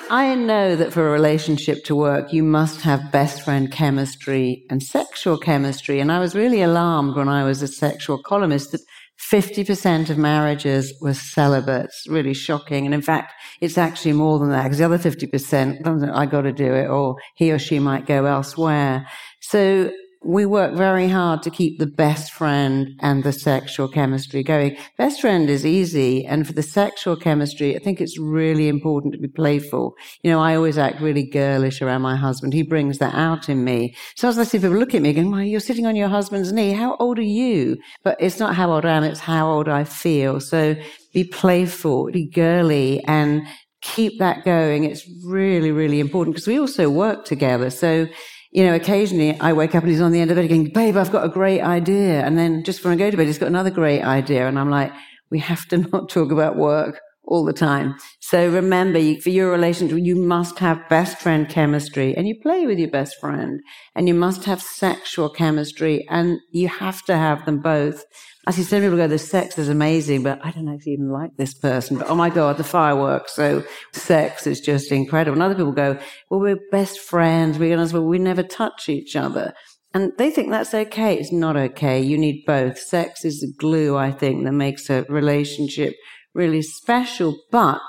I 0.08 0.36
know 0.36 0.76
that 0.76 0.92
for 0.92 1.08
a 1.08 1.10
relationship 1.10 1.82
to 1.86 1.96
work, 1.96 2.32
you 2.32 2.44
must 2.44 2.82
have 2.82 3.10
best 3.10 3.42
friend 3.42 3.72
chemistry 3.72 4.64
and 4.70 4.80
sexual 4.80 5.38
chemistry. 5.38 5.98
And 5.98 6.12
I 6.12 6.20
was 6.20 6.36
really 6.36 6.62
alarmed 6.62 7.16
when 7.16 7.28
I 7.28 7.42
was 7.42 7.62
a 7.62 7.66
sexual 7.66 8.22
columnist 8.22 8.70
that 8.70 8.82
50% 9.18 10.10
of 10.10 10.18
marriages 10.18 10.92
were 11.00 11.14
celibates. 11.14 12.06
Really 12.08 12.34
shocking. 12.34 12.84
And 12.84 12.94
in 12.94 13.02
fact, 13.02 13.32
it's 13.60 13.78
actually 13.78 14.12
more 14.12 14.38
than 14.38 14.50
that 14.50 14.64
because 14.64 14.78
the 14.78 14.84
other 14.84 14.98
50%, 14.98 16.10
I 16.12 16.26
got 16.26 16.42
to 16.42 16.52
do 16.52 16.74
it 16.74 16.88
or 16.88 17.16
he 17.34 17.52
or 17.52 17.58
she 17.58 17.78
might 17.78 18.06
go 18.06 18.26
elsewhere. 18.26 19.06
So 19.40 19.92
we 20.24 20.46
work 20.46 20.74
very 20.74 21.08
hard 21.08 21.42
to 21.42 21.50
keep 21.50 21.78
the 21.78 21.86
best 21.86 22.32
friend 22.32 22.88
and 23.00 23.22
the 23.22 23.32
sexual 23.32 23.88
chemistry 23.88 24.42
going. 24.42 24.76
Best 24.96 25.20
friend 25.20 25.50
is 25.50 25.66
easy. 25.66 26.24
And 26.24 26.46
for 26.46 26.52
the 26.52 26.62
sexual 26.62 27.16
chemistry, 27.16 27.76
I 27.76 27.78
think 27.78 28.00
it's 28.00 28.18
really 28.18 28.68
important 28.68 29.12
to 29.12 29.18
be 29.18 29.28
playful. 29.28 29.94
You 30.22 30.30
know, 30.30 30.40
I 30.40 30.56
always 30.56 30.78
act 30.78 31.00
really 31.00 31.24
girlish 31.24 31.82
around 31.82 32.02
my 32.02 32.16
husband. 32.16 32.54
He 32.54 32.62
brings 32.62 32.98
that 32.98 33.14
out 33.14 33.48
in 33.48 33.64
me. 33.64 33.94
So 34.16 34.28
as 34.28 34.38
I 34.38 34.44
see 34.44 34.58
people 34.58 34.76
look 34.76 34.94
at 34.94 35.02
me 35.02 35.12
going, 35.12 35.30
well, 35.30 35.42
you're 35.42 35.60
sitting 35.60 35.86
on 35.86 35.96
your 35.96 36.08
husband's 36.08 36.52
knee. 36.52 36.72
How 36.72 36.96
old 36.96 37.18
are 37.18 37.22
you? 37.22 37.76
But 38.02 38.16
it's 38.20 38.38
not 38.38 38.54
how 38.54 38.72
old 38.72 38.84
I 38.84 38.96
am. 38.96 39.04
It's 39.04 39.20
how 39.20 39.50
old 39.50 39.68
I 39.68 39.84
feel. 39.84 40.40
So 40.40 40.76
be 41.12 41.24
playful, 41.24 42.10
be 42.10 42.28
girly 42.28 43.02
and 43.04 43.46
keep 43.84 44.18
that 44.18 44.44
going. 44.44 44.84
It's 44.84 45.06
really, 45.24 45.70
really 45.70 46.00
important 46.00 46.34
because 46.34 46.48
we 46.48 46.58
also 46.58 46.88
work 46.88 47.24
together. 47.26 47.70
So 47.70 48.06
you 48.54 48.64
know, 48.64 48.74
occasionally 48.74 49.38
I 49.40 49.52
wake 49.52 49.74
up 49.74 49.82
and 49.82 49.90
he's 49.90 50.00
on 50.00 50.12
the 50.12 50.20
end 50.20 50.30
of 50.30 50.36
bed 50.36 50.48
going, 50.48 50.70
babe, 50.70 50.96
I've 50.96 51.10
got 51.10 51.24
a 51.24 51.28
great 51.28 51.60
idea. 51.60 52.24
And 52.24 52.38
then 52.38 52.62
just 52.62 52.78
before 52.78 52.92
I 52.92 52.96
go 52.96 53.10
to 53.10 53.16
bed, 53.16 53.26
he's 53.26 53.38
got 53.38 53.48
another 53.48 53.70
great 53.70 54.02
idea. 54.02 54.46
And 54.46 54.58
I'm 54.60 54.70
like, 54.70 54.92
we 55.28 55.40
have 55.40 55.66
to 55.66 55.78
not 55.92 56.08
talk 56.08 56.30
about 56.30 56.56
work 56.56 57.00
all 57.26 57.44
the 57.44 57.52
time. 57.52 57.96
So 58.20 58.48
remember, 58.48 59.00
for 59.16 59.30
your 59.30 59.50
relationship, 59.50 59.98
you 59.98 60.14
must 60.14 60.60
have 60.60 60.88
best 60.88 61.18
friend 61.18 61.48
chemistry 61.48 62.14
and 62.14 62.28
you 62.28 62.38
play 62.40 62.64
with 62.64 62.78
your 62.78 62.90
best 62.90 63.18
friend 63.20 63.60
and 63.96 64.06
you 64.06 64.14
must 64.14 64.44
have 64.44 64.62
sexual 64.62 65.30
chemistry 65.30 66.06
and 66.08 66.38
you 66.52 66.68
have 66.68 67.02
to 67.06 67.16
have 67.16 67.44
them 67.46 67.60
both. 67.60 68.04
I 68.46 68.50
see 68.50 68.62
some 68.62 68.82
people 68.82 68.96
go, 68.96 69.08
the 69.08 69.18
sex 69.18 69.58
is 69.58 69.68
amazing, 69.68 70.22
but 70.22 70.38
I 70.44 70.50
don't 70.50 70.66
know 70.66 70.72
if 70.72 70.80
actually 70.80 70.92
even 70.94 71.10
like 71.10 71.36
this 71.36 71.54
person. 71.54 71.98
But 71.98 72.08
oh 72.08 72.14
my 72.14 72.30
God, 72.30 72.56
the 72.58 72.64
fireworks. 72.64 73.34
So 73.34 73.64
sex 73.92 74.46
is 74.46 74.60
just 74.60 74.92
incredible. 74.92 75.34
And 75.34 75.42
other 75.42 75.54
people 75.54 75.72
go, 75.72 75.98
well, 76.28 76.40
we're 76.40 76.60
best 76.70 76.98
friends. 76.98 77.58
We're 77.58 77.74
going 77.74 77.88
to, 77.88 77.94
well, 77.94 78.06
we 78.06 78.18
never 78.18 78.42
touch 78.42 78.88
each 78.88 79.16
other. 79.16 79.54
And 79.94 80.12
they 80.18 80.30
think 80.30 80.50
that's 80.50 80.74
okay. 80.74 81.16
It's 81.16 81.32
not 81.32 81.56
okay. 81.56 82.00
You 82.00 82.18
need 82.18 82.44
both. 82.46 82.78
Sex 82.78 83.24
is 83.24 83.40
the 83.40 83.52
glue, 83.58 83.96
I 83.96 84.10
think, 84.10 84.44
that 84.44 84.52
makes 84.52 84.90
a 84.90 85.04
relationship 85.08 85.94
really 86.34 86.62
special. 86.62 87.36
But 87.50 87.80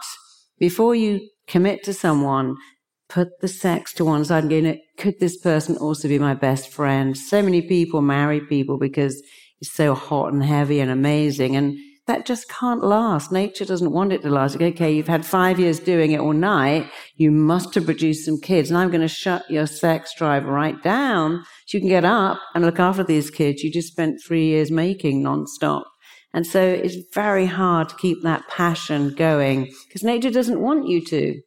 before 0.59 0.95
you 0.95 1.27
commit 1.47 1.83
to 1.83 1.93
someone, 1.93 2.55
put 3.09 3.29
the 3.41 3.47
sex 3.47 3.93
to 3.93 4.05
one 4.05 4.23
side 4.23 4.43
and 4.43 4.63
go, 4.63 4.75
could 4.97 5.19
this 5.19 5.37
person 5.37 5.77
also 5.77 6.07
be 6.07 6.19
my 6.19 6.33
best 6.33 6.71
friend? 6.71 7.17
So 7.17 7.41
many 7.41 7.61
people 7.61 8.01
marry 8.01 8.39
people 8.39 8.77
because 8.77 9.21
is 9.61 9.71
so 9.71 9.93
hot 9.93 10.33
and 10.33 10.43
heavy 10.43 10.79
and 10.79 10.91
amazing. 10.91 11.55
And 11.55 11.77
that 12.07 12.25
just 12.25 12.47
can't 12.49 12.83
last. 12.83 13.31
Nature 13.31 13.65
doesn't 13.65 13.91
want 13.91 14.13
it 14.13 14.21
to 14.21 14.29
last. 14.29 14.61
Okay, 14.61 14.93
you've 14.93 15.07
had 15.07 15.25
five 15.25 15.59
years 15.59 15.79
doing 15.79 16.11
it 16.11 16.19
all 16.19 16.33
night. 16.33 16.89
You 17.15 17.31
must 17.31 17.73
have 17.75 17.85
produced 17.85 18.25
some 18.25 18.39
kids. 18.39 18.69
And 18.69 18.77
I'm 18.77 18.89
going 18.89 19.01
to 19.01 19.07
shut 19.07 19.49
your 19.49 19.65
sex 19.65 20.13
drive 20.15 20.45
right 20.45 20.81
down 20.83 21.43
so 21.65 21.77
you 21.77 21.81
can 21.81 21.89
get 21.89 22.05
up 22.05 22.39
and 22.53 22.63
look 22.63 22.79
after 22.79 23.03
these 23.03 23.31
kids 23.31 23.63
you 23.63 23.71
just 23.71 23.91
spent 23.91 24.19
three 24.25 24.45
years 24.45 24.69
making 24.69 25.23
nonstop. 25.23 25.83
And 26.33 26.45
so 26.45 26.61
it's 26.61 26.97
very 27.13 27.45
hard 27.45 27.89
to 27.89 27.95
keep 27.95 28.21
that 28.23 28.47
passion 28.49 29.15
going 29.15 29.71
because 29.87 30.03
nature 30.03 30.29
doesn't 30.29 30.59
want 30.59 30.87
you 30.87 31.03
to. 31.05 31.41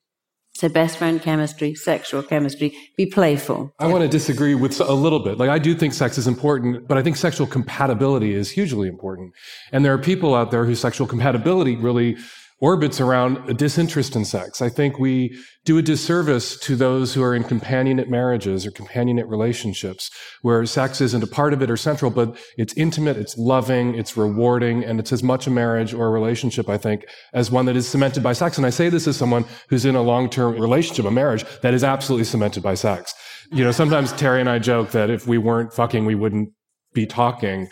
So 0.59 0.69
best 0.69 0.99
friend 0.99 1.23
chemistry, 1.23 1.77
sexual 1.77 2.21
chemistry, 2.21 2.77
be 2.97 3.07
playful. 3.07 3.73
I 3.79 3.87
want 3.87 4.03
to 4.03 4.09
disagree 4.09 4.57
with 4.57 4.81
a 4.81 4.93
little 4.93 5.21
bit. 5.21 5.39
Like 5.39 5.51
I 5.51 5.61
do 5.61 5.73
think 5.73 5.95
sex 5.95 6.19
is 6.19 6.27
important, 6.27 6.89
but 6.89 6.99
I 6.99 7.03
think 7.05 7.17
sexual 7.17 7.47
compatibility 7.47 8.35
is 8.35 8.51
hugely 8.51 8.89
important. 8.89 9.35
And 9.71 9.85
there 9.85 9.95
are 9.95 9.99
people 9.99 10.35
out 10.35 10.51
there 10.51 10.65
whose 10.65 10.81
sexual 10.81 11.07
compatibility 11.07 11.77
really 11.77 12.17
orbits 12.61 13.01
around 13.01 13.37
a 13.49 13.55
disinterest 13.55 14.17
in 14.17 14.25
sex. 14.25 14.61
I 14.61 14.69
think 14.69 14.99
we 14.99 15.39
do 15.65 15.79
a 15.79 15.83
disservice 15.83 16.59
to 16.61 16.75
those 16.75 17.15
who 17.15 17.23
are 17.23 17.35
in 17.35 17.45
companionate 17.45 18.09
marriages 18.09 18.67
or 18.67 18.71
companionate 18.71 19.29
relationships 19.29 20.11
where 20.43 20.65
sex 20.67 21.01
isn't 21.01 21.23
a 21.23 21.27
part 21.27 21.53
of 21.53 21.63
it 21.63 21.71
or 21.71 21.77
central, 21.77 22.11
but 22.11 22.37
it's 22.57 22.75
intimate, 22.75 23.17
it's 23.17 23.37
loving, 23.37 23.95
it's 23.95 24.17
rewarding, 24.17 24.85
and 24.85 24.99
it's 24.99 25.13
as 25.13 25.23
much 25.23 25.47
a 25.47 25.51
marriage 25.51 25.95
or 25.95 26.09
a 26.09 26.11
relationship, 26.11 26.69
I 26.69 26.79
think, 26.79 27.05
as 27.33 27.51
one 27.51 27.67
that 27.67 27.77
is 27.77 27.89
cemented 27.89 28.23
by 28.23 28.33
sex. 28.33 28.57
And 28.57 28.67
I 28.67 28.71
say 28.71 28.89
this 28.89 29.07
as 29.07 29.17
someone 29.17 29.45
who's 29.69 29.85
in 29.85 29.95
a 29.95 30.03
long-term 30.03 30.55
relationship, 30.55 31.05
a 31.05 31.11
marriage 31.11 31.45
that 31.63 31.75
is 31.75 31.85
absolutely 31.85 32.25
cemented 32.25 32.63
by 32.63 32.75
sex. 32.75 33.15
You 33.51 33.65
know, 33.65 33.73
sometimes 33.73 34.13
Terry 34.13 34.41
and 34.41 34.49
I 34.49 34.59
joke 34.59 34.91
that 34.91 35.11
if 35.11 35.27
we 35.27 35.39
weren't 35.39 35.73
fucking, 35.73 36.05
we 36.05 36.15
wouldn't 36.15 36.51
be 36.95 37.07
talking 37.07 37.69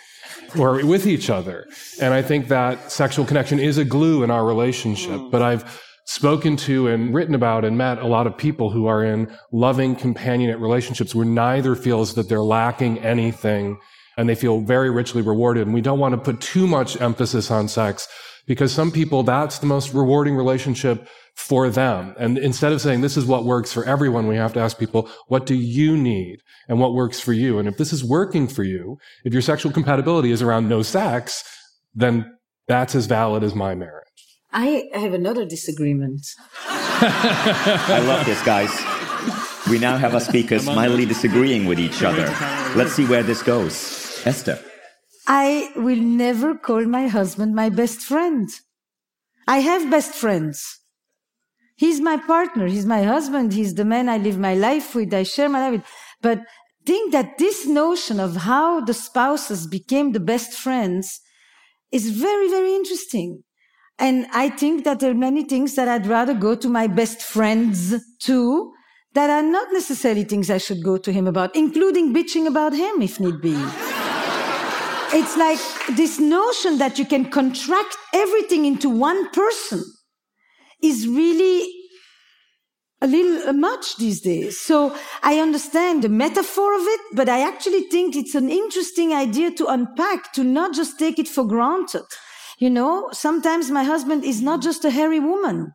or 0.59 0.85
with 0.85 1.07
each 1.07 1.31
other. 1.31 1.67
And 2.01 2.15
I 2.15 2.23
think 2.23 2.49
that 2.49 2.93
sexual 2.93 3.25
connection 3.25 3.59
is 3.59 3.79
a 3.79 3.85
glue 3.85 4.23
in 4.23 4.31
our 4.31 4.45
relationship. 4.45 5.21
Mm. 5.21 5.31
But 5.31 5.43
I've 5.43 5.83
spoken 6.07 6.57
to 6.57 6.87
and 6.87 7.13
written 7.13 7.35
about 7.35 7.65
and 7.65 7.77
met 7.77 7.99
a 7.99 8.07
lot 8.07 8.27
of 8.27 8.39
people 8.39 8.71
who 8.71 8.87
are 8.87 9.05
in 9.05 9.37
loving 9.53 9.97
companionate 9.97 10.61
relationships 10.61 11.15
where 11.15 11.27
neither 11.27 11.75
feels 11.75 12.15
that 12.15 12.29
they're 12.29 12.43
lacking 12.43 12.99
anything 13.01 13.79
and 14.17 14.29
they 14.29 14.35
feel 14.35 14.61
very 14.61 14.89
richly 14.89 15.21
rewarded. 15.21 15.67
And 15.67 15.75
we 15.75 15.81
don't 15.81 15.99
want 15.99 16.15
to 16.15 16.21
put 16.21 16.41
too 16.41 16.67
much 16.67 17.01
emphasis 17.01 17.51
on 17.51 17.69
sex 17.69 18.09
because 18.47 18.73
some 18.73 18.93
people, 18.93 19.25
that's 19.25 19.59
the 19.59 19.67
most 19.67 19.93
rewarding 19.93 20.37
relationship 20.37 21.09
for 21.37 21.69
them. 21.71 22.15
And 22.19 22.39
instead 22.39 22.73
of 22.73 22.81
saying 22.81 23.03
this 23.03 23.17
is 23.17 23.27
what 23.27 23.45
works 23.45 23.73
for 23.73 23.85
everyone, 23.85 24.27
we 24.27 24.37
have 24.37 24.53
to 24.55 24.61
ask 24.61 24.79
people, 24.79 25.09
what 25.29 25.47
do 25.47 25.55
you 25.55 25.97
need 25.97 26.41
and 26.69 26.81
what 26.81 26.95
works 26.95 27.21
for 27.21 27.33
you? 27.33 27.59
And 27.59 27.69
if 27.69 27.77
this 27.77 27.93
is 27.93 28.03
working 28.03 28.49
for 28.49 28.65
you, 28.65 28.99
if 29.25 29.33
your 29.33 29.43
sexual 29.43 29.71
compatibility 29.71 30.33
is 30.33 30.43
around 30.43 30.69
no 30.69 30.83
sex, 30.83 31.45
then 31.95 32.39
that's 32.67 32.95
as 32.95 33.07
valid 33.07 33.45
as 33.45 33.55
my 33.55 33.75
marriage. 33.75 34.03
I 34.53 34.89
have 34.95 35.13
another 35.13 35.45
disagreement. 35.45 36.27
I 36.59 38.03
love 38.07 38.25
this, 38.25 38.43
guys. 38.43 38.71
We 39.71 39.79
now 39.79 39.99
have 39.99 40.15
our 40.15 40.21
speakers 40.21 40.65
mildly 40.65 41.05
disagreeing 41.05 41.67
with 41.67 41.79
each 41.79 42.03
other. 42.03 42.27
Let's 42.75 42.93
see 42.93 43.05
where 43.05 43.23
this 43.23 43.43
goes. 43.43 44.23
Esther. 44.25 44.59
I 45.27 45.71
will 45.77 46.01
never 46.01 46.55
call 46.55 46.85
my 46.87 47.09
husband 47.09 47.55
my 47.55 47.69
best 47.69 48.01
friend. 48.01 48.49
I 49.47 49.59
have 49.59 49.91
best 49.91 50.15
friends. 50.15 50.81
He's 51.77 52.01
my 52.01 52.17
partner. 52.17 52.67
He's 52.67 52.87
my 52.87 53.03
husband. 53.03 53.53
He's 53.53 53.75
the 53.75 53.85
man 53.85 54.09
I 54.09 54.17
live 54.17 54.39
my 54.39 54.55
life 54.55 54.95
with. 54.95 55.13
I 55.13 55.23
share 55.25 55.49
my 55.49 55.61
life 55.61 55.73
with. 55.73 55.87
But 56.23 56.41
think 56.87 57.13
that 57.13 57.37
this 57.39 57.67
notion 57.67 58.19
of 58.19 58.37
how 58.37 58.81
the 58.81 58.95
spouses 58.95 59.67
became 59.67 60.13
the 60.13 60.21
best 60.21 60.55
friends 60.55 61.21
is 61.93 62.11
very, 62.11 62.49
very 62.49 62.75
interesting. 62.75 63.43
And 63.99 64.27
I 64.33 64.49
think 64.49 64.85
that 64.85 65.01
there 65.01 65.11
are 65.11 65.15
many 65.15 65.45
things 65.45 65.75
that 65.75 65.89
I'd 65.89 66.07
rather 66.07 66.35
go 66.35 66.55
to 66.55 66.69
my 66.69 66.87
best 66.87 67.23
friends 67.23 67.95
to 68.21 68.73
that 69.15 69.31
are 69.31 69.43
not 69.43 69.69
necessarily 69.73 70.25
things 70.25 70.51
I 70.51 70.59
should 70.59 70.83
go 70.83 70.99
to 70.99 71.13
him 71.13 71.27
about, 71.27 71.57
including 71.57 72.15
bitching 72.15 72.47
about 72.47 72.75
him 72.75 73.01
if 73.01 73.19
need 73.19 73.41
be. 73.41 73.55
it's 75.13 75.37
like 75.37 75.59
this 75.97 76.19
notion 76.19 76.79
that 76.79 76.99
you 76.99 77.07
can 77.07 77.31
contract 77.31 77.97
everything 78.15 78.67
into 78.67 78.91
one 78.91 79.31
person 79.31 79.83
is 80.83 81.07
really 81.07 81.73
a 83.01 83.07
little 83.07 83.49
uh, 83.49 83.53
much 83.53 83.97
these 83.97 84.21
days. 84.21 84.59
So 84.61 84.97
I 85.23 85.39
understand 85.39 86.03
the 86.03 86.09
metaphor 86.09 86.75
of 86.75 86.83
it, 86.83 87.01
but 87.13 87.29
I 87.29 87.41
actually 87.41 87.83
think 87.83 88.17
it's 88.17 88.35
an 88.35 88.51
interesting 88.51 89.13
idea 89.13 89.51
to 89.53 89.67
unpack, 89.67 90.33
to 90.33 90.45
not 90.45 90.75
just 90.75 90.99
take 90.99 91.19
it 91.19 91.29
for 91.29 91.45
granted. 91.45 92.05
You 92.59 92.71
know, 92.71 93.11
sometimes 93.13 93.71
my 93.71 93.85
husband 93.85 94.25
is 94.25 94.41
not 94.41 94.63
just 94.63 94.85
a 94.85 94.91
hairy 94.91 95.21
woman. 95.21 95.73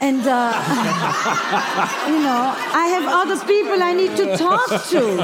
And, 0.00 0.26
uh, 0.26 0.52
you 2.08 2.18
know, 2.18 2.54
I 2.74 2.86
have 2.94 3.06
other 3.06 3.38
people 3.46 3.82
I 3.82 3.92
need 3.92 4.16
to 4.16 4.36
talk 4.36 4.66
to. 4.90 5.20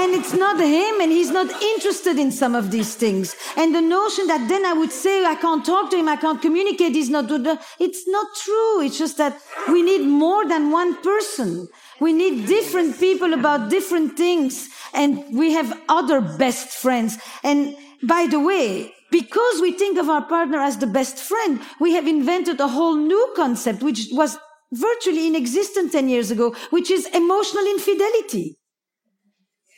and 0.00 0.14
it's 0.14 0.34
not 0.34 0.60
him, 0.60 1.00
and 1.00 1.10
he's 1.10 1.30
not 1.30 1.50
interested 1.62 2.18
in 2.18 2.30
some 2.30 2.54
of 2.54 2.70
these 2.70 2.94
things. 2.94 3.34
And 3.56 3.74
the 3.74 3.80
notion 3.80 4.26
that 4.26 4.46
then 4.48 4.66
I 4.66 4.72
would 4.74 4.92
say, 4.92 5.24
I 5.24 5.34
can't 5.34 5.64
talk 5.64 5.90
to 5.90 5.96
him, 5.96 6.08
I 6.08 6.16
can't 6.16 6.40
communicate, 6.40 6.92
he's 6.92 7.10
not 7.10 7.28
good. 7.28 7.46
It's 7.80 8.06
not 8.06 8.26
true. 8.36 8.82
It's 8.82 8.98
just 8.98 9.16
that 9.18 9.40
we 9.68 9.82
need 9.82 10.06
more 10.06 10.46
than 10.46 10.70
one 10.70 11.00
person. 11.02 11.68
We 12.00 12.12
need 12.12 12.46
different 12.46 12.98
people 12.98 13.32
about 13.32 13.70
different 13.70 14.16
things. 14.16 14.68
And 14.92 15.24
we 15.36 15.52
have 15.52 15.80
other 15.88 16.20
best 16.20 16.68
friends. 16.68 17.18
And 17.42 17.76
by 18.02 18.26
the 18.26 18.40
way, 18.40 18.94
because 19.12 19.60
we 19.60 19.72
think 19.72 19.98
of 19.98 20.08
our 20.08 20.22
partner 20.22 20.58
as 20.58 20.78
the 20.78 20.86
best 20.86 21.18
friend, 21.18 21.60
we 21.78 21.92
have 21.92 22.08
invented 22.08 22.58
a 22.58 22.66
whole 22.66 22.96
new 22.96 23.32
concept, 23.36 23.82
which 23.82 24.08
was 24.10 24.38
virtually 24.72 25.26
inexistent 25.26 25.92
10 25.92 26.08
years 26.08 26.30
ago, 26.30 26.56
which 26.70 26.90
is 26.90 27.06
emotional 27.08 27.66
infidelity. 27.66 28.56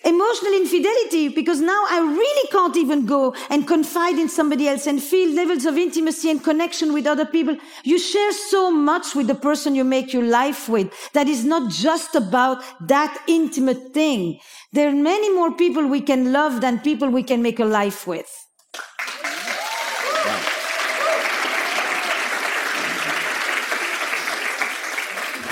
Emotional 0.04 0.52
infidelity, 0.52 1.30
because 1.30 1.62
now 1.62 1.82
I 1.88 1.98
really 2.00 2.48
can't 2.50 2.76
even 2.76 3.06
go 3.06 3.34
and 3.48 3.66
confide 3.66 4.18
in 4.18 4.28
somebody 4.28 4.68
else 4.68 4.86
and 4.86 5.02
feel 5.02 5.34
levels 5.34 5.64
of 5.64 5.78
intimacy 5.78 6.30
and 6.30 6.44
connection 6.44 6.92
with 6.92 7.06
other 7.06 7.24
people. 7.24 7.56
You 7.84 7.98
share 7.98 8.32
so 8.32 8.70
much 8.70 9.14
with 9.14 9.28
the 9.28 9.34
person 9.34 9.74
you 9.74 9.82
make 9.82 10.12
your 10.12 10.24
life 10.24 10.68
with 10.68 10.92
that 11.14 11.26
is 11.26 11.42
not 11.44 11.72
just 11.72 12.14
about 12.14 12.62
that 12.86 13.18
intimate 13.26 13.94
thing. 13.94 14.38
There 14.72 14.90
are 14.90 14.94
many 14.94 15.34
more 15.34 15.52
people 15.52 15.88
we 15.88 16.02
can 16.02 16.32
love 16.32 16.60
than 16.60 16.80
people 16.80 17.08
we 17.08 17.22
can 17.22 17.40
make 17.40 17.58
a 17.58 17.64
life 17.64 18.06
with. 18.06 18.43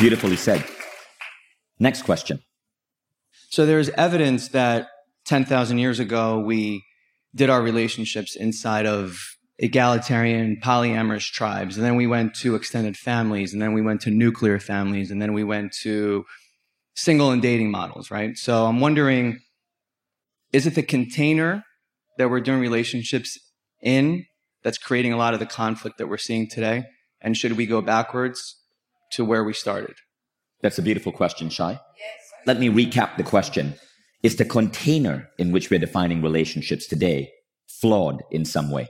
Beautifully 0.03 0.35
said. 0.35 0.65
Next 1.79 2.03
question. 2.03 2.41
So 3.51 3.65
there's 3.65 3.89
evidence 3.91 4.49
that 4.49 4.89
10,000 5.27 5.79
years 5.79 6.01
ago, 6.01 6.41
we 6.41 6.83
did 7.37 7.49
our 7.49 7.63
relationships 7.63 8.35
inside 8.35 8.85
of 8.85 9.17
egalitarian 9.59 10.57
polyamorous 10.61 11.31
tribes. 11.31 11.77
And 11.77 11.87
then 11.87 11.95
we 11.95 12.09
went 12.09 12.35
to 12.41 12.57
extended 12.57 12.97
families. 12.97 13.53
And 13.53 13.63
then 13.63 13.75
we 13.75 13.81
went 13.81 14.01
to 14.01 14.11
nuclear 14.11 14.59
families. 14.59 15.13
And 15.13 15.23
then 15.23 15.35
we 15.35 15.45
went 15.45 15.73
to 15.83 16.25
single 16.97 17.31
and 17.31 17.41
dating 17.41 17.71
models, 17.71 18.11
right? 18.11 18.37
So 18.37 18.67
I'm 18.67 18.81
wondering, 18.81 19.39
is 20.53 20.67
it 20.67 20.75
the 20.75 20.83
container 20.83 21.63
that 22.19 22.29
we're 22.29 22.41
doing 22.41 22.59
relationships 22.59 23.39
in 23.81 24.25
that's 24.65 24.79
creating 24.79 25.13
a 25.13 25.17
lot 25.17 25.33
of 25.33 25.39
the 25.39 25.47
conflict 25.47 25.99
that 25.99 26.09
we're 26.09 26.19
seeing 26.19 26.49
today? 26.49 26.87
And 27.21 27.37
should 27.37 27.53
we 27.53 27.67
go 27.67 27.81
backwards 27.81 28.62
to 29.13 29.25
where 29.25 29.45
we 29.45 29.53
started? 29.53 29.95
That's 30.63 30.79
a 30.79 30.83
beautiful 30.83 31.13
question, 31.13 31.49
Shai. 31.49 31.73
Yes. 31.73 32.33
Let 32.47 32.59
me 32.59 32.69
recap 32.69 33.17
the 33.17 33.23
question. 33.23 33.75
Is 34.23 34.37
the 34.37 34.45
container 34.45 35.29
in 35.39 35.53
which 35.53 35.71
we're 35.71 35.81
defining 35.81 36.23
relationships 36.23 36.87
today 36.87 37.33
flawed 37.67 38.23
in 38.31 38.45
some 38.45 38.71
way? 38.71 38.89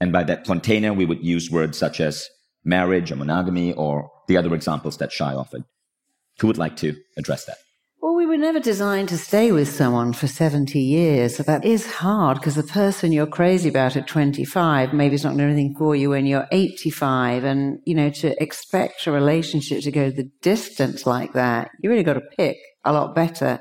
And 0.00 0.12
by 0.12 0.24
that 0.24 0.44
container, 0.44 0.92
we 0.92 1.06
would 1.06 1.22
use 1.22 1.50
words 1.50 1.78
such 1.78 2.00
as 2.00 2.28
marriage 2.64 3.12
or 3.12 3.16
monogamy 3.16 3.72
or 3.74 4.10
the 4.28 4.36
other 4.36 4.54
examples 4.54 4.96
that 4.98 5.12
Shai 5.12 5.34
offered. 5.34 5.64
Who 6.40 6.46
would 6.46 6.58
like 6.58 6.76
to 6.76 6.96
address 7.16 7.44
that? 7.44 7.58
Well, 8.02 8.14
we 8.14 8.24
were 8.24 8.38
never 8.38 8.60
designed 8.60 9.10
to 9.10 9.18
stay 9.18 9.52
with 9.52 9.68
someone 9.68 10.14
for 10.14 10.26
70 10.26 10.80
years. 10.80 11.36
So 11.36 11.42
that 11.42 11.66
is 11.66 11.84
hard 11.84 12.38
because 12.38 12.54
the 12.54 12.62
person 12.62 13.12
you're 13.12 13.26
crazy 13.26 13.68
about 13.68 13.94
at 13.94 14.06
25 14.06 14.94
maybe 14.94 15.16
is 15.16 15.24
not 15.24 15.36
doing 15.36 15.50
anything 15.50 15.74
for 15.76 15.94
you 15.94 16.08
when 16.08 16.24
you're 16.24 16.48
85. 16.50 17.44
And, 17.44 17.78
you 17.84 17.94
know, 17.94 18.08
to 18.08 18.42
expect 18.42 19.06
a 19.06 19.12
relationship 19.12 19.82
to 19.82 19.90
go 19.90 20.08
the 20.08 20.30
distance 20.40 21.04
like 21.04 21.34
that, 21.34 21.72
you 21.82 21.90
really 21.90 22.02
got 22.02 22.14
to 22.14 22.22
pick 22.38 22.56
a 22.86 22.92
lot 22.94 23.14
better. 23.14 23.60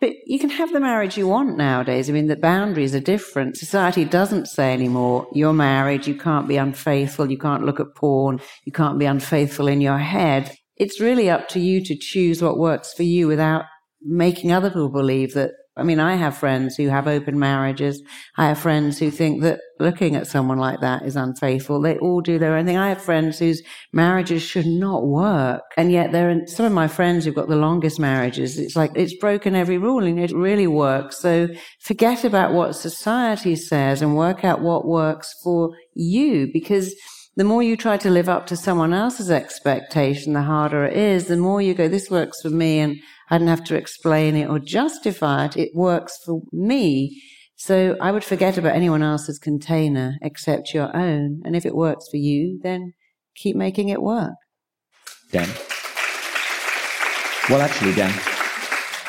But 0.00 0.12
you 0.24 0.38
can 0.38 0.48
have 0.48 0.72
the 0.72 0.80
marriage 0.80 1.18
you 1.18 1.28
want 1.28 1.58
nowadays. 1.58 2.08
I 2.08 2.14
mean, 2.14 2.28
the 2.28 2.36
boundaries 2.36 2.94
are 2.94 3.00
different. 3.00 3.58
Society 3.58 4.06
doesn't 4.06 4.46
say 4.46 4.72
anymore, 4.72 5.26
you're 5.34 5.52
married, 5.52 6.06
you 6.06 6.14
can't 6.14 6.48
be 6.48 6.56
unfaithful, 6.56 7.30
you 7.30 7.38
can't 7.38 7.66
look 7.66 7.80
at 7.80 7.94
porn, 7.94 8.40
you 8.64 8.72
can't 8.72 8.98
be 8.98 9.04
unfaithful 9.04 9.68
in 9.68 9.82
your 9.82 9.98
head. 9.98 10.56
It's 10.76 11.00
really 11.00 11.28
up 11.28 11.48
to 11.50 11.60
you 11.60 11.84
to 11.84 11.94
choose 11.94 12.42
what 12.42 12.58
works 12.58 12.94
for 12.94 13.04
you 13.04 13.28
without 13.28 13.64
making 14.04 14.52
other 14.52 14.68
people 14.68 14.90
believe 14.90 15.34
that 15.34 15.52
I 15.76 15.82
mean, 15.82 15.98
I 15.98 16.14
have 16.14 16.36
friends 16.36 16.76
who 16.76 16.88
have 16.88 17.08
open 17.08 17.36
marriages. 17.36 18.00
I 18.36 18.46
have 18.46 18.60
friends 18.60 19.00
who 19.00 19.10
think 19.10 19.42
that 19.42 19.58
looking 19.80 20.14
at 20.14 20.28
someone 20.28 20.58
like 20.58 20.80
that 20.82 21.02
is 21.02 21.16
unfaithful. 21.16 21.80
They 21.80 21.98
all 21.98 22.20
do 22.20 22.38
their 22.38 22.54
own 22.54 22.64
thing. 22.64 22.76
I 22.76 22.90
have 22.90 23.02
friends 23.02 23.40
whose 23.40 23.60
marriages 23.92 24.40
should 24.40 24.66
not 24.66 25.04
work. 25.04 25.62
And 25.76 25.90
yet 25.90 26.12
there 26.12 26.30
are 26.30 26.46
some 26.46 26.64
of 26.64 26.70
my 26.70 26.86
friends 26.86 27.24
who've 27.24 27.34
got 27.34 27.48
the 27.48 27.56
longest 27.56 27.98
marriages. 27.98 28.56
It's 28.56 28.76
like 28.76 28.92
it's 28.94 29.16
broken 29.16 29.56
every 29.56 29.78
rule 29.78 30.04
and 30.04 30.20
it 30.20 30.30
really 30.30 30.68
works. 30.68 31.18
So 31.18 31.48
forget 31.80 32.22
about 32.22 32.52
what 32.52 32.76
society 32.76 33.56
says 33.56 34.00
and 34.00 34.16
work 34.16 34.44
out 34.44 34.60
what 34.60 34.86
works 34.86 35.34
for 35.42 35.74
you 35.94 36.50
because 36.52 36.94
the 37.36 37.42
more 37.42 37.64
you 37.64 37.76
try 37.76 37.96
to 37.96 38.10
live 38.10 38.28
up 38.28 38.46
to 38.46 38.56
someone 38.56 38.92
else's 38.92 39.28
expectation, 39.28 40.34
the 40.34 40.42
harder 40.42 40.84
it 40.84 40.96
is. 40.96 41.26
The 41.26 41.36
more 41.36 41.60
you 41.60 41.74
go, 41.74 41.88
this 41.88 42.08
works 42.08 42.40
for 42.42 42.50
me 42.50 42.78
and 42.78 42.96
I 43.30 43.38
don't 43.38 43.48
have 43.48 43.64
to 43.64 43.76
explain 43.76 44.36
it 44.36 44.48
or 44.48 44.58
justify 44.58 45.46
it. 45.46 45.56
It 45.56 45.70
works 45.74 46.18
for 46.24 46.42
me. 46.52 47.22
So 47.56 47.96
I 48.00 48.10
would 48.12 48.24
forget 48.24 48.58
about 48.58 48.74
anyone 48.74 49.02
else's 49.02 49.38
container 49.38 50.16
except 50.20 50.74
your 50.74 50.94
own. 50.94 51.40
And 51.44 51.56
if 51.56 51.64
it 51.64 51.74
works 51.74 52.08
for 52.10 52.16
you, 52.16 52.60
then 52.62 52.92
keep 53.34 53.56
making 53.56 53.88
it 53.88 54.02
work. 54.02 54.34
Dan? 55.30 55.48
Well, 57.48 57.60
actually, 57.60 57.94
Dan, 57.94 58.12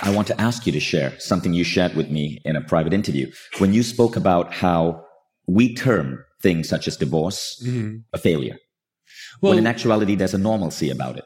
I 0.02 0.12
want 0.14 0.28
to 0.28 0.40
ask 0.40 0.66
you 0.66 0.72
to 0.74 0.80
share 0.80 1.18
something 1.20 1.54
you 1.54 1.64
shared 1.64 1.96
with 1.96 2.10
me 2.10 2.40
in 2.46 2.56
a 2.56 2.62
private 2.62 2.94
interview 2.94 3.32
when 3.58 3.74
you 3.74 3.82
spoke 3.84 4.16
about 4.16 4.54
how 4.54 5.04
we 5.48 5.74
term 5.74 6.24
things 6.42 6.68
such 6.68 6.88
as 6.88 6.98
divorce 6.98 7.62
mm-hmm. 7.66 7.98
a 8.14 8.18
failure. 8.18 8.58
Well, 9.42 9.52
when 9.52 9.60
in 9.60 9.68
actuality, 9.68 10.16
there's 10.16 10.34
a 10.34 10.38
normalcy 10.38 10.90
about 10.90 11.18
it. 11.18 11.26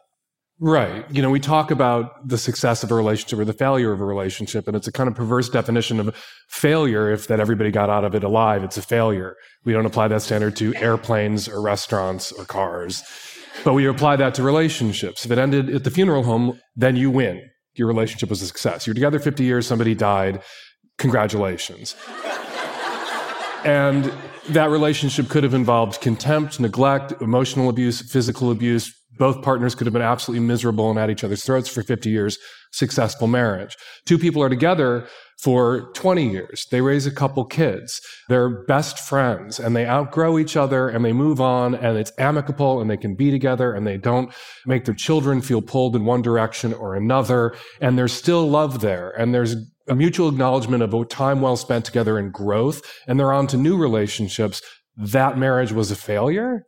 Right. 0.61 1.09
You 1.09 1.21
know, 1.21 1.29
we 1.29 1.39
talk 1.39 1.71
about 1.71 2.27
the 2.27 2.37
success 2.37 2.83
of 2.83 2.91
a 2.91 2.95
relationship 2.95 3.39
or 3.39 3.45
the 3.45 3.53
failure 3.53 3.93
of 3.93 4.01
a 4.01 4.05
relationship, 4.05 4.67
and 4.67 4.75
it's 4.75 4.87
a 4.89 4.91
kind 4.91 5.07
of 5.07 5.15
perverse 5.15 5.47
definition 5.47 6.01
of 6.01 6.13
failure 6.49 7.09
if 7.09 7.27
that 7.27 7.39
everybody 7.39 7.71
got 7.71 7.89
out 7.89 8.03
of 8.03 8.13
it 8.13 8.25
alive. 8.25 8.61
It's 8.61 8.75
a 8.75 8.81
failure. 8.81 9.37
We 9.63 9.71
don't 9.71 9.85
apply 9.85 10.09
that 10.09 10.21
standard 10.21 10.57
to 10.57 10.75
airplanes 10.75 11.47
or 11.47 11.61
restaurants 11.61 12.33
or 12.33 12.43
cars, 12.43 13.03
but 13.63 13.73
we 13.73 13.85
apply 13.85 14.17
that 14.17 14.33
to 14.35 14.43
relationships. 14.43 15.23
If 15.23 15.31
it 15.31 15.37
ended 15.37 15.69
at 15.69 15.85
the 15.85 15.91
funeral 15.91 16.23
home, 16.23 16.59
then 16.75 16.97
you 16.97 17.09
win. 17.09 17.41
Your 17.75 17.87
relationship 17.87 18.29
was 18.29 18.41
a 18.41 18.47
success. 18.47 18.85
You're 18.85 18.95
together 18.95 19.19
50 19.19 19.45
years, 19.45 19.65
somebody 19.65 19.95
died. 19.95 20.41
Congratulations. 20.97 21.95
and 23.63 24.11
that 24.49 24.69
relationship 24.69 25.29
could 25.29 25.43
have 25.43 25.53
involved 25.53 26.01
contempt, 26.01 26.59
neglect, 26.59 27.13
emotional 27.21 27.69
abuse, 27.69 28.01
physical 28.01 28.51
abuse, 28.51 28.93
both 29.19 29.43
partners 29.43 29.75
could 29.75 29.85
have 29.85 29.93
been 29.93 30.01
absolutely 30.01 30.45
miserable 30.45 30.89
and 30.89 30.97
at 30.97 31.09
each 31.09 31.23
other's 31.23 31.43
throats 31.43 31.69
for 31.69 31.83
50 31.83 32.09
years. 32.09 32.37
Successful 32.71 33.27
marriage. 33.27 33.75
Two 34.05 34.17
people 34.17 34.41
are 34.41 34.49
together 34.49 35.07
for 35.37 35.91
20 35.93 36.29
years. 36.29 36.65
They 36.71 36.81
raise 36.81 37.05
a 37.05 37.11
couple 37.11 37.43
kids. 37.45 38.01
They're 38.29 38.63
best 38.65 38.99
friends 38.99 39.59
and 39.59 39.75
they 39.75 39.85
outgrow 39.85 40.37
each 40.39 40.55
other 40.55 40.89
and 40.89 41.03
they 41.03 41.13
move 41.13 41.41
on 41.41 41.75
and 41.75 41.97
it's 41.97 42.11
amicable 42.17 42.81
and 42.81 42.89
they 42.89 42.97
can 42.97 43.15
be 43.15 43.29
together 43.29 43.73
and 43.73 43.85
they 43.85 43.97
don't 43.97 44.33
make 44.65 44.85
their 44.85 44.95
children 44.95 45.41
feel 45.41 45.61
pulled 45.61 45.95
in 45.95 46.05
one 46.05 46.21
direction 46.21 46.73
or 46.73 46.95
another. 46.95 47.55
And 47.81 47.97
there's 47.97 48.13
still 48.13 48.49
love 48.49 48.79
there 48.79 49.11
and 49.11 49.33
there's 49.33 49.55
a 49.87 49.95
mutual 49.95 50.29
acknowledgement 50.29 50.83
of 50.83 50.93
a 50.93 51.05
time 51.05 51.41
well 51.41 51.57
spent 51.57 51.83
together 51.83 52.17
and 52.17 52.31
growth. 52.31 52.81
And 53.07 53.19
they're 53.19 53.33
on 53.33 53.47
to 53.47 53.57
new 53.57 53.77
relationships. 53.77 54.61
That 54.95 55.37
marriage 55.37 55.71
was 55.71 55.91
a 55.91 55.95
failure 55.95 56.65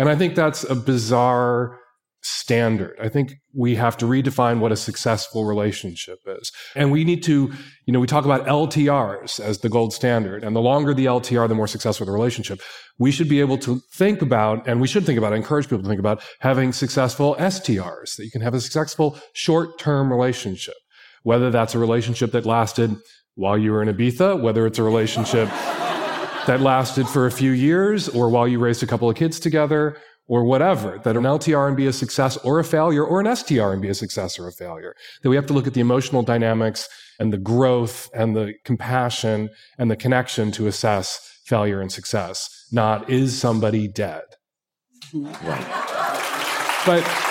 and 0.00 0.08
I 0.08 0.16
think 0.16 0.34
that's 0.34 0.64
a 0.64 0.74
bizarre 0.74 1.78
standard. 2.22 2.96
I 3.02 3.10
think 3.10 3.34
we 3.54 3.74
have 3.74 3.98
to 3.98 4.06
redefine 4.06 4.58
what 4.58 4.72
a 4.72 4.76
successful 4.76 5.44
relationship 5.44 6.20
is. 6.26 6.50
And 6.74 6.90
we 6.90 7.04
need 7.04 7.22
to, 7.24 7.52
you 7.84 7.92
know, 7.92 8.00
we 8.00 8.06
talk 8.06 8.24
about 8.24 8.46
LTRs 8.46 9.38
as 9.38 9.58
the 9.58 9.68
gold 9.68 9.92
standard. 9.92 10.42
And 10.42 10.56
the 10.56 10.60
longer 10.60 10.94
the 10.94 11.04
LTR, 11.04 11.46
the 11.48 11.54
more 11.54 11.66
successful 11.66 12.06
the 12.06 12.12
relationship. 12.12 12.62
We 12.98 13.10
should 13.10 13.28
be 13.28 13.40
able 13.40 13.58
to 13.58 13.82
think 13.92 14.22
about, 14.22 14.66
and 14.66 14.80
we 14.80 14.88
should 14.88 15.04
think 15.04 15.18
about, 15.18 15.34
encourage 15.34 15.66
people 15.66 15.82
to 15.82 15.88
think 15.88 16.00
about 16.00 16.22
having 16.38 16.72
successful 16.72 17.36
STRs, 17.38 18.16
that 18.16 18.24
you 18.24 18.30
can 18.30 18.40
have 18.40 18.54
a 18.54 18.60
successful 18.62 19.18
short 19.34 19.78
term 19.78 20.10
relationship. 20.10 20.76
Whether 21.24 21.50
that's 21.50 21.74
a 21.74 21.78
relationship 21.78 22.32
that 22.32 22.46
lasted 22.46 22.96
while 23.34 23.58
you 23.58 23.72
were 23.72 23.82
in 23.82 23.94
Ibiza, 23.94 24.40
whether 24.40 24.66
it's 24.66 24.78
a 24.78 24.82
relationship 24.82 25.50
that 26.46 26.60
lasted 26.60 27.08
for 27.08 27.26
a 27.26 27.30
few 27.30 27.52
years 27.52 28.08
or 28.08 28.28
while 28.28 28.48
you 28.48 28.58
raised 28.58 28.82
a 28.82 28.86
couple 28.86 29.08
of 29.08 29.16
kids 29.16 29.38
together 29.40 29.96
or 30.26 30.44
whatever, 30.44 30.98
that 31.02 31.16
an 31.16 31.24
LTR 31.24 31.66
and 31.66 31.76
be 31.76 31.86
a 31.86 31.92
success 31.92 32.36
or 32.38 32.60
a 32.60 32.64
failure, 32.64 33.04
or 33.04 33.20
an 33.20 33.34
STR 33.34 33.72
and 33.72 33.82
be 33.82 33.88
a 33.88 33.94
success 33.94 34.38
or 34.38 34.46
a 34.46 34.52
failure. 34.52 34.94
That 35.22 35.28
we 35.28 35.36
have 35.36 35.46
to 35.46 35.52
look 35.52 35.66
at 35.66 35.74
the 35.74 35.80
emotional 35.80 36.22
dynamics 36.22 36.88
and 37.18 37.32
the 37.32 37.38
growth 37.38 38.08
and 38.14 38.36
the 38.36 38.54
compassion 38.64 39.50
and 39.76 39.90
the 39.90 39.96
connection 39.96 40.52
to 40.52 40.68
assess 40.68 41.40
failure 41.46 41.80
and 41.80 41.90
success, 41.90 42.48
not 42.70 43.10
is 43.10 43.36
somebody 43.36 43.88
dead. 43.88 44.22
Mm-hmm. 45.12 45.46
Right. 45.46 45.66
But 46.86 47.00
it 47.00 47.29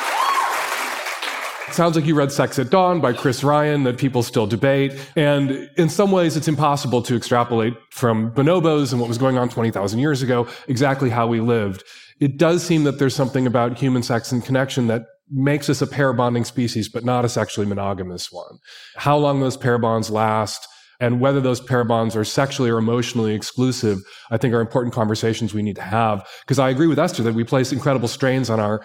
sounds 1.74 1.96
like 1.96 2.06
you 2.06 2.16
read 2.16 2.32
Sex 2.32 2.60
at 2.60 2.70
Dawn 2.70 3.02
by 3.02 3.14
Chris 3.14 3.44
Ryan 3.44 3.84
that 3.84 3.98
people 3.98 4.24
still 4.24 4.48
debate. 4.48 4.94
And 5.16 5.70
in 5.78 5.90
some 5.90 6.12
ways, 6.12 6.38
it's 6.38 6.48
impossible 6.48 7.02
to 7.04 7.16
extrapolate 7.16 7.74
from 7.92 8.32
bonobos 8.32 8.92
and 8.92 9.00
what 9.00 9.08
was 9.08 9.18
going 9.18 9.38
on 9.38 9.50
20,000 9.50 10.00
years 10.00 10.22
ago 10.22 10.48
exactly 10.68 11.10
how 11.10 11.28
we 11.28 11.40
lived 11.40 11.84
it 12.20 12.38
does 12.38 12.64
seem 12.64 12.84
that 12.84 13.00
there's 13.00 13.16
something 13.16 13.48
about 13.48 13.78
human 13.78 14.04
sex 14.04 14.32
and 14.32 14.44
connection 14.44 14.88
that 14.88 15.06
makes 15.32 15.70
us 15.70 15.82
a 15.82 15.88
pair 15.88 16.12
bonding 16.12 16.44
species, 16.44 16.90
but 16.90 17.06
not 17.06 17.24
a 17.24 17.30
sexually 17.30 17.68
monogamous 17.68 18.32
one. 18.32 18.58
How 18.96 19.18
long 19.18 19.40
those 19.40 19.58
pair 19.58 19.78
bonds 19.78 20.10
last 20.10 20.68
and 21.00 21.22
whether 21.22 21.40
those 21.40 21.62
pair 21.62 21.86
bonds 21.86 22.16
are 22.16 22.26
sexually 22.26 22.70
or 22.70 22.78
emotionally 22.78 23.34
exclusive, 23.34 24.00
I 24.32 24.38
think 24.38 24.54
are 24.54 24.60
important 24.60 24.94
conversations 24.94 25.54
we 25.54 25.62
need 25.62 25.78
to 25.78 25.82
have. 25.82 26.28
Because 26.42 26.60
I 26.60 26.70
agree 26.70 26.88
with 26.88 27.00
Esther 27.00 27.24
that 27.24 27.36
we 27.36 27.46
place 27.46 27.72
incredible 27.72 28.10
strains 28.10 28.50
on 28.50 28.60
our 28.60 28.82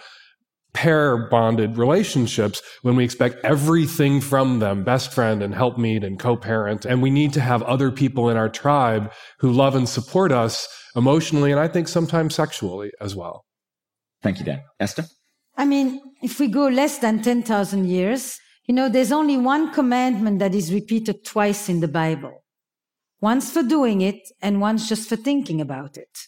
pair 0.74 1.16
bonded 1.16 1.78
relationships 1.78 2.60
when 2.82 2.96
we 2.96 3.04
expect 3.04 3.42
everything 3.44 4.20
from 4.20 4.58
them, 4.58 4.84
best 4.84 5.12
friend 5.12 5.42
and 5.42 5.54
helpmeet 5.54 6.04
and 6.04 6.18
co-parent. 6.18 6.84
And 6.84 7.00
we 7.00 7.10
need 7.10 7.32
to 7.34 7.40
have 7.40 7.62
other 7.62 7.90
people 7.90 8.28
in 8.28 8.36
our 8.36 8.48
tribe 8.48 9.12
who 9.38 9.50
love 9.50 9.74
and 9.76 9.88
support 9.88 10.32
us 10.32 10.68
emotionally 10.96 11.50
and 11.50 11.60
I 11.60 11.68
think 11.68 11.88
sometimes 11.88 12.34
sexually 12.34 12.90
as 13.00 13.16
well. 13.16 13.44
Thank 14.22 14.38
you, 14.38 14.44
Dan. 14.44 14.62
Esther? 14.80 15.04
I 15.56 15.64
mean, 15.64 16.00
if 16.22 16.40
we 16.40 16.48
go 16.48 16.66
less 16.66 16.98
than 16.98 17.22
10,000 17.22 17.86
years, 17.86 18.38
you 18.66 18.74
know, 18.74 18.88
there's 18.88 19.12
only 19.12 19.36
one 19.36 19.72
commandment 19.72 20.38
that 20.40 20.54
is 20.54 20.72
repeated 20.72 21.24
twice 21.24 21.68
in 21.68 21.80
the 21.80 21.88
Bible. 21.88 22.44
Once 23.20 23.52
for 23.52 23.62
doing 23.62 24.00
it 24.00 24.20
and 24.42 24.60
once 24.60 24.88
just 24.88 25.08
for 25.08 25.16
thinking 25.16 25.60
about 25.60 25.96
it. 25.96 26.18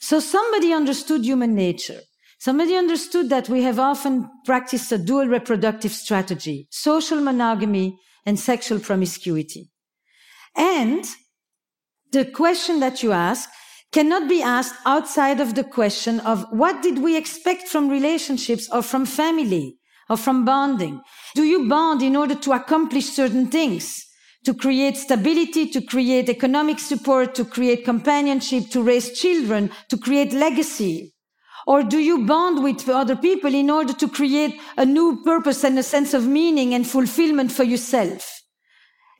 So 0.00 0.20
somebody 0.20 0.72
understood 0.72 1.24
human 1.24 1.54
nature. 1.54 2.00
Somebody 2.44 2.76
understood 2.76 3.30
that 3.30 3.48
we 3.48 3.62
have 3.62 3.78
often 3.78 4.28
practiced 4.44 4.92
a 4.92 4.98
dual 4.98 5.26
reproductive 5.26 5.92
strategy, 5.92 6.68
social 6.70 7.18
monogamy 7.18 7.98
and 8.26 8.38
sexual 8.38 8.80
promiscuity. 8.80 9.70
And 10.54 11.06
the 12.12 12.26
question 12.26 12.80
that 12.80 13.02
you 13.02 13.12
ask 13.12 13.48
cannot 13.92 14.28
be 14.28 14.42
asked 14.42 14.74
outside 14.84 15.40
of 15.40 15.54
the 15.54 15.64
question 15.64 16.20
of 16.20 16.44
what 16.50 16.82
did 16.82 16.98
we 16.98 17.16
expect 17.16 17.66
from 17.66 17.88
relationships 17.88 18.68
or 18.70 18.82
from 18.82 19.06
family 19.06 19.78
or 20.10 20.18
from 20.18 20.44
bonding? 20.44 21.00
Do 21.34 21.44
you 21.44 21.66
bond 21.66 22.02
in 22.02 22.14
order 22.14 22.34
to 22.34 22.52
accomplish 22.52 23.06
certain 23.06 23.46
things? 23.46 24.04
To 24.44 24.52
create 24.52 24.98
stability, 24.98 25.70
to 25.70 25.80
create 25.80 26.28
economic 26.28 26.78
support, 26.78 27.34
to 27.36 27.46
create 27.46 27.86
companionship, 27.86 28.68
to 28.72 28.82
raise 28.82 29.18
children, 29.18 29.70
to 29.88 29.96
create 29.96 30.34
legacy? 30.34 31.13
Or 31.66 31.82
do 31.82 31.98
you 31.98 32.26
bond 32.26 32.62
with 32.62 32.88
other 32.88 33.16
people 33.16 33.54
in 33.54 33.70
order 33.70 33.92
to 33.94 34.08
create 34.08 34.60
a 34.76 34.84
new 34.84 35.22
purpose 35.24 35.64
and 35.64 35.78
a 35.78 35.82
sense 35.82 36.14
of 36.14 36.26
meaning 36.26 36.74
and 36.74 36.86
fulfillment 36.86 37.52
for 37.52 37.64
yourself? 37.64 38.42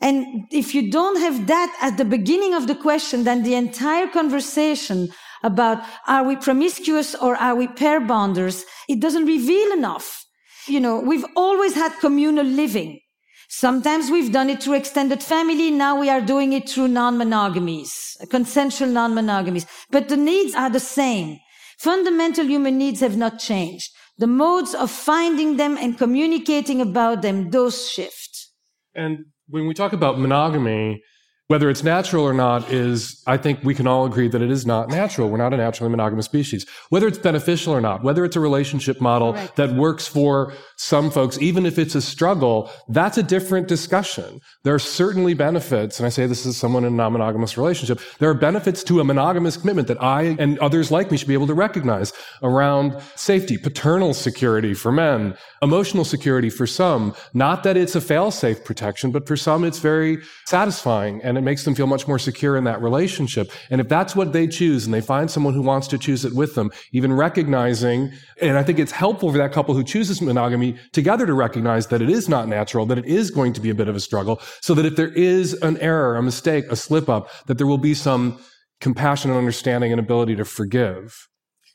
And 0.00 0.44
if 0.50 0.74
you 0.74 0.90
don't 0.90 1.18
have 1.20 1.46
that 1.46 1.74
at 1.80 1.96
the 1.96 2.04
beginning 2.04 2.52
of 2.52 2.66
the 2.66 2.74
question, 2.74 3.24
then 3.24 3.42
the 3.42 3.54
entire 3.54 4.07
conversation 4.07 5.09
about 5.42 5.83
are 6.07 6.24
we 6.24 6.37
promiscuous 6.37 7.14
or 7.14 7.37
are 7.37 7.54
we 7.54 7.68
pair 7.68 8.00
bonders, 8.00 8.64
it 8.88 9.00
doesn't 9.00 9.26
reveal 9.26 9.72
enough. 9.72 10.24
You 10.66 10.80
know, 10.80 10.98
we've 11.00 11.24
always 11.37 11.74
had 11.74 11.92
communal 12.00 12.46
living. 12.46 13.00
Sometimes 13.48 14.11
we've 14.11 14.33
done 14.33 14.50
it 14.50 14.62
through 14.62 14.74
extended 14.74 15.22
family. 15.22 15.70
Now 15.70 16.00
we 16.00 16.09
are 16.09 16.20
doing 16.20 16.54
it 16.54 16.68
through 16.68 16.88
non-monogamies, 16.88 18.28
consensual 18.30 18.88
non-monogamies. 18.88 19.66
But 19.90 20.09
the 20.09 20.16
needs 20.16 20.54
are 20.54 20.70
the 20.70 20.80
same. 20.80 21.38
Fundamental 21.85 22.47
human 22.47 22.79
needs 22.79 23.01
have 23.01 23.18
not 23.18 23.38
changed. 23.38 23.92
The 24.16 24.27
modes 24.27 24.75
of 24.75 24.90
finding 24.90 25.59
them 25.59 25.77
and 25.77 25.99
communicating 25.99 26.81
about 26.81 27.20
them, 27.20 27.51
those 27.51 27.90
shift. 27.90 28.49
And 28.94 29.27
when 29.49 29.66
we 29.66 29.75
talk 29.75 29.92
about 29.92 30.18
monogamy, 30.18 31.03
whether 31.48 31.68
it's 31.68 31.85
natural 31.85 32.24
or 32.24 32.33
not 32.33 32.72
is, 32.72 33.22
I 33.26 33.37
think 33.37 33.62
we 33.62 33.74
can 33.74 33.87
all 33.87 34.07
agree 34.07 34.28
that 34.28 34.40
it 34.40 34.50
is 34.50 34.64
not 34.64 34.88
natural. 34.88 35.28
We're 35.28 35.37
not 35.37 35.52
a 35.52 35.59
naturally 35.59 35.90
monogamous 35.90 36.24
species. 36.24 36.64
Whether 36.88 37.07
it's 37.07 37.18
beneficial 37.18 37.74
or 37.74 37.83
not, 37.83 38.02
whether 38.02 38.24
it's 38.24 38.37
a 38.37 38.40
relationship 38.40 38.98
model 38.98 39.35
Correct. 39.35 39.57
that 39.57 39.74
works 39.74 40.07
for 40.07 40.54
some 40.76 41.11
folks, 41.11 41.38
even 41.38 41.66
if 41.66 41.78
it's 41.78 41.94
a 41.94 42.00
struggle, 42.00 42.70
that's 42.88 43.18
a 43.18 43.22
different 43.22 43.68
discussion. 43.68 44.40
There 44.62 44.74
are 44.74 44.78
certainly 44.78 45.35
benefits, 45.35 45.98
and 45.98 46.07
I 46.07 46.09
say 46.09 46.26
this 46.26 46.46
as 46.46 46.57
someone 46.57 46.85
in 46.85 46.94
a 46.94 46.96
non-monogamous 46.96 47.59
relationship, 47.59 48.00
there 48.18 48.30
are 48.30 48.35
benefits 48.35 48.83
to 48.85 49.00
a 49.00 49.04
monogamous 49.04 49.59
commitment 49.59 49.88
that 49.88 50.02
I 50.02 50.37
and 50.38 50.59
others 50.61 50.90
like 50.90 51.11
me 51.11 51.18
should 51.18 51.28
be 51.28 51.35
able 51.35 51.46
to 51.48 51.54
recognize 51.54 52.14
around 52.42 52.98
safety, 53.16 53.59
paternal 53.59 54.14
security 54.14 54.72
for 54.72 54.90
men, 54.90 55.37
emotional 55.61 56.07
security 56.07 56.48
for 56.48 56.66
some. 56.66 57.14
Not 57.35 57.64
that 57.64 57.76
it's 57.76 57.94
a 57.94 58.00
fail-safe 58.00 58.64
protection, 58.64 59.11
but 59.11 59.26
for 59.26 59.37
some 59.37 59.62
it's 59.62 59.78
very 59.78 60.22
satisfying 60.46 61.20
and 61.22 61.34
it 61.37 61.42
makes 61.42 61.64
them 61.64 61.75
feel 61.75 61.87
much 61.87 62.07
more 62.07 62.18
secure 62.18 62.57
in 62.57 62.64
that 62.64 62.83
relationship. 62.83 63.51
And 63.70 63.81
if 63.81 63.88
that's 63.88 64.14
what 64.14 64.33
they 64.33 64.47
choose 64.47 64.85
and 64.85 64.94
they 64.94 65.01
find 65.01 65.31
someone 65.31 65.55
who 65.55 65.62
wants 65.62 65.88
to 65.88 65.99
choose 65.99 66.25
it 66.25 66.35
with 66.35 66.55
them, 66.55 66.70
even 66.92 67.12
recognizing, 67.12 68.12
and 68.40 68.59
I 68.59 68.62
think 68.62 68.79
it's 68.79 68.92
helpful 68.92 69.31
for 69.31 69.38
that 69.38 69.53
couple 69.53 69.75
who 69.75 69.85
chooses 69.85 70.20
monogamy 70.20 70.77
together 70.92 71.27
to 71.27 71.35
recognize 71.35 71.87
that 71.88 72.03
it 72.03 72.11
is 72.11 72.29
not 72.29 72.49
natural, 72.49 72.87
that 72.87 72.99
it 72.99 73.07
is 73.07 73.31
going 73.31 73.53
to 73.55 73.61
be 73.61 73.70
a 73.70 73.75
bit 73.75 73.88
of 73.88 73.97
a 73.97 74.01
struggle, 74.01 74.40
so 74.61 74.75
that 74.75 74.87
if 74.87 74.97
there 74.97 75.12
is 75.12 75.55
an 75.55 75.79
error, 75.79 76.16
a 76.16 76.23
mistake, 76.23 76.64
a 76.70 76.77
slip 76.77 77.09
up, 77.09 77.31
that 77.47 77.59
there 77.59 77.66
will 77.66 77.79
be 77.79 77.94
some 77.94 78.38
compassion 78.81 79.31
and 79.31 79.38
understanding 79.38 79.92
and 79.92 80.01
ability 80.01 80.37
to 80.37 80.44
forgive. 80.44 81.29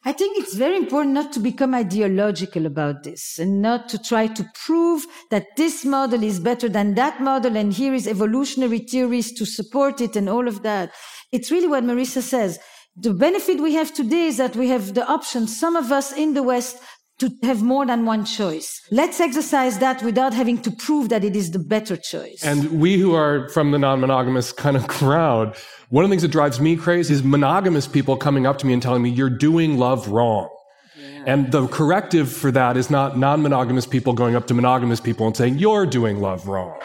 I 0.06 0.14
think 0.14 0.38
it's 0.38 0.56
very 0.56 0.78
important 0.78 1.14
not 1.14 1.34
to 1.34 1.42
become 1.42 1.76
ideological 1.76 2.66
about 2.66 3.04
this 3.04 3.38
and 3.38 3.62
not 3.62 3.90
to 3.90 4.00
try 4.00 4.28
to 4.28 4.50
prove 4.66 5.06
that 5.30 5.48
this 5.58 5.84
model 5.84 6.24
is 6.24 6.40
better 6.40 6.70
than 6.70 6.96
that 6.96 7.22
model 7.22 7.58
and 7.58 7.74
here 7.74 7.94
is 7.94 8.08
evolutionary 8.08 8.80
theories 8.80 9.34
to 9.34 9.46
support 9.46 10.00
it 10.00 10.16
and 10.16 10.30
all 10.30 10.48
of 10.48 10.64
that. 10.64 10.92
It's 11.34 11.52
really 11.52 11.68
what 11.68 11.84
Marisa 11.84 12.22
says. 12.22 12.60
The 12.96 13.14
benefit 13.14 13.60
we 13.60 13.74
have 13.74 13.94
today 13.94 14.28
is 14.28 14.38
that 14.38 14.56
we 14.56 14.70
have 14.70 14.94
the 14.94 15.06
option. 15.06 15.48
Some 15.48 15.76
of 15.76 15.92
us 15.92 16.14
in 16.14 16.34
the 16.34 16.44
West 16.44 16.78
to 17.20 17.32
have 17.44 17.62
more 17.62 17.86
than 17.86 18.06
one 18.06 18.26
choice. 18.26 18.82
Let's 18.92 19.20
exercise 19.20 19.80
that 19.80 20.02
without 20.04 20.34
having 20.34 20.62
to 20.62 20.72
prove 20.72 21.10
that 21.10 21.24
it 21.24 21.36
is 21.36 21.52
the 21.52 21.60
better 21.60 21.98
choice. 21.98 22.44
And 22.44 22.80
we 22.80 22.98
who 22.98 23.14
are 23.14 23.50
from 23.50 23.72
the 23.72 23.80
non-monogamous 23.80 24.52
kind 24.52 24.76
of 24.76 24.88
crowd, 25.00 25.56
one 25.90 26.04
of 26.04 26.10
the 26.10 26.14
things 26.14 26.22
that 26.22 26.32
drives 26.32 26.60
me 26.60 26.76
crazy 26.76 27.14
is 27.14 27.24
monogamous 27.24 27.88
people 27.88 28.18
coming 28.18 28.46
up 28.46 28.58
to 28.60 28.66
me 28.66 28.74
and 28.74 28.82
telling 28.82 29.02
me 29.02 29.10
you're 29.10 29.30
doing 29.30 29.78
love 29.78 30.08
wrong. 30.10 30.50
Yeah. 30.98 31.24
And 31.26 31.52
the 31.52 31.68
corrective 31.68 32.32
for 32.32 32.52
that 32.52 32.78
is 32.78 32.90
not 32.90 33.18
non-monogamous 33.18 33.86
people 33.86 34.14
going 34.14 34.36
up 34.36 34.48
to 34.48 34.54
monogamous 34.54 35.00
people 35.00 35.28
and 35.28 35.36
saying 35.36 35.60
you're 35.60 35.86
doing 35.86 36.20
love 36.20 36.48
wrong 36.48 36.80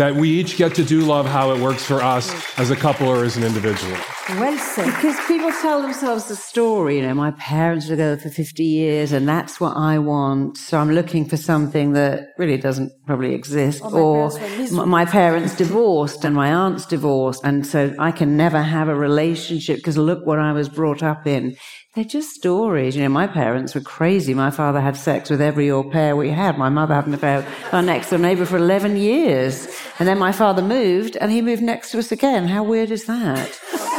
that 0.00 0.14
we 0.14 0.30
each 0.30 0.56
get 0.56 0.74
to 0.74 0.82
do 0.82 1.02
love 1.02 1.26
how 1.26 1.52
it 1.52 1.60
works 1.60 1.84
for 1.84 2.00
us 2.00 2.32
as 2.58 2.70
a 2.70 2.76
couple 2.76 3.06
or 3.06 3.22
as 3.22 3.36
an 3.36 3.44
individual. 3.44 3.94
Well 4.30 4.56
said. 4.56 4.86
Because 4.86 5.14
people 5.26 5.52
tell 5.60 5.82
themselves 5.82 6.26
the 6.26 6.36
story, 6.36 6.96
you 6.96 7.02
know, 7.02 7.12
my 7.12 7.32
parents 7.32 7.84
were 7.86 7.96
together 7.96 8.16
for 8.16 8.30
50 8.30 8.64
years 8.64 9.12
and 9.12 9.28
that's 9.28 9.60
what 9.60 9.76
I 9.76 9.98
want. 9.98 10.56
So 10.56 10.78
I'm 10.78 10.90
looking 10.90 11.26
for 11.26 11.36
something 11.36 11.92
that 11.92 12.28
really 12.38 12.56
doesn't 12.56 12.92
probably 13.04 13.34
exist. 13.34 13.82
or 13.84 14.30
my 14.70 15.04
parents 15.04 15.54
divorced 15.54 16.24
and 16.24 16.34
my 16.34 16.50
aunt's 16.50 16.86
divorced. 16.86 17.42
And 17.44 17.66
so 17.66 17.94
I 17.98 18.10
can 18.10 18.38
never 18.38 18.62
have 18.62 18.88
a 18.88 18.94
relationship 18.94 19.76
because 19.76 19.98
look 19.98 20.24
what 20.24 20.38
I 20.38 20.52
was 20.52 20.70
brought 20.70 21.02
up 21.02 21.26
in. 21.26 21.56
They're 21.96 22.04
just 22.04 22.30
stories. 22.30 22.94
You 22.94 23.02
know, 23.02 23.08
my 23.08 23.26
parents 23.26 23.74
were 23.74 23.80
crazy. 23.80 24.32
My 24.32 24.52
father 24.52 24.80
had 24.80 24.96
sex 24.96 25.28
with 25.28 25.40
every 25.40 25.72
au 25.72 25.82
pair 25.82 26.14
we 26.14 26.30
had. 26.30 26.56
My 26.56 26.68
mother 26.68 26.94
had 26.94 27.08
an 27.08 27.14
affair 27.14 27.38
with 27.38 27.74
our 27.74 27.82
next 27.82 28.10
door 28.10 28.20
neighbor 28.20 28.46
for 28.46 28.58
11 28.58 28.96
years. 28.96 29.66
And 29.98 30.06
then 30.06 30.16
my 30.16 30.30
father 30.30 30.62
moved 30.62 31.16
and 31.16 31.32
he 31.32 31.42
moved 31.42 31.62
next 31.62 31.90
to 31.90 31.98
us 31.98 32.12
again. 32.12 32.46
How 32.46 32.62
weird 32.62 32.92
is 32.92 33.06
that? 33.06 33.58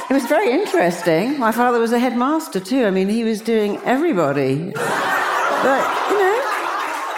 It 0.10 0.14
was 0.14 0.26
very 0.28 0.54
interesting. 0.54 1.38
My 1.38 1.52
father 1.52 1.80
was 1.80 1.92
a 1.92 2.00
headmaster 2.00 2.62
too. 2.62 2.86
I 2.86 2.92
mean, 2.92 3.10
he 3.10 3.26
was 3.26 3.42
doing 3.42 3.76
everybody. 3.84 4.72
but, 4.72 5.84
you 6.10 6.18
know, 6.18 6.42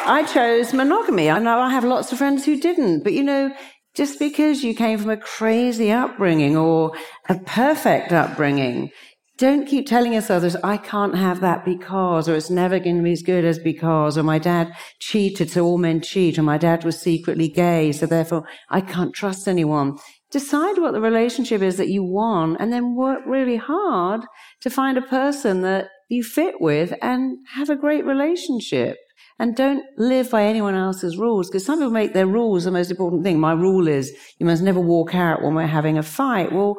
I 0.07 0.27
chose 0.27 0.73
monogamy. 0.73 1.29
I 1.29 1.37
know 1.37 1.59
I 1.59 1.69
have 1.69 1.83
lots 1.83 2.11
of 2.11 2.17
friends 2.17 2.45
who 2.45 2.59
didn't, 2.59 3.03
but 3.03 3.13
you 3.13 3.21
know, 3.21 3.53
just 3.93 4.17
because 4.17 4.63
you 4.63 4.73
came 4.73 4.97
from 4.97 5.11
a 5.11 5.17
crazy 5.17 5.91
upbringing 5.91 6.57
or 6.57 6.93
a 7.29 7.37
perfect 7.37 8.11
upbringing, 8.11 8.89
don't 9.37 9.65
keep 9.65 9.87
telling 9.87 10.13
yourself 10.13 10.43
that 10.43 10.63
I 10.63 10.77
can't 10.77 11.15
have 11.15 11.41
that 11.41 11.65
because, 11.65 12.29
or 12.29 12.35
it's 12.35 12.51
never 12.51 12.77
going 12.79 12.97
to 12.97 13.03
be 13.03 13.13
as 13.13 13.23
good 13.23 13.43
as 13.43 13.57
because, 13.57 14.17
or 14.17 14.23
my 14.23 14.37
dad 14.37 14.71
cheated, 14.99 15.49
so 15.49 15.65
all 15.65 15.79
men 15.79 16.01
cheat, 16.01 16.37
or 16.37 16.43
my 16.43 16.57
dad 16.57 16.83
was 16.83 16.99
secretly 16.99 17.47
gay, 17.47 17.91
so 17.91 18.05
therefore 18.05 18.47
I 18.69 18.81
can't 18.81 19.13
trust 19.13 19.47
anyone. 19.47 19.97
Decide 20.29 20.77
what 20.77 20.93
the 20.93 21.01
relationship 21.01 21.61
is 21.61 21.77
that 21.77 21.89
you 21.89 22.03
want 22.03 22.57
and 22.59 22.71
then 22.71 22.95
work 22.95 23.21
really 23.25 23.57
hard 23.57 24.21
to 24.61 24.69
find 24.69 24.97
a 24.97 25.01
person 25.01 25.61
that 25.61 25.89
you 26.09 26.23
fit 26.23 26.55
with 26.59 26.93
and 27.01 27.37
have 27.55 27.69
a 27.69 27.75
great 27.75 28.05
relationship. 28.05 28.97
And 29.39 29.55
don't 29.55 29.83
live 29.97 30.29
by 30.29 30.43
anyone 30.43 30.75
else's 30.75 31.17
rules 31.17 31.49
because 31.49 31.65
some 31.65 31.79
people 31.79 31.91
make 31.91 32.13
their 32.13 32.27
rules 32.27 32.65
the 32.65 32.71
most 32.71 32.91
important 32.91 33.23
thing. 33.23 33.39
My 33.39 33.53
rule 33.53 33.87
is 33.87 34.13
you 34.37 34.45
must 34.45 34.61
never 34.61 34.79
walk 34.79 35.15
out 35.15 35.41
when 35.41 35.55
we're 35.55 35.65
having 35.65 35.97
a 35.97 36.03
fight. 36.03 36.51
Well, 36.51 36.77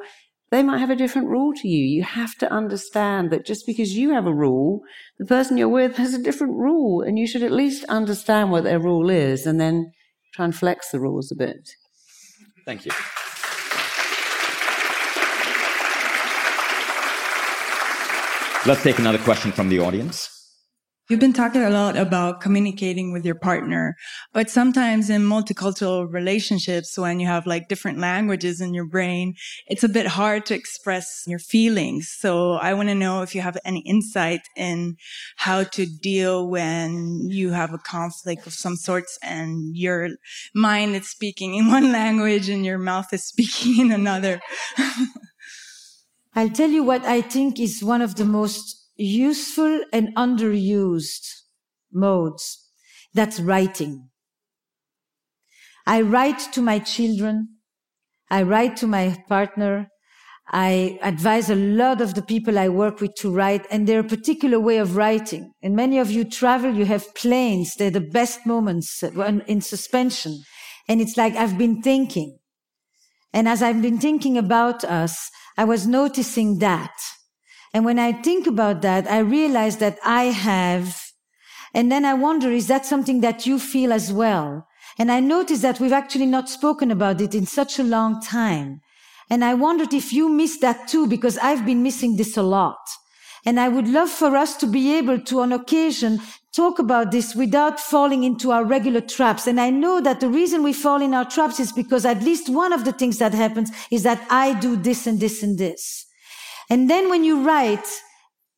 they 0.54 0.62
might 0.62 0.78
have 0.78 0.90
a 0.90 0.94
different 0.94 1.26
rule 1.26 1.52
to 1.52 1.66
you. 1.66 1.84
You 1.84 2.04
have 2.04 2.36
to 2.36 2.52
understand 2.52 3.32
that 3.32 3.44
just 3.44 3.66
because 3.66 3.96
you 3.96 4.10
have 4.10 4.24
a 4.24 4.32
rule, 4.32 4.82
the 5.18 5.26
person 5.26 5.56
you're 5.56 5.68
with 5.68 5.96
has 5.96 6.14
a 6.14 6.22
different 6.22 6.54
rule, 6.54 7.02
and 7.02 7.18
you 7.18 7.26
should 7.26 7.42
at 7.42 7.50
least 7.50 7.82
understand 7.86 8.52
what 8.52 8.62
their 8.62 8.78
rule 8.78 9.10
is 9.10 9.46
and 9.46 9.60
then 9.60 9.90
try 10.32 10.44
and 10.44 10.54
flex 10.54 10.90
the 10.90 11.00
rules 11.00 11.32
a 11.32 11.34
bit. 11.34 11.70
Thank 12.64 12.86
you. 12.86 12.92
Let's 18.64 18.84
take 18.84 19.00
another 19.00 19.18
question 19.18 19.50
from 19.50 19.68
the 19.68 19.80
audience. 19.80 20.33
You've 21.10 21.20
been 21.20 21.34
talking 21.34 21.60
a 21.62 21.68
lot 21.68 21.98
about 21.98 22.40
communicating 22.40 23.12
with 23.12 23.26
your 23.26 23.34
partner, 23.34 23.94
but 24.32 24.48
sometimes 24.48 25.10
in 25.10 25.20
multicultural 25.20 26.10
relationships, 26.10 26.96
when 26.96 27.20
you 27.20 27.26
have 27.26 27.46
like 27.46 27.68
different 27.68 27.98
languages 27.98 28.58
in 28.62 28.72
your 28.72 28.86
brain, 28.86 29.34
it's 29.66 29.84
a 29.84 29.88
bit 29.90 30.06
hard 30.06 30.46
to 30.46 30.54
express 30.54 31.24
your 31.26 31.38
feelings. 31.38 32.08
So 32.08 32.52
I 32.52 32.72
want 32.72 32.88
to 32.88 32.94
know 32.94 33.20
if 33.20 33.34
you 33.34 33.42
have 33.42 33.58
any 33.66 33.80
insight 33.80 34.40
in 34.56 34.96
how 35.36 35.64
to 35.64 35.84
deal 35.84 36.48
when 36.48 37.28
you 37.28 37.50
have 37.50 37.74
a 37.74 37.78
conflict 37.78 38.46
of 38.46 38.54
some 38.54 38.76
sorts 38.76 39.18
and 39.22 39.76
your 39.76 40.08
mind 40.54 40.96
is 40.96 41.10
speaking 41.10 41.54
in 41.54 41.68
one 41.70 41.92
language 41.92 42.48
and 42.48 42.64
your 42.64 42.78
mouth 42.78 43.12
is 43.12 43.24
speaking 43.24 43.78
in 43.78 43.92
another. 43.92 44.40
I'll 46.34 46.48
tell 46.48 46.70
you 46.70 46.82
what 46.82 47.04
I 47.04 47.20
think 47.20 47.60
is 47.60 47.84
one 47.84 48.00
of 48.00 48.14
the 48.14 48.24
most 48.24 48.83
useful 48.96 49.80
and 49.92 50.14
underused 50.16 51.26
modes. 51.92 52.68
That's 53.12 53.40
writing. 53.40 54.08
I 55.86 56.00
write 56.00 56.40
to 56.52 56.62
my 56.62 56.78
children. 56.78 57.48
I 58.30 58.42
write 58.42 58.76
to 58.78 58.86
my 58.86 59.16
partner. 59.28 59.88
I 60.48 60.98
advise 61.02 61.48
a 61.48 61.54
lot 61.54 62.00
of 62.00 62.14
the 62.14 62.22
people 62.22 62.58
I 62.58 62.68
work 62.68 63.00
with 63.00 63.14
to 63.16 63.32
write 63.32 63.66
and 63.70 63.86
their 63.86 64.02
particular 64.02 64.60
way 64.60 64.78
of 64.78 64.96
writing. 64.96 65.52
And 65.62 65.74
many 65.74 65.98
of 65.98 66.10
you 66.10 66.24
travel, 66.24 66.74
you 66.74 66.84
have 66.84 67.14
planes. 67.14 67.74
They're 67.74 67.90
the 67.90 68.00
best 68.00 68.44
moments 68.46 69.02
in 69.02 69.60
suspension. 69.60 70.42
And 70.88 71.00
it's 71.00 71.16
like 71.16 71.34
I've 71.34 71.56
been 71.56 71.80
thinking. 71.82 72.38
And 73.32 73.48
as 73.48 73.62
I've 73.62 73.80
been 73.82 73.98
thinking 73.98 74.36
about 74.36 74.84
us, 74.84 75.30
I 75.56 75.64
was 75.64 75.86
noticing 75.86 76.58
that 76.58 76.92
and 77.74 77.84
when 77.84 77.98
I 77.98 78.12
think 78.12 78.46
about 78.46 78.82
that, 78.82 79.10
I 79.10 79.18
realize 79.18 79.78
that 79.78 79.98
I 80.04 80.26
have, 80.26 81.02
and 81.74 81.90
then 81.90 82.04
I 82.04 82.14
wonder, 82.14 82.52
is 82.52 82.68
that 82.68 82.86
something 82.86 83.20
that 83.22 83.46
you 83.46 83.58
feel 83.58 83.92
as 83.92 84.12
well? 84.12 84.68
And 84.96 85.10
I 85.10 85.18
notice 85.18 85.60
that 85.62 85.80
we've 85.80 85.92
actually 85.92 86.26
not 86.26 86.48
spoken 86.48 86.92
about 86.92 87.20
it 87.20 87.34
in 87.34 87.46
such 87.46 87.80
a 87.80 87.82
long 87.82 88.22
time. 88.22 88.80
And 89.28 89.44
I 89.44 89.54
wondered 89.54 89.92
if 89.92 90.12
you 90.12 90.28
miss 90.28 90.58
that 90.58 90.86
too, 90.86 91.08
because 91.08 91.36
I've 91.38 91.66
been 91.66 91.82
missing 91.82 92.16
this 92.16 92.36
a 92.36 92.44
lot. 92.44 92.78
And 93.44 93.58
I 93.58 93.66
would 93.66 93.88
love 93.88 94.08
for 94.08 94.36
us 94.36 94.56
to 94.58 94.68
be 94.68 94.96
able 94.96 95.18
to, 95.22 95.40
on 95.40 95.52
occasion, 95.52 96.20
talk 96.52 96.78
about 96.78 97.10
this 97.10 97.34
without 97.34 97.80
falling 97.80 98.22
into 98.22 98.52
our 98.52 98.64
regular 98.64 99.00
traps. 99.00 99.48
And 99.48 99.60
I 99.60 99.70
know 99.70 100.00
that 100.00 100.20
the 100.20 100.28
reason 100.28 100.62
we 100.62 100.72
fall 100.72 101.02
in 101.02 101.12
our 101.12 101.24
traps 101.24 101.58
is 101.58 101.72
because 101.72 102.06
at 102.06 102.22
least 102.22 102.48
one 102.48 102.72
of 102.72 102.84
the 102.84 102.92
things 102.92 103.18
that 103.18 103.34
happens 103.34 103.72
is 103.90 104.04
that 104.04 104.24
I 104.30 104.54
do 104.54 104.76
this 104.76 105.08
and 105.08 105.18
this 105.18 105.42
and 105.42 105.58
this. 105.58 106.03
And 106.70 106.88
then 106.88 107.08
when 107.10 107.24
you 107.24 107.44
write, 107.44 107.86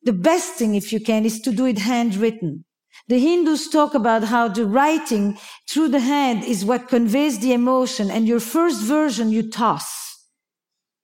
the 0.03 0.13
best 0.13 0.53
thing, 0.53 0.75
if 0.75 0.93
you 0.93 0.99
can, 0.99 1.25
is 1.25 1.39
to 1.41 1.51
do 1.51 1.65
it 1.65 1.79
handwritten. 1.79 2.65
The 3.07 3.19
Hindus 3.19 3.69
talk 3.69 3.93
about 3.93 4.25
how 4.25 4.47
the 4.47 4.65
writing 4.65 5.37
through 5.69 5.89
the 5.89 5.99
hand 5.99 6.43
is 6.43 6.65
what 6.65 6.89
conveys 6.89 7.39
the 7.39 7.53
emotion 7.53 8.09
and 8.09 8.27
your 8.27 8.39
first 8.39 8.81
version 8.81 9.31
you 9.31 9.49
toss. 9.49 9.85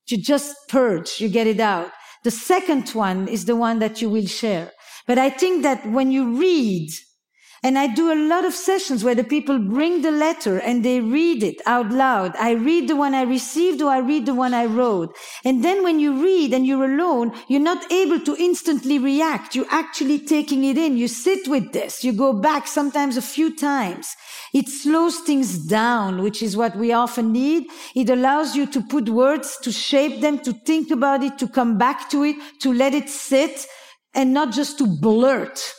You 0.08 0.18
just 0.18 0.56
purge, 0.68 1.20
you 1.20 1.30
get 1.30 1.48
it 1.48 1.60
out. 1.60 1.92
The 2.24 2.32
second 2.32 2.90
one 2.90 3.28
is 3.28 3.46
the 3.46 3.56
one 3.56 3.80
that 3.80 4.02
you 4.02 4.10
will 4.10 4.28
share. 4.28 4.72
But 5.08 5.18
I 5.18 5.30
think 5.30 5.64
that 5.64 5.86
when 5.90 6.12
you 6.12 6.38
read, 6.38 6.90
and 7.66 7.80
I 7.80 7.88
do 7.88 8.12
a 8.12 8.24
lot 8.28 8.44
of 8.44 8.54
sessions 8.54 9.06
where 9.06 9.16
the 9.16 9.24
people 9.24 9.58
bring 9.58 10.02
the 10.02 10.12
letter 10.12 10.60
and 10.60 10.84
they 10.84 11.00
read 11.00 11.44
it 11.44 11.62
out 11.66 11.92
loud. 11.92 12.36
I 12.38 12.52
read 12.52 12.90
the 12.90 12.96
one 12.98 13.14
I 13.14 13.22
received 13.22 13.82
or 13.82 13.90
I 13.90 14.00
read 14.00 14.26
the 14.26 14.34
one 14.34 14.54
I 14.54 14.66
wrote. 14.66 15.16
And 15.46 15.64
then 15.64 15.82
when 15.82 15.98
you 15.98 16.22
read 16.22 16.54
and 16.54 16.68
you're 16.68 16.84
alone, 16.84 17.32
you're 17.48 17.62
not 17.62 17.90
able 17.90 18.20
to 18.20 18.36
instantly 18.38 19.00
react. 19.00 19.56
You're 19.56 19.72
actually 19.72 20.20
taking 20.20 20.66
it 20.66 20.78
in. 20.78 20.98
You 20.98 21.08
sit 21.08 21.48
with 21.48 21.72
this. 21.72 22.04
You 22.04 22.12
go 22.12 22.34
back 22.34 22.68
sometimes 22.68 23.16
a 23.16 23.22
few 23.22 23.56
times. 23.56 24.14
It 24.54 24.68
slows 24.68 25.20
things 25.20 25.58
down, 25.58 26.22
which 26.22 26.44
is 26.44 26.58
what 26.58 26.76
we 26.76 26.92
often 26.92 27.32
need. 27.32 27.68
It 27.96 28.10
allows 28.10 28.58
you 28.58 28.66
to 28.68 28.82
put 28.82 29.08
words, 29.08 29.58
to 29.64 29.72
shape 29.72 30.20
them, 30.20 30.40
to 30.40 30.52
think 30.52 30.92
about 30.92 31.24
it, 31.24 31.38
to 31.38 31.48
come 31.48 31.78
back 31.78 32.10
to 32.10 32.24
it, 32.24 32.36
to 32.60 32.74
let 32.74 32.94
it 32.94 33.10
sit 33.10 33.66
and 34.14 34.34
not 34.34 34.52
just 34.52 34.78
to 34.80 34.86
blurt 34.86 35.74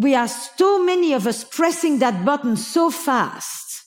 we 0.00 0.14
are 0.14 0.28
so 0.28 0.82
many 0.82 1.12
of 1.12 1.26
us 1.26 1.44
pressing 1.44 1.98
that 1.98 2.24
button 2.24 2.56
so 2.56 2.90
fast. 2.90 3.84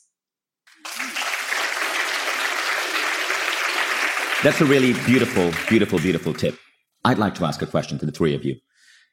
That's 4.44 4.62
a 4.62 4.66
really 4.66 4.94
beautiful, 5.06 5.52
beautiful, 5.68 5.98
beautiful 5.98 6.34
tip. 6.34 6.60
I'd 7.04 7.18
like 7.18 7.34
to 7.36 7.46
ask 7.46 7.64
a 7.64 7.66
question 7.66 7.98
to 7.98 8.06
the 8.06 8.12
three 8.12 8.36
of 8.36 8.46
you. 8.46 8.58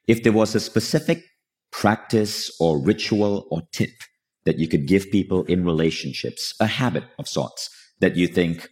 If 0.07 0.21
there 0.21 0.31
was 0.31 0.53
a 0.53 0.59
specific 0.59 1.23
practice 1.71 2.55
or 2.59 2.77
ritual 2.77 3.47
or 3.49 3.63
tip 3.71 3.93
that 4.43 4.59
you 4.59 4.67
could 4.67 4.87
give 4.87 5.09
people 5.09 5.43
in 5.45 5.65
relationships, 5.65 6.53
a 6.59 6.67
habit 6.67 7.05
of 7.17 7.27
sorts 7.27 7.69
that 7.99 8.15
you 8.15 8.27
think 8.27 8.69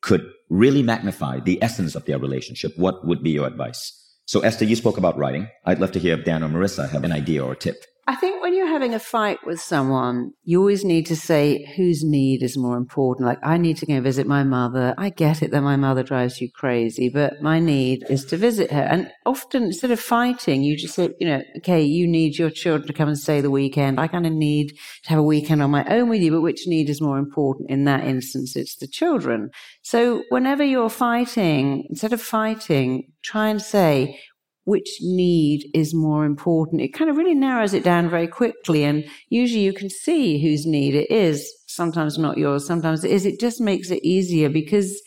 could 0.00 0.24
really 0.48 0.82
magnify 0.82 1.40
the 1.40 1.62
essence 1.62 1.94
of 1.94 2.06
their 2.06 2.18
relationship, 2.18 2.72
what 2.76 3.06
would 3.06 3.22
be 3.22 3.32
your 3.32 3.46
advice? 3.46 4.05
So, 4.28 4.40
Esther, 4.40 4.64
you 4.64 4.74
spoke 4.74 4.98
about 4.98 5.16
writing. 5.16 5.48
I'd 5.64 5.78
love 5.78 5.92
to 5.92 6.00
hear 6.00 6.18
if 6.18 6.24
Dan 6.24 6.42
or 6.42 6.48
Marisa 6.48 6.90
have 6.90 7.04
an 7.04 7.12
idea 7.12 7.44
or 7.44 7.52
a 7.52 7.56
tip. 7.56 7.84
I 8.08 8.14
think 8.14 8.40
when 8.40 8.54
you're 8.54 8.68
having 8.68 8.94
a 8.94 9.00
fight 9.00 9.44
with 9.44 9.60
someone, 9.60 10.30
you 10.44 10.60
always 10.60 10.84
need 10.84 11.06
to 11.06 11.16
say 11.16 11.64
whose 11.76 12.04
need 12.04 12.40
is 12.40 12.56
more 12.56 12.76
important. 12.76 13.26
Like, 13.26 13.40
I 13.42 13.56
need 13.56 13.78
to 13.78 13.86
go 13.86 14.00
visit 14.00 14.28
my 14.28 14.44
mother. 14.44 14.94
I 14.96 15.10
get 15.10 15.42
it 15.42 15.50
that 15.50 15.62
my 15.62 15.74
mother 15.74 16.04
drives 16.04 16.40
you 16.40 16.48
crazy, 16.48 17.08
but 17.08 17.42
my 17.42 17.58
need 17.58 18.04
is 18.08 18.24
to 18.26 18.36
visit 18.36 18.70
her. 18.70 18.82
And 18.82 19.10
often, 19.24 19.64
instead 19.64 19.90
of 19.90 19.98
fighting, 19.98 20.62
you 20.62 20.76
just 20.76 20.94
say, 20.94 21.10
you 21.18 21.26
know, 21.26 21.42
okay, 21.56 21.82
you 21.82 22.06
need 22.06 22.38
your 22.38 22.50
children 22.50 22.86
to 22.86 22.92
come 22.92 23.08
and 23.08 23.18
stay 23.18 23.40
the 23.40 23.50
weekend. 23.50 23.98
I 23.98 24.06
kind 24.06 24.26
of 24.26 24.32
need 24.32 24.68
to 25.02 25.08
have 25.08 25.18
a 25.18 25.24
weekend 25.24 25.60
on 25.60 25.72
my 25.72 25.84
own 25.86 26.08
with 26.08 26.22
you, 26.22 26.30
but 26.30 26.42
which 26.42 26.68
need 26.68 26.88
is 26.88 27.00
more 27.00 27.18
important? 27.18 27.70
In 27.70 27.86
that 27.86 28.04
instance, 28.04 28.54
it's 28.54 28.76
the 28.76 28.86
children. 28.86 29.50
So 29.82 30.22
whenever 30.28 30.62
you're 30.62 30.90
fighting, 30.90 31.86
instead 31.90 32.12
of 32.12 32.22
fighting, 32.22 33.08
try 33.22 33.48
and 33.48 33.60
say, 33.60 34.20
which 34.66 34.98
need 35.00 35.70
is 35.74 35.94
more 35.94 36.24
important. 36.24 36.82
It 36.82 36.88
kind 36.92 37.08
of 37.08 37.16
really 37.16 37.36
narrows 37.36 37.72
it 37.72 37.84
down 37.84 38.10
very 38.10 38.26
quickly. 38.26 38.82
And 38.82 39.04
usually 39.28 39.62
you 39.62 39.72
can 39.72 39.88
see 39.88 40.42
whose 40.42 40.66
need 40.66 40.94
it 40.96 41.08
is. 41.08 41.48
Sometimes 41.68 42.18
not 42.18 42.36
yours, 42.36 42.66
sometimes 42.66 43.04
it 43.04 43.12
is. 43.12 43.24
It 43.24 43.38
just 43.38 43.60
makes 43.60 43.90
it 43.90 44.04
easier 44.04 44.48
because 44.48 45.00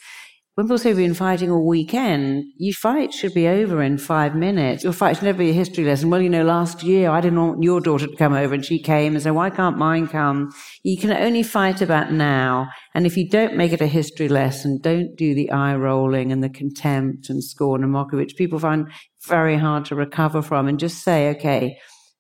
when 0.60 0.66
people 0.66 0.78
say 0.78 0.90
we've 0.90 1.08
been 1.08 1.14
fighting 1.14 1.50
all 1.50 1.66
weekend, 1.66 2.44
your 2.58 2.74
fight 2.74 3.14
should 3.14 3.34
be 3.34 3.48
over 3.48 3.82
in 3.82 3.98
five 3.98 4.36
minutes. 4.36 4.84
Your 4.84 4.92
fight 4.92 5.16
should 5.16 5.24
never 5.24 5.38
be 5.38 5.52
a 5.52 5.54
history 5.54 5.86
lesson. 5.86 6.10
Well, 6.10 6.22
you 6.22 6.30
know, 6.30 6.44
last 6.44 6.84
year 6.84 7.12
I 7.12 7.22
didn't 7.22 7.40
want 7.40 7.64
your 7.64 7.80
daughter 7.80 8.08
to 8.08 8.16
come 8.18 8.34
over 8.34 8.56
and 8.56 8.66
she 8.66 8.78
came 8.78 9.14
and 9.14 9.24
said, 9.24 9.32
why 9.32 9.52
can't 9.52 9.78
mine 9.78 10.10
come? 10.10 10.52
You 10.84 10.98
can 10.98 11.12
only 11.12 11.44
fight 11.44 11.82
about 11.82 12.12
now. 12.12 12.68
And 12.94 13.06
if 13.06 13.16
you 13.16 13.30
don't 13.30 13.56
make 13.56 13.72
it 13.72 13.80
a 13.80 13.88
history 13.88 14.28
lesson, 14.28 14.80
don't 14.82 15.16
do 15.16 15.34
the 15.34 15.50
eye 15.50 15.76
rolling 15.76 16.30
and 16.34 16.44
the 16.44 16.50
contempt 16.50 17.30
and 17.30 17.42
scorn 17.42 17.82
and 17.82 17.94
mockery, 17.94 18.20
which 18.20 18.36
people 18.36 18.60
find 18.60 18.92
very 19.30 19.56
hard 19.56 19.86
to 19.86 19.96
recover 19.96 20.42
from 20.42 20.68
and 20.68 20.78
just 20.78 21.06
say, 21.06 21.30
okay, 21.30 21.78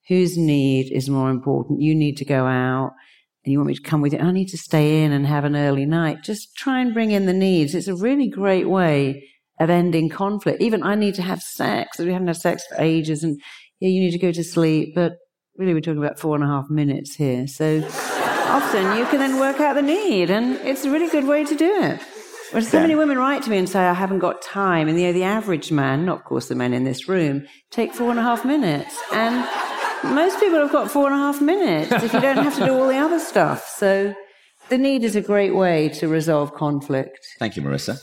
whose 0.07 0.37
need 0.37 0.93
is 0.93 1.09
more 1.09 1.29
important? 1.29 1.81
You 1.81 1.93
need 1.93 2.15
to 2.15 2.23
go 2.23 2.45
out 2.45 2.91
and 3.49 3.53
you 3.53 3.57
want 3.57 3.69
me 3.69 3.73
to 3.73 3.81
come 3.81 4.01
with 4.01 4.13
you, 4.13 4.19
I 4.19 4.31
need 4.31 4.49
to 4.49 4.59
stay 4.59 5.03
in 5.03 5.11
and 5.11 5.25
have 5.25 5.43
an 5.43 5.55
early 5.55 5.87
night. 5.87 6.21
Just 6.21 6.55
try 6.55 6.81
and 6.81 6.93
bring 6.93 7.09
in 7.09 7.25
the 7.25 7.33
needs. 7.33 7.73
It's 7.73 7.87
a 7.87 7.95
really 7.95 8.29
great 8.29 8.69
way 8.69 9.27
of 9.59 9.71
ending 9.71 10.07
conflict. 10.07 10.61
Even 10.61 10.83
I 10.83 10.93
need 10.93 11.15
to 11.15 11.23
have 11.23 11.41
sex. 11.41 11.97
We 11.97 12.13
haven't 12.13 12.27
had 12.27 12.37
sex 12.37 12.61
for 12.67 12.79
ages 12.79 13.23
and 13.23 13.41
yeah, 13.79 13.89
you 13.89 14.01
need 14.01 14.11
to 14.11 14.19
go 14.19 14.31
to 14.31 14.43
sleep, 14.43 14.93
but 14.93 15.13
really 15.57 15.73
we're 15.73 15.81
talking 15.81 15.97
about 15.97 16.19
four 16.19 16.35
and 16.35 16.43
a 16.43 16.47
half 16.47 16.69
minutes 16.69 17.15
here. 17.15 17.47
So 17.47 17.83
often 17.87 18.99
you 18.99 19.05
can 19.07 19.17
then 19.17 19.39
work 19.39 19.59
out 19.59 19.73
the 19.73 19.81
need, 19.81 20.29
and 20.29 20.57
it's 20.57 20.85
a 20.85 20.91
really 20.91 21.09
good 21.09 21.25
way 21.25 21.43
to 21.43 21.55
do 21.55 21.81
it. 21.81 21.99
Well, 22.53 22.61
so 22.61 22.79
many 22.79 22.93
women 22.93 23.17
write 23.17 23.41
to 23.43 23.49
me 23.49 23.57
and 23.57 23.67
say, 23.67 23.79
I 23.79 23.93
haven't 23.93 24.19
got 24.19 24.43
time. 24.43 24.87
And 24.87 24.99
you 24.99 25.07
know, 25.07 25.13
the 25.13 25.23
average 25.23 25.71
man, 25.71 26.05
not 26.05 26.19
of 26.19 26.23
course 26.25 26.49
the 26.49 26.55
men 26.55 26.73
in 26.73 26.83
this 26.83 27.07
room, 27.09 27.47
take 27.71 27.95
four 27.95 28.11
and 28.11 28.19
a 28.19 28.23
half 28.23 28.45
minutes. 28.45 28.95
And 29.11 29.43
most 30.03 30.39
people 30.39 30.59
have 30.59 30.71
got 30.71 30.91
four 30.91 31.07
and 31.07 31.15
a 31.15 31.17
half 31.17 31.41
minutes 31.41 31.91
if 31.91 32.13
you 32.13 32.21
don't 32.21 32.37
have 32.37 32.57
to 32.57 32.65
do 32.65 32.73
all 32.73 32.87
the 32.87 32.97
other 32.97 33.19
stuff. 33.19 33.67
So 33.67 34.13
the 34.69 34.77
need 34.77 35.03
is 35.03 35.15
a 35.15 35.21
great 35.21 35.55
way 35.55 35.89
to 35.89 36.07
resolve 36.07 36.53
conflict. 36.53 37.19
Thank 37.39 37.55
you, 37.55 37.61
Marisa. 37.61 37.99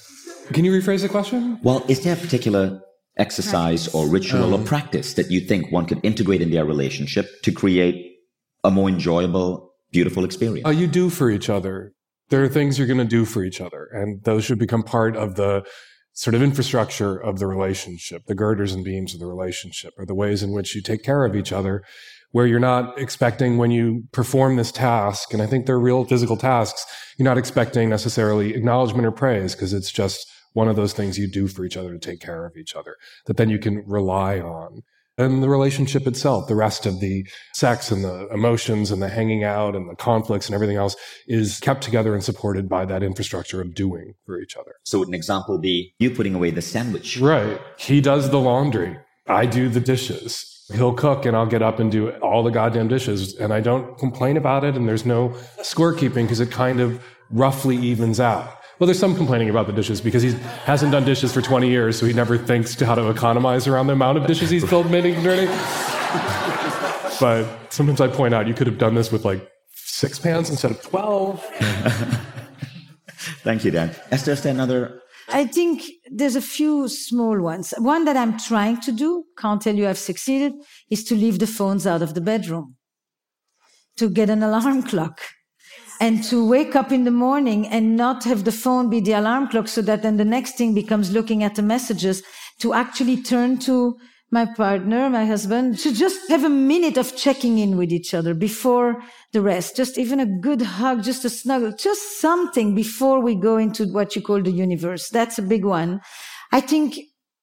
Can 0.52 0.64
you 0.64 0.72
rephrase 0.72 1.02
the 1.02 1.08
question? 1.08 1.58
Well, 1.62 1.84
is 1.88 2.02
there 2.04 2.14
a 2.14 2.16
particular 2.16 2.80
exercise 3.16 3.88
or 3.94 4.08
ritual 4.08 4.54
or 4.54 4.62
practice 4.64 5.14
that 5.14 5.30
you 5.30 5.40
think 5.40 5.72
one 5.72 5.86
could 5.86 6.04
integrate 6.04 6.42
in 6.42 6.50
their 6.50 6.64
relationship 6.64 7.42
to 7.42 7.52
create 7.52 8.12
a 8.62 8.70
more 8.70 8.88
enjoyable, 8.88 9.72
beautiful 9.90 10.24
experience? 10.24 10.66
Uh, 10.66 10.70
you 10.70 10.86
do 10.86 11.10
for 11.10 11.30
each 11.30 11.48
other. 11.48 11.92
There 12.28 12.42
are 12.42 12.48
things 12.48 12.78
you're 12.78 12.88
going 12.88 12.98
to 12.98 13.04
do 13.04 13.24
for 13.24 13.44
each 13.44 13.60
other, 13.60 13.88
and 13.92 14.22
those 14.24 14.44
should 14.44 14.58
become 14.58 14.82
part 14.82 15.16
of 15.16 15.36
the 15.36 15.64
sort 16.16 16.34
of 16.34 16.42
infrastructure 16.42 17.14
of 17.14 17.38
the 17.38 17.46
relationship, 17.46 18.24
the 18.24 18.34
girders 18.34 18.72
and 18.72 18.82
beams 18.82 19.12
of 19.12 19.20
the 19.20 19.26
relationship, 19.26 19.92
or 19.98 20.06
the 20.06 20.14
ways 20.14 20.42
in 20.42 20.50
which 20.50 20.74
you 20.74 20.80
take 20.80 21.02
care 21.02 21.26
of 21.26 21.36
each 21.36 21.52
other, 21.52 21.84
where 22.32 22.46
you're 22.46 22.58
not 22.58 22.98
expecting 22.98 23.58
when 23.58 23.70
you 23.70 24.04
perform 24.12 24.56
this 24.56 24.72
task, 24.72 25.34
and 25.34 25.42
I 25.42 25.46
think 25.46 25.66
they're 25.66 25.78
real 25.78 26.06
physical 26.06 26.38
tasks, 26.38 26.86
you're 27.18 27.24
not 27.24 27.36
expecting 27.36 27.90
necessarily 27.90 28.54
acknowledgement 28.54 29.04
or 29.06 29.12
praise 29.12 29.54
because 29.54 29.74
it's 29.74 29.92
just 29.92 30.26
one 30.54 30.68
of 30.68 30.76
those 30.76 30.94
things 30.94 31.18
you 31.18 31.30
do 31.30 31.48
for 31.48 31.66
each 31.66 31.76
other 31.76 31.92
to 31.92 31.98
take 31.98 32.20
care 32.20 32.46
of 32.46 32.56
each 32.56 32.74
other 32.74 32.96
that 33.26 33.36
then 33.36 33.50
you 33.50 33.58
can 33.58 33.84
rely 33.86 34.40
on 34.40 34.82
and 35.18 35.42
the 35.42 35.48
relationship 35.48 36.06
itself, 36.06 36.46
the 36.48 36.54
rest 36.54 36.86
of 36.86 37.00
the 37.00 37.26
sex 37.54 37.90
and 37.90 38.04
the 38.04 38.28
emotions 38.28 38.90
and 38.90 39.00
the 39.00 39.08
hanging 39.08 39.44
out 39.44 39.74
and 39.74 39.88
the 39.88 39.96
conflicts 39.96 40.46
and 40.46 40.54
everything 40.54 40.76
else 40.76 40.96
is 41.26 41.58
kept 41.60 41.82
together 41.82 42.14
and 42.14 42.22
supported 42.22 42.68
by 42.68 42.84
that 42.84 43.02
infrastructure 43.02 43.60
of 43.60 43.74
doing 43.74 44.14
for 44.26 44.40
each 44.40 44.56
other. 44.56 44.76
So 44.84 44.98
would 44.98 45.08
an 45.08 45.14
example 45.14 45.58
be 45.58 45.94
you 45.98 46.10
putting 46.10 46.34
away 46.34 46.50
the 46.50 46.62
sandwich? 46.62 47.18
Right. 47.18 47.60
He 47.78 48.00
does 48.00 48.30
the 48.30 48.38
laundry. 48.38 48.98
I 49.26 49.46
do 49.46 49.68
the 49.68 49.80
dishes. 49.80 50.52
He'll 50.72 50.94
cook 50.94 51.24
and 51.24 51.36
I'll 51.36 51.46
get 51.46 51.62
up 51.62 51.78
and 51.78 51.90
do 51.90 52.10
all 52.16 52.42
the 52.42 52.50
goddamn 52.50 52.88
dishes. 52.88 53.34
And 53.36 53.52
I 53.52 53.60
don't 53.60 53.96
complain 53.98 54.36
about 54.36 54.64
it. 54.64 54.76
And 54.76 54.88
there's 54.88 55.06
no 55.06 55.30
scorekeeping 55.58 56.22
because 56.22 56.40
it 56.40 56.50
kind 56.50 56.80
of 56.80 57.02
roughly 57.30 57.76
evens 57.76 58.20
out. 58.20 58.55
Well, 58.78 58.86
there's 58.86 58.98
some 58.98 59.16
complaining 59.16 59.48
about 59.48 59.66
the 59.66 59.72
dishes 59.72 60.02
because 60.02 60.22
he 60.22 60.32
hasn't 60.64 60.92
done 60.92 61.04
dishes 61.06 61.32
for 61.32 61.40
20 61.40 61.68
years, 61.68 61.98
so 61.98 62.04
he 62.04 62.12
never 62.12 62.36
thinks 62.36 62.74
to 62.76 62.84
how 62.84 62.94
to 62.94 63.08
economize 63.08 63.66
around 63.66 63.86
the 63.86 63.94
amount 63.94 64.18
of 64.18 64.26
dishes 64.26 64.50
he's 64.50 64.68
filled 64.68 64.90
making 64.90 65.22
dirty. 65.22 65.46
but 67.18 67.46
sometimes 67.70 68.02
I 68.02 68.08
point 68.08 68.34
out 68.34 68.46
you 68.46 68.52
could 68.52 68.66
have 68.66 68.76
done 68.76 68.94
this 68.94 69.10
with 69.10 69.24
like 69.24 69.50
six 69.72 70.18
pans 70.18 70.50
instead 70.50 70.72
of 70.72 70.82
12. 70.82 71.42
Thank 73.42 73.64
you, 73.64 73.70
Dan. 73.70 73.94
Esther, 74.10 74.32
is 74.32 74.42
there 74.42 74.52
another? 74.52 75.00
I 75.28 75.46
think 75.46 75.82
there's 76.10 76.36
a 76.36 76.42
few 76.42 76.86
small 76.88 77.40
ones. 77.40 77.72
One 77.78 78.04
that 78.04 78.16
I'm 78.16 78.38
trying 78.38 78.80
to 78.82 78.92
do, 78.92 79.24
can't 79.38 79.62
tell 79.62 79.74
you 79.74 79.88
I've 79.88 79.96
succeeded, 79.96 80.52
is 80.90 81.02
to 81.04 81.14
leave 81.14 81.38
the 81.38 81.46
phones 81.46 81.86
out 81.86 82.02
of 82.02 82.12
the 82.12 82.20
bedroom. 82.20 82.76
To 83.96 84.10
get 84.10 84.28
an 84.28 84.42
alarm 84.42 84.82
clock 84.90 85.22
and 86.00 86.22
to 86.24 86.46
wake 86.46 86.76
up 86.76 86.92
in 86.92 87.04
the 87.04 87.10
morning 87.10 87.66
and 87.66 87.96
not 87.96 88.24
have 88.24 88.44
the 88.44 88.52
phone 88.52 88.90
be 88.90 89.00
the 89.00 89.12
alarm 89.12 89.48
clock 89.48 89.68
so 89.68 89.82
that 89.82 90.02
then 90.02 90.16
the 90.16 90.24
next 90.24 90.56
thing 90.56 90.74
becomes 90.74 91.12
looking 91.12 91.42
at 91.42 91.54
the 91.54 91.62
messages 91.62 92.22
to 92.60 92.74
actually 92.74 93.22
turn 93.22 93.58
to 93.58 93.96
my 94.30 94.44
partner, 94.44 95.08
my 95.08 95.24
husband, 95.24 95.78
to 95.78 95.92
just 95.92 96.28
have 96.28 96.44
a 96.44 96.48
minute 96.48 96.96
of 96.96 97.16
checking 97.16 97.58
in 97.58 97.76
with 97.76 97.92
each 97.92 98.12
other 98.12 98.34
before 98.34 99.00
the 99.32 99.40
rest. 99.40 99.76
Just 99.76 99.98
even 99.98 100.18
a 100.18 100.26
good 100.26 100.62
hug, 100.62 101.04
just 101.04 101.24
a 101.24 101.30
snuggle, 101.30 101.72
just 101.72 102.20
something 102.20 102.74
before 102.74 103.20
we 103.20 103.36
go 103.36 103.56
into 103.56 103.86
what 103.86 104.16
you 104.16 104.22
call 104.22 104.42
the 104.42 104.50
universe. 104.50 105.08
That's 105.10 105.38
a 105.38 105.42
big 105.42 105.64
one. 105.64 106.00
I 106.52 106.60
think 106.60 106.98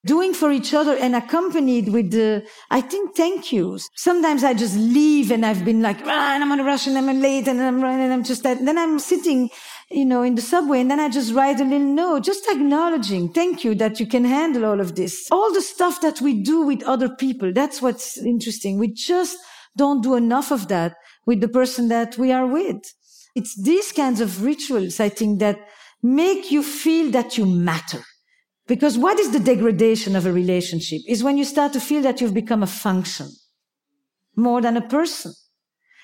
doing 0.06 0.34
for 0.34 0.51
each 0.51 0.74
other 0.74 0.95
and 0.97 1.16
accompanied 1.16 1.89
with 1.89 2.12
the, 2.12 2.45
I 2.70 2.82
think, 2.82 3.16
thank 3.16 3.51
yous. 3.51 3.89
Sometimes 3.95 4.43
I 4.43 4.54
just 4.54 4.76
leave 4.76 5.32
and 5.32 5.45
I've 5.45 5.64
been 5.64 5.82
like, 5.82 5.97
ah, 6.04 6.34
and 6.34 6.43
I'm 6.43 6.51
on 6.51 6.60
a 6.60 6.64
rush 6.64 6.88
and 6.88 6.97
I'm 6.97 7.22
late 7.22 7.47
and 7.47 7.62
I'm 7.62 7.82
running 7.82 8.06
and 8.06 8.14
I'm 8.14 8.24
just 8.24 8.43
that. 8.43 8.64
Then 8.64 8.78
I'm 8.78 8.99
sitting, 8.99 9.49
you 9.89 10.04
know, 10.06 10.24
in 10.24 10.36
the 10.36 10.41
subway 10.41 10.82
and 10.82 10.91
then 10.91 10.99
I 10.99 11.10
just 11.10 11.34
write 11.34 11.62
a 11.62 11.64
little 11.64 11.80
note, 11.80 12.24
just 12.24 12.45
acknowledging, 12.49 13.32
thank 13.32 13.64
you 13.64 13.76
that 13.76 13.99
you 13.99 14.06
can 14.06 14.26
handle 14.26 14.66
all 14.66 14.82
of 14.82 14.95
this. 14.95 15.30
All 15.32 15.54
the 15.54 15.62
stuff 15.62 16.01
that 16.01 16.20
we 16.20 16.41
do 16.41 16.64
with 16.64 16.84
other 16.84 17.10
people. 17.10 17.54
That's 17.54 17.82
what's 17.82 18.18
interesting. 18.18 18.78
We 18.78 18.89
just 18.93 19.38
don't 19.78 20.04
do 20.04 20.16
enough 20.16 20.51
of 20.51 20.68
that 20.68 20.95
with 21.26 21.39
the 21.39 21.47
person 21.47 21.88
that 21.88 22.18
we 22.18 22.32
are 22.32 22.45
with. 22.45 22.82
It's 23.36 23.56
these 23.56 23.91
kinds 23.91 24.20
of 24.20 24.43
rituals, 24.43 24.99
I 24.99 25.10
think, 25.10 25.39
that 25.39 25.58
make 26.04 26.51
you 26.51 26.62
feel 26.62 27.10
that 27.12 27.38
you 27.38 27.45
matter 27.45 28.04
because 28.68 28.97
what 28.97 29.20
is 29.20 29.32
the 29.32 29.39
degradation 29.39 30.16
of 30.16 30.26
a 30.26 30.32
relationship 30.32 31.01
is 31.07 31.24
when 31.24 31.38
you 31.38 31.45
start 31.45 31.74
to 31.74 31.80
feel 31.80 32.01
that 32.01 32.22
you've 32.22 32.34
become 32.34 32.64
a 32.64 32.68
function 32.68 33.28
more 34.36 34.61
than 34.61 34.78
a 34.78 34.82
person. 34.82 35.34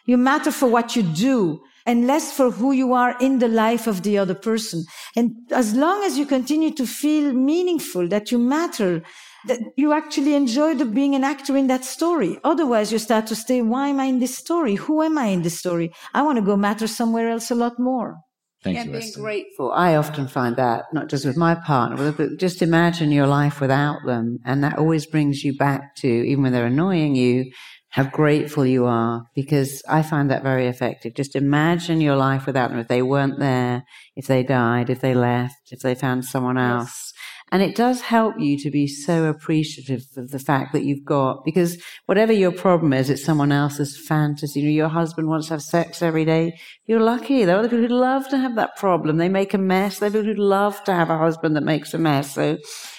You 0.05 0.17
matter 0.17 0.51
for 0.51 0.67
what 0.67 0.95
you 0.95 1.03
do 1.03 1.61
and 1.85 2.07
less 2.07 2.31
for 2.31 2.51
who 2.51 2.71
you 2.71 2.93
are 2.93 3.17
in 3.19 3.39
the 3.39 3.47
life 3.47 3.87
of 3.87 4.03
the 4.03 4.17
other 4.17 4.35
person. 4.35 4.83
And 5.15 5.35
as 5.51 5.73
long 5.73 6.03
as 6.03 6.17
you 6.17 6.25
continue 6.25 6.71
to 6.71 6.85
feel 6.85 7.33
meaningful, 7.33 8.07
that 8.09 8.31
you 8.31 8.37
matter, 8.37 9.01
that 9.47 9.59
you 9.77 9.93
actually 9.93 10.35
enjoy 10.35 10.75
the 10.75 10.85
being 10.85 11.15
an 11.15 11.23
actor 11.23 11.55
in 11.55 11.67
that 11.67 11.85
story. 11.85 12.39
Otherwise, 12.43 12.91
you 12.91 12.99
start 12.99 13.27
to 13.27 13.35
say, 13.35 13.61
why 13.61 13.87
am 13.87 13.99
I 13.99 14.05
in 14.05 14.19
this 14.19 14.37
story? 14.37 14.75
Who 14.75 15.01
am 15.01 15.17
I 15.17 15.27
in 15.27 15.43
this 15.43 15.59
story? 15.59 15.91
I 16.13 16.21
want 16.21 16.37
to 16.37 16.43
go 16.43 16.57
matter 16.57 16.87
somewhere 16.87 17.29
else 17.29 17.49
a 17.49 17.55
lot 17.55 17.79
more. 17.79 18.17
Thank 18.63 18.75
yeah, 18.75 18.83
you, 18.83 18.91
being 18.91 19.03
Esther. 19.03 19.21
grateful. 19.21 19.71
I 19.71 19.95
often 19.95 20.27
find 20.27 20.57
that, 20.57 20.85
not 20.91 21.07
just 21.07 21.25
with 21.25 21.37
my 21.37 21.55
partner, 21.55 22.11
but 22.11 22.37
just 22.37 22.61
imagine 22.61 23.11
your 23.11 23.27
life 23.27 23.61
without 23.61 23.99
them. 24.05 24.39
And 24.43 24.63
that 24.63 24.77
always 24.77 25.05
brings 25.05 25.43
you 25.43 25.55
back 25.55 25.95
to, 25.97 26.07
even 26.07 26.43
when 26.43 26.51
they're 26.51 26.65
annoying 26.65 27.15
you, 27.15 27.51
how 27.87 28.03
grateful 28.03 28.65
you 28.65 28.85
are. 28.85 29.23
Because 29.33 29.81
I 29.87 30.01
find 30.01 30.29
that 30.29 30.43
very 30.43 30.67
effective. 30.67 31.15
Just 31.15 31.37
imagine 31.37 32.01
your 32.01 32.17
life 32.17 32.45
without 32.45 32.69
them. 32.69 32.79
If 32.79 32.89
they 32.89 33.01
weren't 33.01 33.39
there, 33.39 33.83
if 34.17 34.27
they 34.27 34.43
died, 34.43 34.89
if 34.89 34.99
they 34.99 35.13
left, 35.13 35.71
if 35.71 35.79
they 35.79 35.95
found 35.95 36.25
someone 36.25 36.57
else. 36.57 37.08
And 37.51 37.63
it 37.63 37.75
does 37.75 38.01
help 38.01 38.35
you 38.39 38.57
to 38.59 38.69
be 38.69 38.85
so 38.87 39.25
appreciative 39.25 40.03
of 40.17 40.29
the 40.29 40.39
fact 40.39 40.71
that 40.73 40.83
you've 40.83 41.03
got, 41.03 41.43
because 41.43 41.81
whatever 42.05 42.31
your 42.31 42.51
problem 42.51 42.93
is, 42.93 43.09
it's 43.09 43.25
someone 43.25 43.51
else's 43.51 43.97
fantasy. 43.97 44.59
You 44.59 44.65
know, 44.67 44.71
your 44.71 44.87
husband 44.89 45.27
wants 45.27 45.47
to 45.47 45.55
have 45.55 45.63
sex 45.63 46.01
every 46.01 46.25
day. 46.25 46.59
You're 46.85 46.99
lucky. 46.99 47.45
There 47.45 47.55
are 47.55 47.59
other 47.59 47.69
people 47.69 47.81
who'd 47.81 47.91
love 47.91 48.29
to 48.29 48.37
have 48.37 48.55
that 48.55 48.75
problem. 48.77 49.17
They 49.17 49.29
make 49.29 49.53
a 49.53 49.57
mess. 49.57 49.97
There 49.97 50.09
are 50.09 50.11
people 50.11 50.25
who'd 50.25 50.39
love 50.39 50.83
to 50.83 50.93
have 50.93 51.09
a 51.09 51.17
husband 51.17 51.55
that 51.55 51.63
makes 51.63 51.93
a 51.93 51.97
mess. 51.97 52.35
So 52.35 52.57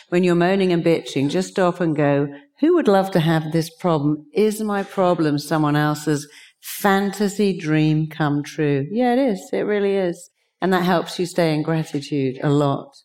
when 0.09 0.25
you're 0.25 0.35
moaning 0.35 0.73
and 0.73 0.85
bitching, 0.85 1.31
just 1.31 1.51
stop 1.51 1.81
and 1.81 1.95
go, 1.95 2.29
who 2.59 2.75
would 2.75 2.89
love 2.89 3.13
to 3.13 3.21
have 3.21 3.53
this 3.53 3.71
problem? 3.71 4.27
Is 4.35 4.61
my 4.61 4.83
problem 4.83 5.39
someone 5.39 5.77
else's 5.77 6.29
fantasy 6.61 7.57
dream 7.57 8.09
come 8.09 8.43
true? 8.43 8.87
Yeah, 8.91 9.13
it 9.15 9.19
is. 9.19 9.49
It 9.53 9.61
really 9.61 9.95
is. 9.95 10.31
And 10.61 10.73
that 10.73 10.83
helps 10.83 11.19
you 11.19 11.25
stay 11.25 11.55
in 11.55 11.63
gratitude 11.63 12.39
a 12.43 12.51
lot. 12.51 12.97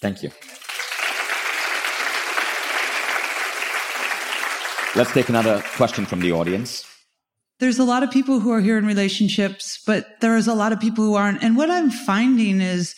Thank 0.00 0.22
you. 0.22 0.30
Let's 4.96 5.12
take 5.12 5.28
another 5.28 5.60
question 5.74 6.06
from 6.06 6.20
the 6.20 6.30
audience. 6.30 6.84
There's 7.58 7.80
a 7.80 7.84
lot 7.84 8.04
of 8.04 8.12
people 8.12 8.38
who 8.38 8.52
are 8.52 8.60
here 8.60 8.78
in 8.78 8.86
relationships, 8.86 9.82
but 9.84 10.06
there's 10.20 10.46
a 10.46 10.54
lot 10.54 10.72
of 10.72 10.78
people 10.78 11.04
who 11.04 11.14
aren't. 11.14 11.42
And 11.42 11.56
what 11.56 11.68
I'm 11.68 11.90
finding 11.90 12.60
is 12.60 12.94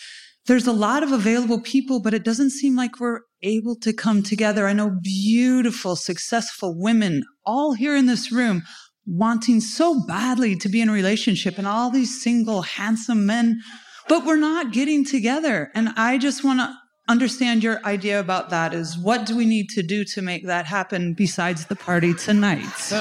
there's 0.47 0.67
a 0.67 0.73
lot 0.73 1.03
of 1.03 1.11
available 1.11 1.59
people, 1.59 2.03
but 2.03 2.13
it 2.13 2.23
doesn't 2.23 2.51
seem 2.51 2.77
like 2.77 3.01
we're 3.01 3.21
able 3.43 3.77
to 3.77 3.95
come 3.95 4.23
together. 4.23 4.67
I 4.67 4.75
know 4.75 4.99
beautiful, 5.03 5.97
successful 5.97 6.79
women 6.79 7.25
all 7.47 7.73
here 7.73 7.97
in 7.97 8.05
this 8.05 8.31
room 8.31 8.63
wanting 9.07 9.61
so 9.61 10.05
badly 10.07 10.55
to 10.57 10.69
be 10.69 10.83
in 10.83 10.91
a 10.91 10.93
relationship 10.93 11.57
and 11.57 11.67
all 11.67 11.89
these 11.89 12.23
single, 12.23 12.61
handsome 12.61 13.25
men, 13.25 13.63
but 14.07 14.27
we're 14.27 14.37
not 14.37 14.71
getting 14.71 15.03
together. 15.03 15.71
And 15.75 15.89
I 15.97 16.19
just 16.19 16.45
want 16.45 16.61
to 16.61 16.77
understand 17.09 17.63
your 17.63 17.85
idea 17.85 18.19
about 18.21 18.51
that 18.51 18.75
is 18.75 18.99
what 18.99 19.27
do 19.27 19.37
we 19.37 19.47
need 19.47 19.69
to 19.71 19.83
do 19.83 20.05
to 20.05 20.23
make 20.23 20.47
that 20.47 20.67
happen 20.67 21.15
besides 21.15 21.67
the 21.67 21.77
party 21.77 22.15
tonight? 22.15 22.65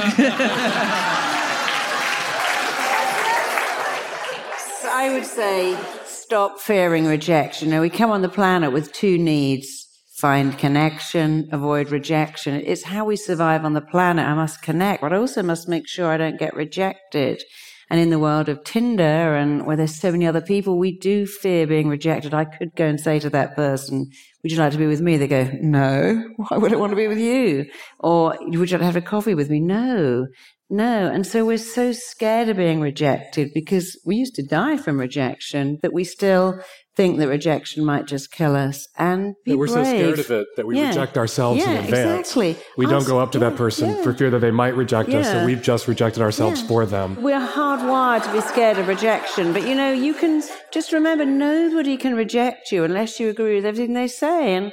I 4.97 5.09
would 5.13 5.25
say 5.25 5.77
stop 6.05 6.59
fearing 6.59 7.05
rejection. 7.05 7.67
You 7.67 7.75
know, 7.75 7.81
we 7.81 7.89
come 7.89 8.11
on 8.11 8.21
the 8.21 8.29
planet 8.29 8.71
with 8.71 8.91
two 8.93 9.17
needs 9.17 9.85
find 10.15 10.57
connection, 10.57 11.49
avoid 11.51 11.91
rejection. 11.91 12.55
It's 12.65 12.83
how 12.83 13.03
we 13.03 13.17
survive 13.17 13.65
on 13.65 13.73
the 13.73 13.81
planet. 13.81 14.25
I 14.25 14.33
must 14.33 14.61
connect, 14.61 15.01
but 15.01 15.11
I 15.11 15.17
also 15.17 15.43
must 15.43 15.67
make 15.67 15.89
sure 15.89 16.09
I 16.09 16.15
don't 16.15 16.39
get 16.39 16.55
rejected. 16.55 17.43
And 17.89 17.99
in 17.99 18.09
the 18.09 18.19
world 18.19 18.49
of 18.49 18.63
Tinder 18.63 19.35
and 19.35 19.65
where 19.65 19.77
there's 19.77 19.99
so 19.99 20.11
many 20.11 20.25
other 20.25 20.41
people, 20.41 20.79
we 20.79 20.97
do 20.97 21.25
fear 21.25 21.67
being 21.67 21.87
rejected. 21.87 22.33
I 22.33 22.45
could 22.45 22.75
go 22.75 22.85
and 22.85 22.99
say 22.99 23.19
to 23.19 23.29
that 23.31 23.55
person, 23.55 24.09
would 24.41 24.51
you 24.51 24.57
like 24.57 24.71
to 24.71 24.77
be 24.77 24.87
with 24.87 25.01
me? 25.01 25.17
They 25.17 25.27
go, 25.27 25.49
no. 25.61 26.23
Why 26.37 26.57
would 26.57 26.73
I 26.73 26.77
want 26.77 26.91
to 26.91 26.95
be 26.95 27.07
with 27.07 27.19
you? 27.19 27.65
Or 27.99 28.37
would 28.39 28.53
you 28.53 28.59
like 28.59 28.69
to 28.69 28.85
have 28.85 28.95
a 28.95 29.01
coffee 29.01 29.35
with 29.35 29.49
me? 29.49 29.59
No. 29.59 30.27
No. 30.69 31.07
And 31.11 31.27
so 31.27 31.45
we're 31.45 31.57
so 31.57 31.91
scared 31.91 32.49
of 32.49 32.57
being 32.57 32.81
rejected 32.81 33.51
because 33.53 33.99
we 34.05 34.15
used 34.15 34.35
to 34.35 34.43
die 34.43 34.77
from 34.77 34.99
rejection 34.99 35.77
that 35.83 35.93
we 35.93 36.03
still 36.03 36.59
think 36.95 37.19
that 37.19 37.27
rejection 37.27 37.83
might 37.83 38.05
just 38.07 38.31
kill 38.31 38.55
us 38.55 38.87
and 38.97 39.35
be 39.43 39.51
that 39.51 39.57
we're 39.57 39.67
brave. 39.67 39.85
so 39.85 39.91
scared 39.91 40.19
of 40.19 40.31
it 40.31 40.47
that 40.55 40.65
we 40.65 40.77
Yeah. 40.77 40.89
reject 40.89 41.17
ourselves 41.17 41.59
yeah, 41.59 41.71
in 41.71 41.83
advance. 41.85 42.19
Exactly. 42.29 42.55
We 42.77 42.85
don't 42.85 43.05
go 43.05 43.19
up 43.19 43.31
to 43.33 43.39
that 43.39 43.55
person 43.55 43.89
yeah. 43.89 44.01
for 44.03 44.13
fear 44.13 44.29
that 44.29 44.39
they 44.39 44.51
might 44.51 44.75
reject 44.75 45.09
us, 45.13 45.27
so 45.27 45.45
we've 45.45 45.61
just 45.61 45.87
rejected 45.87 46.21
ourselves 46.21 46.61
Yeah. 46.61 46.67
for 46.67 46.85
them. 46.85 47.21
We're 47.21 47.39
hardwired 47.39 48.23
to 48.23 48.31
be 48.31 48.41
scared 48.41 48.77
of 48.77 48.87
rejection, 48.87 49.51
but 49.53 49.67
you 49.67 49.75
know, 49.75 49.91
you 49.91 50.13
can 50.13 50.41
just 50.71 50.91
remember 50.91 51.25
nobody 51.25 51.97
can 51.97 52.15
reject 52.15 52.71
you 52.71 52.83
unless 52.83 53.19
you 53.19 53.29
agree 53.29 53.55
with 53.55 53.65
everything 53.65 53.93
they 53.93 54.07
say. 54.07 54.53
And, 54.55 54.71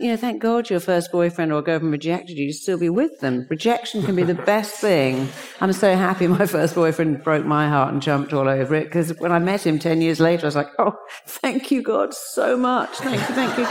you 0.00 0.08
know, 0.08 0.16
thank 0.16 0.40
God 0.40 0.70
your 0.70 0.80
first 0.80 1.12
boyfriend 1.12 1.52
or 1.52 1.60
girlfriend 1.60 1.92
rejected 1.92 2.38
you, 2.38 2.46
you 2.46 2.52
still 2.52 2.78
be 2.78 2.88
with 2.88 3.20
them. 3.20 3.46
Rejection 3.50 4.02
can 4.02 4.16
be 4.16 4.22
the 4.22 4.34
best 4.34 4.80
thing. 4.80 5.28
I'm 5.60 5.72
so 5.74 5.94
happy 5.94 6.26
my 6.26 6.46
first 6.46 6.74
boyfriend 6.74 7.22
broke 7.22 7.44
my 7.44 7.68
heart 7.68 7.92
and 7.92 8.00
jumped 8.00 8.32
all 8.32 8.48
over 8.48 8.74
it 8.74 8.84
because 8.84 9.18
when 9.18 9.30
I 9.30 9.38
met 9.38 9.66
him 9.66 9.78
10 9.78 10.00
years 10.00 10.18
later, 10.18 10.44
I 10.44 10.48
was 10.48 10.56
like, 10.56 10.70
oh, 10.78 10.96
thank 11.26 11.70
you, 11.70 11.82
God, 11.82 12.14
so 12.14 12.56
much. 12.56 12.96
Thank 12.96 13.20
you, 13.20 13.34
thank 13.34 13.58
you. 13.58 13.66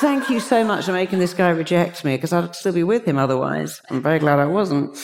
Thank 0.00 0.30
you 0.30 0.38
so 0.38 0.64
much 0.64 0.84
for 0.84 0.92
making 0.92 1.18
this 1.18 1.34
guy 1.34 1.50
reject 1.50 2.04
me 2.04 2.16
because 2.16 2.32
I'd 2.32 2.54
still 2.54 2.72
be 2.72 2.84
with 2.84 3.04
him 3.04 3.18
otherwise. 3.18 3.82
I'm 3.90 4.02
very 4.02 4.20
glad 4.20 4.38
I 4.38 4.46
wasn't. 4.46 4.96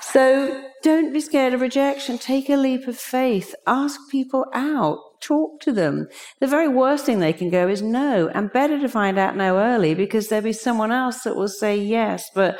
So 0.00 0.64
don't 0.82 1.12
be 1.12 1.20
scared 1.20 1.54
of 1.54 1.60
rejection. 1.60 2.18
Take 2.18 2.48
a 2.48 2.56
leap 2.56 2.86
of 2.86 2.96
faith. 2.96 3.54
Ask 3.66 3.98
people 4.10 4.46
out. 4.54 5.09
Talk 5.20 5.60
to 5.60 5.72
them. 5.72 6.08
The 6.40 6.46
very 6.46 6.68
worst 6.68 7.04
thing 7.04 7.18
they 7.18 7.32
can 7.32 7.50
go 7.50 7.68
is 7.68 7.82
no. 7.82 8.28
And 8.34 8.52
better 8.52 8.78
to 8.80 8.88
find 8.88 9.18
out 9.18 9.36
no 9.36 9.58
early 9.58 9.94
because 9.94 10.28
there'll 10.28 10.44
be 10.44 10.52
someone 10.52 10.92
else 10.92 11.22
that 11.22 11.36
will 11.36 11.48
say 11.48 11.76
yes. 11.76 12.30
But 12.34 12.58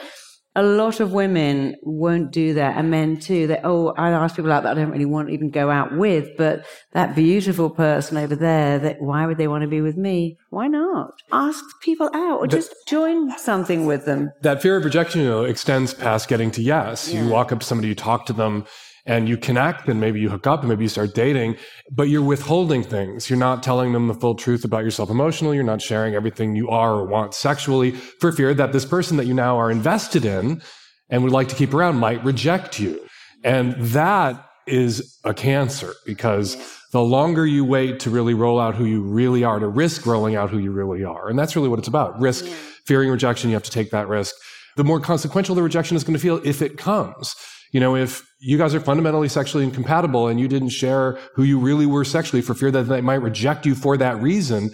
a 0.56 0.62
lot 0.62 0.98
of 0.98 1.12
women 1.12 1.76
won't 1.82 2.32
do 2.32 2.54
that 2.54 2.76
and 2.76 2.90
men 2.90 3.18
too. 3.18 3.46
They, 3.46 3.60
oh, 3.62 3.94
I 3.96 4.10
ask 4.10 4.34
people 4.34 4.50
out 4.50 4.64
that 4.64 4.72
I 4.76 4.80
don't 4.80 4.90
really 4.90 5.04
want 5.04 5.28
to 5.28 5.34
even 5.34 5.50
go 5.50 5.70
out 5.70 5.96
with, 5.96 6.28
but 6.36 6.66
that 6.92 7.14
beautiful 7.14 7.70
person 7.70 8.16
over 8.16 8.34
there, 8.34 8.78
that 8.80 9.00
why 9.00 9.26
would 9.26 9.38
they 9.38 9.46
want 9.46 9.62
to 9.62 9.68
be 9.68 9.80
with 9.80 9.96
me? 9.96 10.38
Why 10.50 10.66
not? 10.66 11.12
Ask 11.30 11.64
people 11.82 12.10
out 12.12 12.40
or 12.40 12.48
just 12.48 12.74
join 12.88 13.30
something 13.38 13.86
with 13.86 14.06
them. 14.06 14.30
That 14.42 14.60
fear 14.60 14.76
of 14.76 14.84
rejection, 14.84 15.20
you 15.20 15.28
know, 15.28 15.44
extends 15.44 15.94
past 15.94 16.28
getting 16.28 16.50
to 16.52 16.62
yes. 16.62 17.12
You 17.12 17.28
walk 17.28 17.52
up 17.52 17.60
to 17.60 17.66
somebody, 17.66 17.88
you 17.88 17.94
talk 17.94 18.26
to 18.26 18.32
them, 18.32 18.66
and 19.10 19.28
you 19.28 19.36
connect, 19.36 19.88
and 19.88 20.00
maybe 20.00 20.20
you 20.20 20.30
hook 20.30 20.46
up, 20.46 20.60
and 20.60 20.68
maybe 20.68 20.84
you 20.84 20.88
start 20.88 21.16
dating, 21.16 21.56
but 21.90 22.04
you're 22.04 22.22
withholding 22.22 22.84
things. 22.84 23.28
You're 23.28 23.40
not 23.40 23.60
telling 23.60 23.92
them 23.92 24.06
the 24.06 24.14
full 24.14 24.36
truth 24.36 24.64
about 24.64 24.84
yourself 24.84 25.10
emotionally. 25.10 25.56
You're 25.56 25.64
not 25.64 25.82
sharing 25.82 26.14
everything 26.14 26.54
you 26.54 26.68
are 26.68 26.94
or 26.94 27.06
want 27.06 27.34
sexually 27.34 27.90
for 27.90 28.30
fear 28.30 28.54
that 28.54 28.72
this 28.72 28.84
person 28.84 29.16
that 29.16 29.26
you 29.26 29.34
now 29.34 29.58
are 29.58 29.68
invested 29.68 30.24
in 30.24 30.62
and 31.08 31.24
would 31.24 31.32
like 31.32 31.48
to 31.48 31.56
keep 31.56 31.74
around 31.74 31.96
might 31.96 32.22
reject 32.22 32.78
you. 32.78 33.04
And 33.42 33.74
that 33.78 34.46
is 34.68 35.18
a 35.24 35.34
cancer 35.34 35.92
because 36.06 36.56
the 36.92 37.02
longer 37.02 37.44
you 37.44 37.64
wait 37.64 37.98
to 38.00 38.10
really 38.10 38.34
roll 38.34 38.60
out 38.60 38.76
who 38.76 38.84
you 38.84 39.02
really 39.02 39.42
are, 39.42 39.58
to 39.58 39.66
risk 39.66 40.06
rolling 40.06 40.36
out 40.36 40.50
who 40.50 40.58
you 40.58 40.70
really 40.70 41.02
are. 41.02 41.28
And 41.28 41.36
that's 41.36 41.56
really 41.56 41.68
what 41.68 41.80
it's 41.80 41.88
about. 41.88 42.20
Risk, 42.20 42.44
fearing 42.86 43.10
rejection, 43.10 43.50
you 43.50 43.54
have 43.54 43.64
to 43.64 43.72
take 43.72 43.90
that 43.90 44.06
risk. 44.06 44.36
The 44.76 44.84
more 44.84 45.00
consequential 45.00 45.56
the 45.56 45.64
rejection 45.64 45.96
is 45.96 46.04
going 46.04 46.14
to 46.14 46.22
feel 46.22 46.40
if 46.44 46.62
it 46.62 46.78
comes. 46.78 47.34
You 47.72 47.80
know, 47.80 47.96
if 47.96 48.29
you 48.40 48.56
guys 48.56 48.74
are 48.74 48.80
fundamentally 48.80 49.28
sexually 49.28 49.64
incompatible 49.64 50.26
and 50.26 50.40
you 50.40 50.48
didn't 50.48 50.70
share 50.70 51.18
who 51.34 51.42
you 51.42 51.58
really 51.58 51.86
were 51.86 52.04
sexually 52.04 52.42
for 52.42 52.54
fear 52.54 52.70
that 52.70 52.84
they 52.84 53.00
might 53.00 53.22
reject 53.22 53.66
you 53.66 53.74
for 53.74 53.96
that 53.98 54.20
reason, 54.20 54.70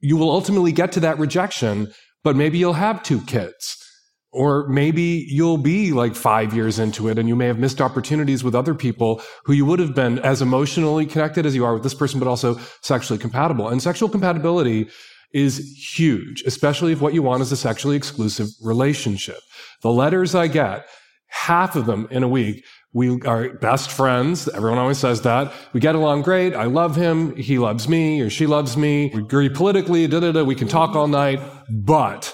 you 0.00 0.16
will 0.16 0.30
ultimately 0.30 0.72
get 0.72 0.90
to 0.92 1.00
that 1.00 1.18
rejection, 1.18 1.92
but 2.24 2.34
maybe 2.34 2.58
you'll 2.58 2.72
have 2.72 3.02
two 3.02 3.20
kids. 3.22 3.76
Or 4.32 4.68
maybe 4.68 5.26
you'll 5.28 5.58
be 5.58 5.92
like 5.92 6.14
five 6.14 6.54
years 6.54 6.78
into 6.78 7.08
it 7.08 7.18
and 7.18 7.28
you 7.28 7.34
may 7.34 7.46
have 7.46 7.58
missed 7.58 7.80
opportunities 7.80 8.44
with 8.44 8.54
other 8.54 8.74
people 8.74 9.20
who 9.44 9.52
you 9.52 9.66
would 9.66 9.80
have 9.80 9.94
been 9.94 10.20
as 10.20 10.40
emotionally 10.40 11.04
connected 11.04 11.44
as 11.44 11.54
you 11.54 11.64
are 11.64 11.74
with 11.74 11.82
this 11.82 11.94
person, 11.94 12.20
but 12.20 12.28
also 12.28 12.56
sexually 12.80 13.18
compatible. 13.18 13.68
And 13.68 13.82
sexual 13.82 14.08
compatibility 14.08 14.88
is 15.32 15.58
huge, 15.96 16.42
especially 16.46 16.92
if 16.92 17.00
what 17.00 17.12
you 17.12 17.22
want 17.22 17.42
is 17.42 17.50
a 17.50 17.56
sexually 17.56 17.96
exclusive 17.96 18.48
relationship. 18.62 19.40
The 19.82 19.90
letters 19.90 20.34
I 20.34 20.46
get, 20.46 20.86
half 21.28 21.74
of 21.74 21.86
them 21.86 22.06
in 22.10 22.22
a 22.22 22.28
week, 22.28 22.64
we 22.92 23.20
are 23.22 23.50
best 23.50 23.92
friends. 23.92 24.48
Everyone 24.48 24.78
always 24.78 24.98
says 24.98 25.22
that. 25.22 25.52
We 25.72 25.80
get 25.80 25.94
along 25.94 26.22
great. 26.22 26.54
I 26.54 26.64
love 26.64 26.96
him. 26.96 27.36
He 27.36 27.58
loves 27.58 27.88
me 27.88 28.20
or 28.20 28.30
she 28.30 28.46
loves 28.46 28.76
me. 28.76 29.12
We 29.14 29.20
agree 29.20 29.48
politically. 29.48 30.06
Da, 30.08 30.20
da, 30.20 30.32
da. 30.32 30.42
We 30.42 30.56
can 30.56 30.66
talk 30.66 30.96
all 30.96 31.06
night, 31.06 31.40
but 31.70 32.32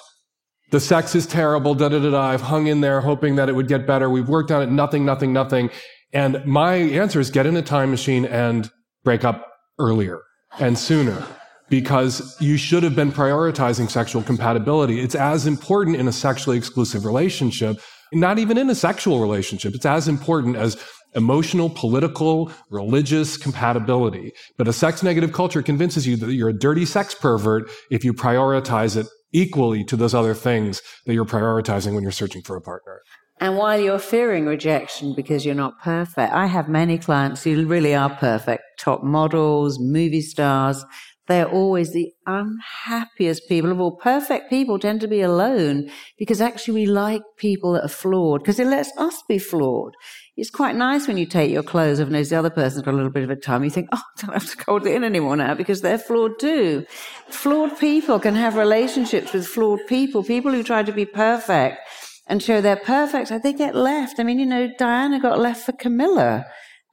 the 0.71 0.81
sex 0.81 1.15
is 1.15 1.27
terrible. 1.27 1.75
Da, 1.75 1.91
da, 1.91 1.99
da, 1.99 2.11
da. 2.11 2.23
I've 2.23 2.41
hung 2.41 2.69
in 2.69 2.81
there 2.81 3.03
hoping 3.03 3.37
that 3.37 3.51
it 3.51 3.53
would 3.53 3.69
get 3.69 3.87
better. 3.87 4.09
We've 4.09 4.29
worked 4.29 4.51
on 4.51 4.63
it. 4.63 4.71
Nothing, 4.71 5.05
nothing, 5.05 5.33
nothing. 5.33 5.71
And 6.13 6.43
my 6.47 6.75
answer 6.75 7.21
is 7.21 7.31
get 7.31 7.45
in 7.45 7.57
a 7.57 7.63
time 7.63 7.91
machine 7.91 8.25
and 8.25 8.71
break 9.05 9.25
up 9.25 9.47
earlier 9.79 10.23
and 10.59 10.79
sooner 10.79 11.27
because 11.69 12.37
you 12.41 12.57
should 12.57 12.83
have 12.83 12.95
been 12.95 13.13
prioritizing 13.13 13.91
sexual 13.91 14.23
compatibility. 14.23 15.01
It's 15.01 15.15
as 15.15 15.47
important 15.47 15.97
in 15.97 16.09
a 16.09 16.13
sexually 16.13 16.57
exclusive 16.57 17.05
relationship, 17.05 17.81
not 18.21 18.39
even 18.39 18.59
in 18.59 18.71
a 18.71 18.75
sexual 18.75 19.21
relationship. 19.21 19.75
It's 19.75 19.87
as 19.87 20.09
important 20.09 20.57
as 20.57 20.77
emotional, 21.15 21.71
political, 21.71 22.53
religious 22.71 23.37
compatibility. 23.37 24.33
But 24.57 24.69
a 24.69 24.73
sex 24.73 25.03
negative 25.03 25.33
culture 25.33 25.63
convinces 25.63 26.07
you 26.07 26.17
that 26.17 26.33
you're 26.33 26.51
a 26.51 26.59
dirty 26.59 26.85
sex 26.85 27.15
pervert 27.15 27.71
if 27.91 28.05
you 28.05 28.13
prioritize 28.13 28.97
it 28.97 29.07
equally 29.33 29.85
to 29.85 29.97
those 29.97 30.15
other 30.15 30.35
things 30.35 30.83
that 31.07 31.15
you're 31.15 31.25
prioritizing 31.25 31.95
when 31.95 32.03
you're 32.03 32.13
searching 32.13 32.43
for 32.43 32.57
a 32.57 32.61
partner. 32.61 33.01
And 33.39 33.57
while 33.57 33.79
you're 33.79 33.99
fearing 33.99 34.47
rejection 34.47 35.15
because 35.15 35.45
you're 35.45 35.55
not 35.55 35.79
perfect, 35.83 36.33
I 36.33 36.47
have 36.47 36.69
many 36.69 36.97
clients 36.97 37.45
who 37.45 37.67
really 37.67 37.95
are 37.95 38.09
perfect. 38.09 38.63
Top 38.79 39.03
models, 39.03 39.79
movie 39.79 40.23
stars. 40.23 40.85
They're 41.29 41.49
always 41.49 41.93
the 41.93 42.13
unhappiest 42.27 43.49
people 43.49 43.73
of 43.73 43.81
all. 43.81 43.97
Perfect 43.97 44.49
people 44.49 44.79
tend 44.79 45.01
to 45.01 45.09
be 45.09 45.21
alone 45.21 45.91
because 46.19 46.41
actually 46.41 46.75
we 46.75 46.87
like 46.87 47.23
people 47.37 47.73
that 47.73 47.85
are 47.85 47.89
flawed 47.89 48.43
because 48.43 48.61
it 48.61 48.69
lets 48.69 48.97
us 48.97 49.23
be 49.29 49.39
flawed. 49.39 49.95
It's 50.37 50.51
quite 50.51 50.77
nice 50.77 51.09
when 51.09 51.17
you 51.17 51.27
take 51.27 51.51
your 51.51 51.63
clothes 51.63 52.01
off 52.01 52.09
and 52.09 52.15
the 52.15 52.37
other 52.37 52.51
person's 52.51 52.85
got 52.85 52.95
a 52.95 52.97
little 52.97 53.11
bit 53.11 53.25
of 53.25 53.31
a 53.31 53.37
tum. 53.37 53.65
You 53.65 53.71
think, 53.71 53.89
oh, 53.93 54.03
I 54.19 54.27
don't 54.27 54.35
have 54.35 54.57
to 54.57 54.65
hold 54.65 54.87
it 54.87 54.95
in 54.95 55.03
anymore 55.03 55.37
now 55.37 55.55
because 55.55 55.81
they're 55.81 55.99
flawed 55.99 56.39
too. 56.39 56.87
Flawed 57.29 57.79
people 57.79 58.21
can 58.21 58.35
have 58.35 58.55
relationships 58.55 59.33
with 59.33 59.47
flawed 59.47 59.81
people. 59.89 60.23
People 60.23 60.53
who 60.53 60.63
try 60.63 60.83
to 60.83 60.93
be 60.93 61.07
perfect 61.07 61.81
and 62.29 62.43
show 62.43 62.61
they're 62.61 62.77
perfect, 62.77 63.33
they 63.43 63.53
get 63.53 63.75
left. 63.75 64.21
I 64.21 64.25
mean, 64.25 64.39
you 64.39 64.47
know, 64.47 64.69
Diana 64.79 65.21
got 65.21 65.39
left 65.39 65.65
for 65.65 65.73
Camilla. 65.73 66.45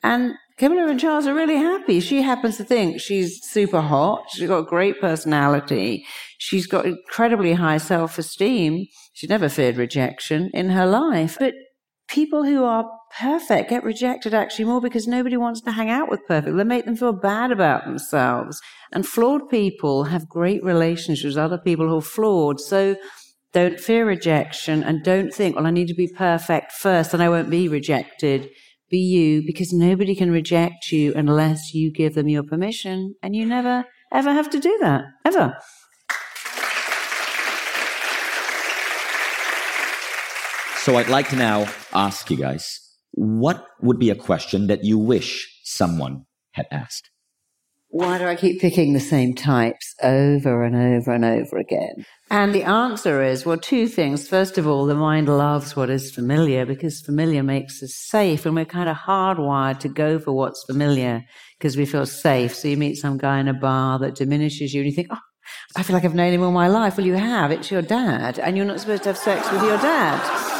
And 0.03 0.33
Camilla 0.57 0.87
and 0.87 0.99
Charles 0.99 1.25
are 1.25 1.33
really 1.33 1.55
happy. 1.55 1.99
She 1.99 2.21
happens 2.21 2.57
to 2.57 2.63
think 2.63 3.01
she's 3.01 3.39
super 3.43 3.81
hot. 3.81 4.25
She's 4.29 4.47
got 4.47 4.59
a 4.59 4.63
great 4.63 5.01
personality. 5.01 6.05
She's 6.37 6.67
got 6.67 6.85
incredibly 6.85 7.53
high 7.53 7.77
self-esteem. 7.77 8.85
She's 9.13 9.29
never 9.29 9.49
feared 9.49 9.77
rejection 9.77 10.51
in 10.53 10.69
her 10.69 10.85
life. 10.85 11.37
But 11.39 11.55
people 12.07 12.43
who 12.43 12.63
are 12.63 12.85
perfect 13.19 13.69
get 13.71 13.83
rejected 13.83 14.33
actually 14.33 14.65
more 14.65 14.81
because 14.81 15.07
nobody 15.07 15.37
wants 15.37 15.61
to 15.61 15.71
hang 15.71 15.89
out 15.89 16.09
with 16.09 16.25
perfect. 16.27 16.55
They 16.55 16.63
make 16.63 16.85
them 16.85 16.97
feel 16.97 17.13
bad 17.13 17.51
about 17.51 17.85
themselves. 17.85 18.61
And 18.91 19.07
flawed 19.07 19.49
people 19.49 20.03
have 20.05 20.29
great 20.29 20.63
relationships 20.63 21.35
with 21.35 21.37
other 21.37 21.57
people 21.57 21.87
who 21.87 21.97
are 21.97 22.01
flawed. 22.01 22.59
So 22.59 22.95
don't 23.53 23.79
fear 23.79 24.05
rejection 24.05 24.83
and 24.83 25.03
don't 25.03 25.33
think, 25.33 25.55
well, 25.55 25.65
I 25.67 25.71
need 25.71 25.87
to 25.87 25.95
be 25.95 26.07
perfect 26.07 26.71
first 26.73 27.13
and 27.13 27.23
I 27.23 27.29
won't 27.29 27.49
be 27.49 27.67
rejected. 27.67 28.49
Be 28.89 28.97
you 28.97 29.43
because 29.45 29.73
nobody 29.73 30.15
can 30.15 30.31
reject 30.31 30.91
you 30.91 31.13
unless 31.15 31.73
you 31.73 31.91
give 31.91 32.13
them 32.13 32.27
your 32.27 32.43
permission 32.43 33.15
and 33.23 33.35
you 33.35 33.45
never 33.45 33.85
ever 34.11 34.31
have 34.31 34.49
to 34.51 34.59
do 34.59 34.77
that. 34.81 35.03
Ever. 35.25 35.57
So 40.83 40.97
I'd 40.97 41.07
like 41.07 41.29
to 41.29 41.37
now 41.37 41.65
ask 41.93 42.29
you 42.29 42.35
guys, 42.35 42.81
what 43.11 43.65
would 43.81 43.99
be 43.99 44.09
a 44.09 44.15
question 44.15 44.67
that 44.67 44.83
you 44.83 44.97
wish 44.97 45.61
someone 45.63 46.25
had 46.51 46.65
asked? 46.71 47.09
Why 47.93 48.17
do 48.17 48.25
I 48.25 48.35
keep 48.35 48.59
picking 48.59 48.93
the 48.93 48.99
same 48.99 49.35
types 49.35 49.93
over 50.01 50.63
and 50.63 50.75
over 50.75 51.11
and 51.11 51.23
over 51.23 51.57
again? 51.57 52.07
And 52.31 52.51
the 52.51 52.63
answer 52.63 53.21
is, 53.21 53.45
well, 53.45 53.59
two 53.59 53.87
things. 53.87 54.27
First 54.27 54.57
of 54.57 54.65
all, 54.65 54.87
the 54.87 54.95
mind 54.95 55.27
loves 55.27 55.75
what 55.75 55.91
is 55.91 56.09
familiar 56.09 56.65
because 56.65 57.01
familiar 57.01 57.43
makes 57.43 57.83
us 57.83 57.93
safe 57.93 58.47
and 58.47 58.55
we're 58.55 58.65
kind 58.65 58.89
of 58.89 58.97
hardwired 58.97 59.77
to 59.81 59.89
go 59.89 60.17
for 60.17 60.31
what's 60.33 60.63
familiar 60.63 61.21
because 61.59 61.77
we 61.77 61.85
feel 61.85 62.07
safe. 62.07 62.55
So 62.55 62.67
you 62.67 62.77
meet 62.77 62.95
some 62.95 63.19
guy 63.19 63.39
in 63.39 63.47
a 63.47 63.53
bar 63.53 63.99
that 63.99 64.15
diminishes 64.15 64.73
you 64.73 64.81
and 64.81 64.89
you 64.89 64.95
think, 64.95 65.09
oh, 65.11 65.19
I 65.75 65.83
feel 65.83 65.93
like 65.93 66.03
I've 66.03 66.15
known 66.15 66.33
him 66.33 66.41
all 66.41 66.51
my 66.51 66.69
life. 66.69 66.97
Well, 66.97 67.05
you 67.05 67.13
have. 67.13 67.51
It's 67.51 67.69
your 67.69 67.83
dad 67.83 68.39
and 68.39 68.57
you're 68.57 68.65
not 68.65 68.79
supposed 68.79 69.03
to 69.03 69.09
have 69.09 69.19
sex 69.19 69.51
with 69.51 69.61
your 69.61 69.77
dad. 69.77 70.52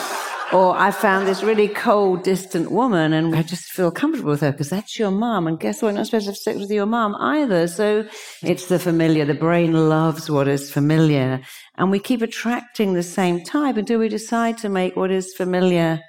Or 0.53 0.77
I 0.77 0.91
found 0.91 1.27
this 1.27 1.43
really 1.43 1.67
cold, 1.67 2.23
distant 2.23 2.71
woman 2.71 3.11
and 3.11 3.35
I 3.35 3.41
just 3.41 3.65
feel 3.71 3.89
comfortable 3.91 4.31
with 4.31 4.41
her 4.41 4.51
because 4.51 4.69
that's 4.69 4.99
your 4.99 5.09
mum. 5.09 5.47
And 5.47 5.59
guess 5.59 5.81
what? 5.81 5.89
You're 5.89 5.97
not 5.97 6.05
supposed 6.05 6.25
to 6.25 6.31
have 6.31 6.37
sex 6.37 6.59
with 6.59 6.71
your 6.71 6.85
mum 6.85 7.15
either. 7.15 7.67
So 7.67 8.07
it's 8.43 8.67
the 8.67 8.77
familiar. 8.77 9.25
The 9.25 9.33
brain 9.33 9.89
loves 9.89 10.29
what 10.29 10.47
is 10.47 10.71
familiar. 10.71 11.41
And 11.75 11.89
we 11.89 11.99
keep 11.99 12.21
attracting 12.21 12.93
the 12.93 13.03
same 13.03 13.43
type 13.43 13.77
until 13.77 13.99
we 13.99 14.09
decide 14.09 14.59
to 14.59 14.69
make 14.69 14.95
what 14.95 15.11
is 15.11 15.33
familiar 15.33 16.01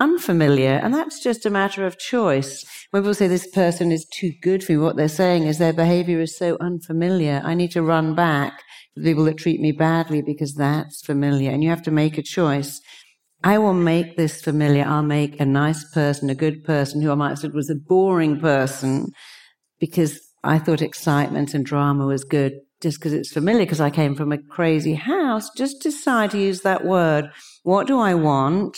unfamiliar. 0.00 0.80
And 0.82 0.94
that's 0.94 1.20
just 1.20 1.46
a 1.46 1.50
matter 1.50 1.84
of 1.84 1.98
choice. 1.98 2.64
When 2.90 3.02
people 3.02 3.14
say 3.14 3.26
this 3.26 3.48
person 3.48 3.90
is 3.90 4.06
too 4.06 4.32
good 4.42 4.62
for 4.62 4.72
me, 4.72 4.78
what 4.78 4.96
they're 4.96 5.08
saying 5.08 5.44
is 5.44 5.58
their 5.58 5.72
behavior 5.72 6.20
is 6.20 6.36
so 6.36 6.56
unfamiliar. 6.60 7.42
I 7.44 7.54
need 7.54 7.72
to 7.72 7.82
run 7.82 8.14
back 8.14 8.58
to 8.94 9.00
the 9.00 9.10
people 9.10 9.24
that 9.24 9.38
treat 9.38 9.60
me 9.60 9.72
badly 9.72 10.22
because 10.22 10.54
that's 10.54 11.04
familiar. 11.04 11.50
And 11.50 11.62
you 11.62 11.70
have 11.70 11.82
to 11.82 11.90
make 11.90 12.16
a 12.16 12.22
choice. 12.22 12.80
I 13.42 13.58
will 13.58 13.74
make 13.74 14.16
this 14.16 14.40
familiar. 14.40 14.84
I'll 14.84 15.02
make 15.02 15.40
a 15.40 15.46
nice 15.46 15.84
person, 15.92 16.28
a 16.28 16.34
good 16.34 16.64
person 16.64 17.00
who 17.00 17.10
I 17.10 17.14
might 17.14 17.30
have 17.30 17.38
said 17.38 17.54
was 17.54 17.70
a 17.70 17.74
boring 17.74 18.40
person 18.40 19.12
because 19.78 20.20
I 20.42 20.58
thought 20.58 20.82
excitement 20.82 21.54
and 21.54 21.64
drama 21.64 22.06
was 22.06 22.24
good 22.24 22.54
just 22.80 22.98
because 22.98 23.12
it's 23.12 23.32
familiar 23.32 23.64
because 23.64 23.80
I 23.80 23.90
came 23.90 24.14
from 24.14 24.32
a 24.32 24.38
crazy 24.38 24.94
house. 24.94 25.50
Just 25.56 25.82
decide 25.82 26.30
to 26.32 26.38
use 26.38 26.62
that 26.62 26.84
word. 26.84 27.30
What 27.62 27.86
do 27.86 27.98
I 27.98 28.14
want? 28.14 28.76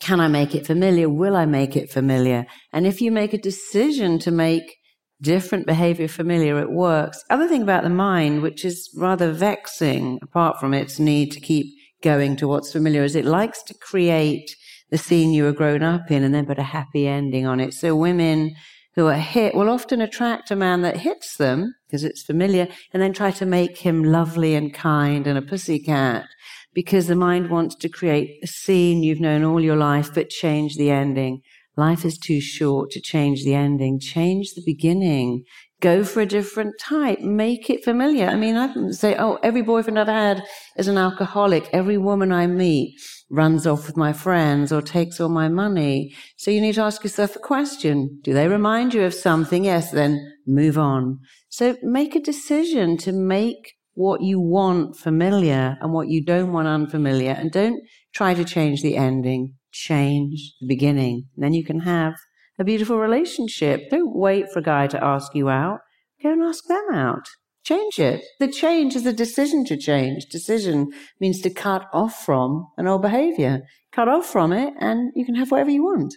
Can 0.00 0.20
I 0.20 0.28
make 0.28 0.54
it 0.54 0.66
familiar? 0.66 1.08
Will 1.08 1.36
I 1.36 1.46
make 1.46 1.76
it 1.76 1.90
familiar? 1.90 2.46
And 2.72 2.86
if 2.86 3.00
you 3.00 3.10
make 3.10 3.32
a 3.32 3.38
decision 3.38 4.18
to 4.20 4.30
make 4.30 4.76
different 5.22 5.66
behavior 5.66 6.08
familiar, 6.08 6.58
it 6.58 6.70
works. 6.70 7.24
Other 7.30 7.48
thing 7.48 7.62
about 7.62 7.84
the 7.84 7.90
mind, 7.90 8.42
which 8.42 8.64
is 8.64 8.90
rather 8.96 9.32
vexing, 9.32 10.18
apart 10.22 10.58
from 10.60 10.74
its 10.74 10.98
need 10.98 11.30
to 11.32 11.40
keep 11.40 11.66
going 12.04 12.36
to 12.36 12.46
what's 12.46 12.70
familiar, 12.70 13.02
is 13.02 13.16
it 13.16 13.24
likes 13.24 13.62
to 13.64 13.74
create 13.74 14.54
the 14.90 14.98
scene 14.98 15.32
you 15.32 15.42
were 15.42 15.52
grown 15.52 15.82
up 15.82 16.10
in 16.10 16.22
and 16.22 16.32
then 16.32 16.46
put 16.46 16.58
a 16.58 16.62
happy 16.62 17.08
ending 17.08 17.46
on 17.46 17.58
it. 17.58 17.74
So 17.74 17.96
women 17.96 18.54
who 18.94 19.08
are 19.08 19.14
hit 19.14 19.54
will 19.54 19.68
often 19.68 20.00
attract 20.00 20.50
a 20.50 20.56
man 20.56 20.82
that 20.82 20.98
hits 20.98 21.36
them 21.36 21.74
because 21.86 22.04
it's 22.04 22.22
familiar 22.22 22.68
and 22.92 23.02
then 23.02 23.12
try 23.12 23.32
to 23.32 23.46
make 23.46 23.78
him 23.78 24.04
lovely 24.04 24.54
and 24.54 24.72
kind 24.72 25.26
and 25.26 25.36
a 25.36 25.42
pussycat 25.42 26.26
because 26.74 27.06
the 27.06 27.16
mind 27.16 27.50
wants 27.50 27.74
to 27.76 27.88
create 27.88 28.38
a 28.42 28.46
scene 28.46 29.02
you've 29.02 29.20
known 29.20 29.44
all 29.44 29.60
your 29.60 29.76
life, 29.76 30.12
but 30.14 30.28
change 30.28 30.76
the 30.76 30.90
ending. 30.90 31.40
Life 31.76 32.04
is 32.04 32.18
too 32.18 32.40
short 32.40 32.90
to 32.90 33.00
change 33.00 33.44
the 33.44 33.54
ending. 33.54 33.98
Change 33.98 34.52
the 34.54 34.62
beginning. 34.64 35.44
Go 35.84 36.02
for 36.02 36.22
a 36.22 36.26
different 36.26 36.78
type. 36.80 37.20
Make 37.20 37.68
it 37.68 37.84
familiar. 37.84 38.26
I 38.26 38.36
mean, 38.36 38.56
I 38.56 38.90
say, 38.92 39.16
oh, 39.18 39.38
every 39.42 39.60
boyfriend 39.60 39.98
I've 39.98 40.06
had 40.06 40.42
is 40.78 40.88
an 40.88 40.96
alcoholic. 40.96 41.68
Every 41.74 41.98
woman 41.98 42.32
I 42.32 42.46
meet 42.46 42.98
runs 43.28 43.66
off 43.66 43.86
with 43.86 43.94
my 43.94 44.14
friends 44.14 44.72
or 44.72 44.80
takes 44.80 45.20
all 45.20 45.28
my 45.28 45.48
money. 45.48 46.14
So 46.38 46.50
you 46.50 46.62
need 46.62 46.76
to 46.76 46.80
ask 46.80 47.04
yourself 47.04 47.36
a 47.36 47.38
question. 47.38 48.18
Do 48.22 48.32
they 48.32 48.48
remind 48.48 48.94
you 48.94 49.02
of 49.02 49.12
something? 49.12 49.66
Yes, 49.66 49.90
then 49.90 50.26
move 50.46 50.78
on. 50.78 51.18
So 51.50 51.76
make 51.82 52.14
a 52.14 52.20
decision 52.32 52.96
to 53.04 53.12
make 53.12 53.74
what 53.92 54.22
you 54.22 54.40
want 54.40 54.96
familiar 54.96 55.76
and 55.82 55.92
what 55.92 56.08
you 56.08 56.24
don't 56.24 56.54
want 56.54 56.66
unfamiliar 56.66 57.32
and 57.32 57.52
don't 57.52 57.82
try 58.14 58.32
to 58.32 58.44
change 58.46 58.80
the 58.80 58.96
ending. 58.96 59.52
Change 59.70 60.54
the 60.62 60.66
beginning. 60.66 61.26
Then 61.36 61.52
you 61.52 61.62
can 61.62 61.80
have 61.80 62.14
a 62.58 62.64
beautiful 62.64 62.98
relationship. 62.98 63.90
Don't 63.90 64.14
wait 64.14 64.46
for 64.52 64.60
a 64.60 64.62
guy 64.62 64.86
to 64.88 65.02
ask 65.02 65.34
you 65.34 65.48
out. 65.48 65.80
Go 66.22 66.32
and 66.32 66.42
ask 66.42 66.64
them 66.66 66.86
out. 66.92 67.26
Change 67.64 67.98
it. 67.98 68.22
The 68.40 68.48
change 68.48 68.94
is 68.94 69.06
a 69.06 69.12
decision 69.12 69.64
to 69.66 69.76
change. 69.76 70.26
Decision 70.26 70.92
means 71.18 71.40
to 71.40 71.50
cut 71.50 71.86
off 71.92 72.24
from 72.24 72.68
an 72.76 72.86
old 72.86 73.02
behavior. 73.02 73.62
Cut 73.90 74.08
off 74.08 74.26
from 74.26 74.52
it 74.52 74.74
and 74.80 75.12
you 75.14 75.24
can 75.24 75.34
have 75.34 75.50
whatever 75.50 75.70
you 75.70 75.82
want. 75.82 76.14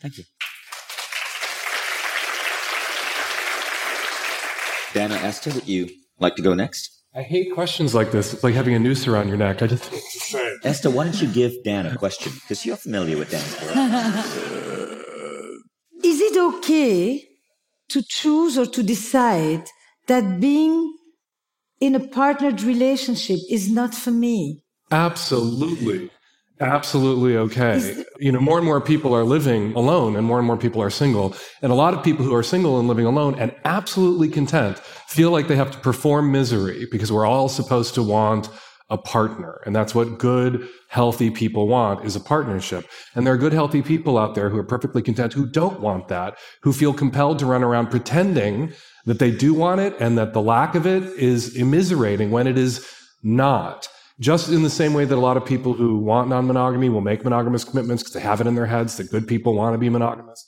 Thank 0.00 0.18
you. 0.18 0.24
Dana, 4.94 5.14
Esther, 5.16 5.52
would 5.52 5.68
you 5.68 5.88
like 6.18 6.34
to 6.36 6.42
go 6.42 6.54
next? 6.54 6.90
I 7.14 7.22
hate 7.22 7.52
questions 7.54 7.94
like 7.94 8.10
this. 8.10 8.34
It's 8.34 8.44
like 8.44 8.54
having 8.54 8.74
a 8.74 8.78
noose 8.78 9.06
around 9.06 9.28
your 9.28 9.36
neck. 9.36 9.62
I 9.62 9.66
just. 9.66 9.92
Esther, 10.64 10.90
why 10.90 11.04
don't 11.04 11.20
you 11.20 11.28
give 11.28 11.52
Dan 11.64 11.86
a 11.86 11.96
question? 11.96 12.32
Because 12.32 12.66
you're 12.66 12.76
familiar 12.76 13.16
with 13.16 13.30
Dan's 13.30 13.60
work. 14.86 14.97
Is 16.38 16.54
okay 16.54 17.24
to 17.88 18.02
choose 18.02 18.56
or 18.58 18.66
to 18.66 18.82
decide 18.82 19.64
that 20.06 20.40
being 20.40 20.94
in 21.80 21.96
a 21.96 22.00
partnered 22.06 22.62
relationship 22.62 23.40
is 23.50 23.70
not 23.70 23.92
for 23.92 24.12
me? 24.12 24.62
Absolutely. 24.92 26.10
Absolutely 26.60 27.36
okay. 27.36 28.04
You 28.18 28.30
know, 28.32 28.40
more 28.40 28.58
and 28.58 28.64
more 28.64 28.80
people 28.80 29.14
are 29.14 29.24
living 29.24 29.74
alone 29.74 30.14
and 30.16 30.24
more 30.26 30.38
and 30.38 30.46
more 30.46 30.56
people 30.56 30.80
are 30.80 30.90
single. 30.90 31.34
And 31.62 31.72
a 31.72 31.74
lot 31.74 31.94
of 31.94 32.04
people 32.04 32.24
who 32.24 32.34
are 32.34 32.44
single 32.44 32.78
and 32.78 32.86
living 32.86 33.06
alone 33.06 33.34
and 33.38 33.52
absolutely 33.64 34.28
content 34.28 34.78
feel 35.08 35.30
like 35.30 35.48
they 35.48 35.56
have 35.56 35.72
to 35.72 35.78
perform 35.78 36.30
misery 36.30 36.86
because 36.90 37.10
we're 37.10 37.26
all 37.26 37.48
supposed 37.48 37.94
to 37.94 38.02
want 38.02 38.48
a 38.90 38.98
partner. 38.98 39.60
And 39.66 39.76
that's 39.76 39.94
what 39.94 40.18
good, 40.18 40.66
healthy 40.88 41.30
people 41.30 41.68
want 41.68 42.04
is 42.04 42.16
a 42.16 42.20
partnership. 42.20 42.88
And 43.14 43.26
there 43.26 43.34
are 43.34 43.38
good, 43.38 43.52
healthy 43.52 43.82
people 43.82 44.16
out 44.16 44.34
there 44.34 44.48
who 44.48 44.58
are 44.58 44.64
perfectly 44.64 45.02
content 45.02 45.34
who 45.34 45.46
don't 45.46 45.80
want 45.80 46.08
that, 46.08 46.38
who 46.62 46.72
feel 46.72 46.94
compelled 46.94 47.38
to 47.40 47.46
run 47.46 47.62
around 47.62 47.88
pretending 47.90 48.72
that 49.04 49.18
they 49.18 49.30
do 49.30 49.54
want 49.54 49.80
it 49.80 49.94
and 50.00 50.16
that 50.16 50.32
the 50.32 50.42
lack 50.42 50.74
of 50.74 50.86
it 50.86 51.02
is 51.02 51.56
immiserating 51.56 52.30
when 52.30 52.46
it 52.46 52.56
is 52.56 52.86
not. 53.22 53.88
Just 54.20 54.48
in 54.48 54.62
the 54.62 54.70
same 54.70 54.94
way 54.94 55.04
that 55.04 55.14
a 55.14 55.20
lot 55.20 55.36
of 55.36 55.44
people 55.44 55.74
who 55.74 55.98
want 55.98 56.28
non-monogamy 56.28 56.88
will 56.88 57.00
make 57.00 57.22
monogamous 57.22 57.64
commitments 57.64 58.02
because 58.02 58.14
they 58.14 58.20
have 58.20 58.40
it 58.40 58.46
in 58.46 58.54
their 58.54 58.66
heads 58.66 58.96
that 58.96 59.10
good 59.10 59.28
people 59.28 59.54
want 59.54 59.74
to 59.74 59.78
be 59.78 59.88
monogamous 59.88 60.47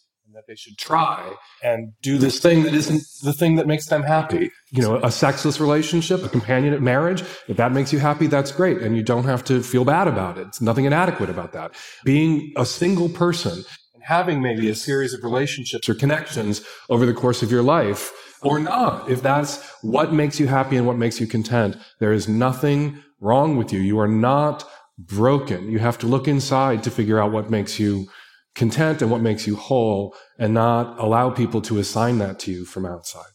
they 0.50 0.56
should 0.56 0.76
try 0.76 1.32
and 1.62 1.92
do 2.02 2.18
this 2.18 2.40
thing 2.40 2.64
that 2.64 2.74
isn't 2.74 3.00
the 3.22 3.32
thing 3.32 3.54
that 3.54 3.68
makes 3.68 3.86
them 3.86 4.02
happy. 4.02 4.50
You 4.72 4.82
know, 4.82 4.96
a 4.96 5.12
sexless 5.12 5.60
relationship, 5.60 6.24
a 6.24 6.28
companionate 6.28 6.80
marriage, 6.80 7.22
if 7.46 7.56
that 7.56 7.70
makes 7.70 7.92
you 7.92 8.00
happy, 8.00 8.26
that's 8.26 8.50
great. 8.50 8.78
And 8.78 8.96
you 8.96 9.04
don't 9.04 9.26
have 9.26 9.44
to 9.44 9.62
feel 9.62 9.84
bad 9.84 10.08
about 10.08 10.38
it. 10.38 10.48
It's 10.48 10.60
nothing 10.60 10.86
inadequate 10.86 11.30
about 11.30 11.52
that. 11.52 11.76
Being 12.04 12.52
a 12.56 12.66
single 12.66 13.08
person 13.08 13.62
and 13.94 14.02
having 14.02 14.42
maybe 14.42 14.68
a 14.68 14.74
series 14.74 15.14
of 15.14 15.22
relationships 15.22 15.88
or 15.88 15.94
connections 15.94 16.62
over 16.88 17.06
the 17.06 17.14
course 17.14 17.44
of 17.44 17.52
your 17.52 17.62
life 17.62 18.10
or 18.42 18.58
not, 18.58 19.08
if 19.08 19.22
that's 19.22 19.64
what 19.82 20.12
makes 20.12 20.40
you 20.40 20.48
happy 20.48 20.76
and 20.76 20.84
what 20.84 20.98
makes 20.98 21.20
you 21.20 21.28
content, 21.28 21.76
there 22.00 22.12
is 22.12 22.26
nothing 22.26 23.00
wrong 23.20 23.56
with 23.56 23.72
you. 23.72 23.78
You 23.78 24.00
are 24.00 24.08
not 24.08 24.68
broken. 24.98 25.70
You 25.70 25.78
have 25.78 25.98
to 25.98 26.08
look 26.08 26.26
inside 26.26 26.82
to 26.82 26.90
figure 26.90 27.20
out 27.20 27.30
what 27.30 27.50
makes 27.50 27.78
you 27.78 28.08
content 28.54 29.02
and 29.02 29.10
what 29.10 29.20
makes 29.20 29.46
you 29.46 29.56
whole 29.56 30.14
and 30.38 30.54
not 30.54 30.98
allow 30.98 31.30
people 31.30 31.60
to 31.62 31.78
assign 31.78 32.18
that 32.18 32.38
to 32.40 32.50
you 32.50 32.64
from 32.64 32.84
outside. 32.86 33.32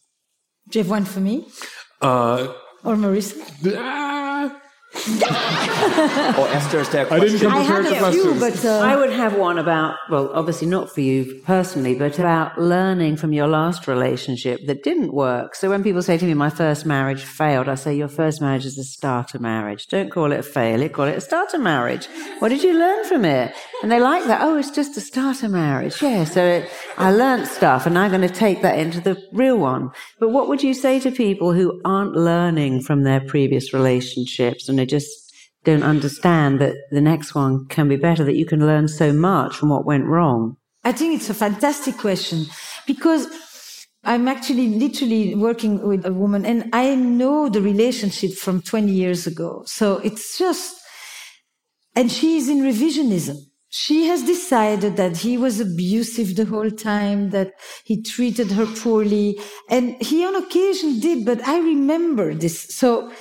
Do 0.70 0.80
you 0.80 0.84
have 0.84 0.92
one 0.92 1.06
for 1.06 1.20
me? 1.20 1.48
Uh, 2.02 2.54
or 2.84 2.96
Marisa? 2.96 3.36
Or 6.38 6.48
Esther, 6.50 6.80
is 6.80 6.90
there 6.90 7.06
a 7.08 7.14
I 7.14 7.20
didn't 7.20 7.40
question? 7.40 7.50
come 7.50 7.62
I 7.62 7.66
prepared 7.66 7.86
have 7.86 8.00
to 8.00 8.06
a 8.08 8.12
few, 8.12 8.34
questions. 8.38 8.64
but 8.64 8.70
uh, 8.70 8.80
I 8.80 8.96
would 8.96 9.12
have 9.12 9.36
one 9.38 9.58
about, 9.58 9.96
well, 10.10 10.30
obviously 10.34 10.68
not 10.68 10.90
for 10.94 11.02
you 11.02 11.42
personally, 11.46 11.96
but 11.96 12.18
about 12.20 12.60
learning 12.60 13.18
from 13.18 13.32
your 13.32 13.48
last 13.48 13.88
relationship 13.88 14.66
that 14.68 14.84
didn't 14.84 15.14
work. 15.14 15.56
So 15.56 15.70
when 15.70 15.84
people 15.84 16.02
say 16.02 16.18
to 16.18 16.26
me, 16.26 16.34
my 16.34 16.50
first 16.50 16.86
marriage 16.86 17.24
failed, 17.24 17.70
I 17.70 17.76
say, 17.76 17.96
your 17.96 18.08
first 18.08 18.42
marriage 18.42 18.66
is 18.66 18.78
a 18.78 18.84
starter 18.84 19.40
marriage. 19.40 19.88
Don't 19.88 20.10
call 20.12 20.32
it 20.32 20.40
a 20.40 20.44
failure, 20.44 20.90
call 20.90 21.06
it 21.06 21.18
a 21.18 21.22
starter 21.22 21.60
marriage. 21.60 22.08
What 22.40 22.50
did 22.50 22.64
you 22.64 22.78
learn 22.78 23.06
from 23.06 23.26
it? 23.26 23.54
And 23.84 23.92
they 23.92 24.00
like 24.00 24.26
that. 24.26 24.42
Oh, 24.42 24.58
it's 24.58 24.72
just 24.72 24.98
a 24.98 25.02
starter 25.02 25.50
marriage. 25.50 26.02
Yeah. 26.02 26.24
So 26.26 26.44
it, 26.44 26.70
I 26.98 27.12
learned 27.12 27.48
stuff 27.48 27.86
and 27.86 27.98
I'm 27.98 28.12
going 28.12 28.28
to 28.28 28.34
take 28.34 28.62
that 28.64 28.78
into 28.80 29.00
the 29.02 29.22
real 29.32 29.58
one. 29.58 29.92
But 30.20 30.30
what 30.30 30.48
would 30.50 30.64
you 30.64 30.74
say 30.74 31.00
to 31.02 31.12
people 31.12 31.54
who 31.54 31.80
aren't 31.86 32.14
learning 32.16 32.82
from 32.82 33.04
their 33.04 33.22
previous 33.22 33.74
relationships 33.74 34.68
and 34.68 34.80
they 34.86 34.90
just 34.98 35.34
don't 35.64 35.84
understand 35.84 36.62
that 36.62 36.76
the 36.92 37.02
next 37.02 37.34
one 37.34 37.66
can 37.68 37.88
be 37.90 37.96
better, 37.96 38.24
that 38.24 38.36
you 38.36 38.46
can 38.46 38.66
learn 38.66 38.88
so 38.88 39.12
much 39.12 39.56
from 39.56 39.70
what 39.70 39.86
went 39.86 40.06
wrong? 40.06 40.58
I 40.84 40.92
think 40.92 41.16
it's 41.16 41.30
a 41.30 41.34
fantastic 41.34 41.98
question 41.98 42.46
because 42.86 43.28
I'm 44.04 44.28
actually 44.28 44.68
literally 44.68 45.34
working 45.34 45.82
with 45.82 46.06
a 46.06 46.14
woman 46.14 46.46
and 46.46 46.70
I 46.72 46.94
know 46.94 47.50
the 47.50 47.62
relationship 47.62 48.34
from 48.34 48.62
20 48.62 48.92
years 48.92 49.26
ago. 49.26 49.64
So 49.66 49.98
it's 50.04 50.38
just, 50.38 50.76
and 51.96 52.12
she 52.12 52.38
is 52.38 52.48
in 52.48 52.60
revisionism. 52.60 53.38
She 53.70 54.06
has 54.06 54.22
decided 54.24 54.96
that 54.98 55.18
he 55.18 55.38
was 55.38 55.60
abusive 55.60 56.36
the 56.36 56.46
whole 56.46 56.70
time, 56.70 57.32
that 57.32 57.54
he 57.84 58.04
treated 58.04 58.52
her 58.52 58.68
poorly. 58.68 59.40
And 59.70 60.02
he 60.02 60.24
on 60.24 60.36
occasion 60.36 61.00
did, 61.00 61.26
but 61.26 61.46
I 61.46 61.58
remember 61.58 62.36
this. 62.36 62.68
So 62.70 63.12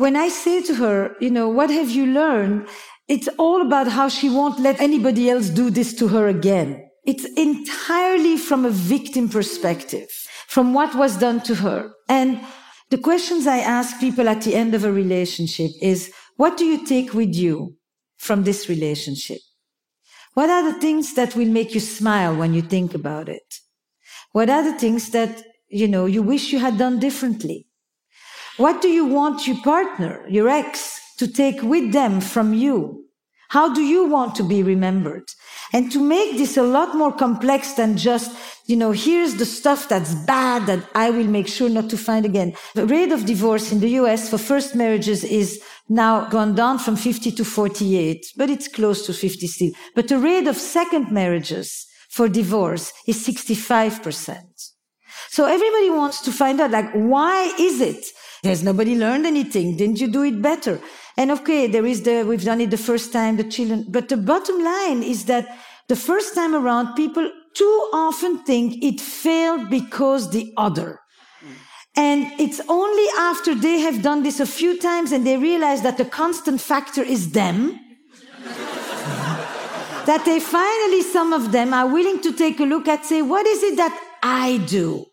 when 0.00 0.16
I 0.16 0.30
say 0.30 0.62
to 0.62 0.74
her, 0.76 1.14
you 1.20 1.30
know, 1.30 1.46
what 1.50 1.68
have 1.68 1.90
you 1.90 2.06
learned? 2.06 2.66
It's 3.06 3.28
all 3.36 3.60
about 3.60 3.86
how 3.88 4.08
she 4.08 4.30
won't 4.30 4.58
let 4.58 4.80
anybody 4.80 5.28
else 5.28 5.50
do 5.50 5.68
this 5.68 5.92
to 5.96 6.08
her 6.08 6.26
again. 6.26 6.88
It's 7.04 7.26
entirely 7.36 8.38
from 8.38 8.64
a 8.64 8.70
victim 8.70 9.28
perspective, 9.28 10.08
from 10.48 10.72
what 10.72 10.94
was 10.94 11.18
done 11.18 11.42
to 11.42 11.54
her. 11.56 11.90
And 12.08 12.40
the 12.88 12.96
questions 12.96 13.46
I 13.46 13.58
ask 13.58 14.00
people 14.00 14.26
at 14.26 14.40
the 14.40 14.54
end 14.54 14.74
of 14.74 14.84
a 14.84 14.92
relationship 14.92 15.70
is, 15.82 16.10
what 16.36 16.56
do 16.56 16.64
you 16.64 16.86
take 16.86 17.12
with 17.12 17.34
you 17.34 17.76
from 18.16 18.44
this 18.44 18.70
relationship? 18.70 19.42
What 20.32 20.48
are 20.48 20.72
the 20.72 20.80
things 20.80 21.12
that 21.12 21.36
will 21.36 21.48
make 21.48 21.74
you 21.74 21.80
smile 21.80 22.34
when 22.34 22.54
you 22.54 22.62
think 22.62 22.94
about 22.94 23.28
it? 23.28 23.56
What 24.32 24.48
are 24.48 24.62
the 24.62 24.78
things 24.78 25.10
that, 25.10 25.42
you 25.68 25.88
know, 25.88 26.06
you 26.06 26.22
wish 26.22 26.52
you 26.52 26.58
had 26.58 26.78
done 26.78 26.98
differently? 26.98 27.66
What 28.60 28.82
do 28.82 28.88
you 28.88 29.06
want 29.06 29.46
your 29.46 29.56
partner, 29.62 30.22
your 30.28 30.46
ex, 30.46 31.00
to 31.16 31.26
take 31.26 31.62
with 31.62 31.94
them 31.94 32.20
from 32.20 32.52
you? 32.52 33.06
How 33.48 33.72
do 33.72 33.80
you 33.80 34.04
want 34.04 34.34
to 34.34 34.42
be 34.42 34.62
remembered? 34.62 35.24
And 35.72 35.90
to 35.92 35.98
make 35.98 36.36
this 36.36 36.58
a 36.58 36.62
lot 36.62 36.94
more 36.94 37.10
complex 37.10 37.72
than 37.72 37.96
just, 37.96 38.36
you 38.66 38.76
know, 38.76 38.90
here's 38.90 39.36
the 39.36 39.46
stuff 39.46 39.88
that's 39.88 40.14
bad 40.26 40.66
that 40.66 40.86
I 40.94 41.08
will 41.08 41.26
make 41.26 41.48
sure 41.48 41.70
not 41.70 41.88
to 41.88 41.96
find 41.96 42.26
again. 42.26 42.52
The 42.74 42.86
rate 42.86 43.12
of 43.12 43.24
divorce 43.24 43.72
in 43.72 43.80
the 43.80 43.92
US 44.00 44.28
for 44.28 44.36
first 44.36 44.74
marriages 44.74 45.24
is 45.24 45.62
now 45.88 46.28
gone 46.28 46.54
down 46.54 46.78
from 46.80 46.96
50 46.96 47.30
to 47.30 47.44
48, 47.46 48.26
but 48.36 48.50
it's 48.50 48.68
close 48.68 49.06
to 49.06 49.14
50 49.14 49.46
still. 49.46 49.72
But 49.94 50.08
the 50.08 50.18
rate 50.18 50.46
of 50.46 50.56
second 50.58 51.10
marriages 51.10 51.86
for 52.10 52.28
divorce 52.28 52.92
is 53.06 53.26
65%. 53.26 54.36
So 55.30 55.46
everybody 55.46 55.88
wants 55.88 56.20
to 56.22 56.30
find 56.30 56.60
out, 56.60 56.72
like, 56.72 56.92
why 56.92 57.54
is 57.58 57.80
it? 57.80 58.04
Has 58.42 58.62
nobody 58.62 58.96
learned 58.96 59.26
anything? 59.26 59.76
Didn't 59.76 60.00
you 60.00 60.08
do 60.08 60.22
it 60.22 60.40
better? 60.40 60.80
And 61.16 61.30
okay, 61.30 61.66
there 61.66 61.84
is 61.84 62.02
the, 62.02 62.22
we've 62.22 62.44
done 62.44 62.60
it 62.60 62.70
the 62.70 62.78
first 62.78 63.12
time, 63.12 63.36
the 63.36 63.44
children, 63.44 63.86
but 63.88 64.08
the 64.08 64.16
bottom 64.16 64.62
line 64.62 65.02
is 65.02 65.26
that 65.26 65.58
the 65.88 65.96
first 65.96 66.34
time 66.34 66.54
around, 66.54 66.94
people 66.94 67.30
too 67.54 67.90
often 67.92 68.38
think 68.44 68.82
it 68.82 69.00
failed 69.00 69.68
because 69.68 70.30
the 70.30 70.52
other. 70.56 71.00
And 71.96 72.32
it's 72.40 72.60
only 72.68 73.06
after 73.18 73.54
they 73.54 73.80
have 73.80 74.00
done 74.00 74.22
this 74.22 74.40
a 74.40 74.46
few 74.46 74.78
times 74.78 75.12
and 75.12 75.26
they 75.26 75.36
realize 75.36 75.82
that 75.82 75.98
the 75.98 76.04
constant 76.04 76.60
factor 76.60 77.02
is 77.02 77.32
them 77.32 77.78
that 80.06 80.24
they 80.24 80.40
finally, 80.40 81.02
some 81.02 81.32
of 81.32 81.52
them 81.52 81.74
are 81.74 81.86
willing 81.86 82.20
to 82.22 82.32
take 82.32 82.58
a 82.60 82.64
look 82.64 82.88
at, 82.88 83.04
say, 83.04 83.22
what 83.22 83.46
is 83.46 83.62
it 83.62 83.76
that 83.76 83.96
I 84.22 84.58
do? 84.66 85.06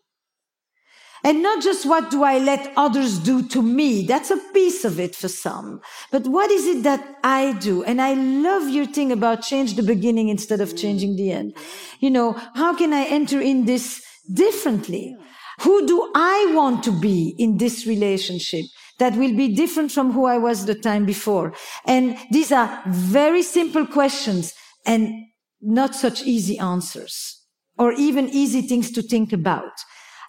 And 1.24 1.42
not 1.42 1.62
just 1.62 1.86
what 1.86 2.10
do 2.10 2.22
I 2.22 2.38
let 2.38 2.72
others 2.76 3.18
do 3.18 3.46
to 3.48 3.62
me? 3.62 4.06
That's 4.06 4.30
a 4.30 4.36
piece 4.52 4.84
of 4.84 5.00
it 5.00 5.16
for 5.16 5.28
some. 5.28 5.80
But 6.10 6.26
what 6.26 6.50
is 6.50 6.66
it 6.66 6.82
that 6.84 7.18
I 7.24 7.52
do? 7.54 7.82
And 7.84 8.00
I 8.00 8.14
love 8.14 8.68
your 8.68 8.86
thing 8.86 9.10
about 9.12 9.42
change 9.42 9.74
the 9.74 9.82
beginning 9.82 10.28
instead 10.28 10.60
of 10.60 10.76
changing 10.76 11.16
the 11.16 11.32
end. 11.32 11.56
You 12.00 12.10
know, 12.10 12.32
how 12.54 12.74
can 12.74 12.92
I 12.92 13.04
enter 13.04 13.40
in 13.40 13.64
this 13.64 14.02
differently? 14.32 15.16
Who 15.62 15.86
do 15.86 16.12
I 16.14 16.52
want 16.54 16.84
to 16.84 16.92
be 16.92 17.34
in 17.38 17.58
this 17.58 17.86
relationship? 17.86 18.64
that 18.98 19.14
will 19.14 19.34
be 19.34 19.54
different 19.54 19.92
from 19.92 20.12
who 20.12 20.26
I 20.26 20.38
was 20.38 20.66
the 20.66 20.74
time 20.74 21.06
before. 21.06 21.54
And 21.86 22.16
these 22.30 22.52
are 22.52 22.82
very 22.86 23.42
simple 23.42 23.86
questions 23.86 24.54
and 24.84 25.26
not 25.60 25.94
such 25.94 26.22
easy 26.24 26.58
answers 26.58 27.44
or 27.78 27.92
even 27.92 28.28
easy 28.28 28.62
things 28.62 28.90
to 28.92 29.02
think 29.02 29.32
about. 29.32 29.72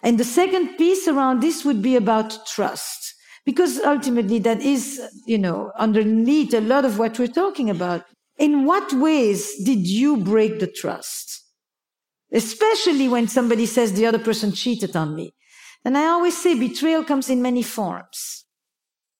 And 0.02 0.18
the 0.18 0.24
second 0.24 0.76
piece 0.76 1.06
around 1.06 1.40
this 1.40 1.64
would 1.64 1.82
be 1.82 1.96
about 1.96 2.46
trust. 2.46 3.14
Because 3.44 3.80
ultimately 3.80 4.38
that 4.40 4.60
is, 4.60 5.00
you 5.26 5.38
know, 5.38 5.72
underneath 5.78 6.54
a 6.54 6.60
lot 6.60 6.84
of 6.84 6.98
what 6.98 7.18
we're 7.18 7.26
talking 7.26 7.70
about. 7.70 8.04
In 8.38 8.64
what 8.64 8.92
ways 8.92 9.62
did 9.64 9.86
you 9.86 10.16
break 10.16 10.60
the 10.60 10.66
trust? 10.66 11.44
Especially 12.32 13.08
when 13.08 13.28
somebody 13.28 13.66
says 13.66 13.92
the 13.92 14.06
other 14.06 14.18
person 14.18 14.52
cheated 14.52 14.96
on 14.96 15.14
me. 15.14 15.34
And 15.84 15.96
I 15.96 16.06
always 16.06 16.36
say 16.36 16.58
betrayal 16.58 17.04
comes 17.04 17.28
in 17.28 17.42
many 17.42 17.62
forms. 17.62 18.44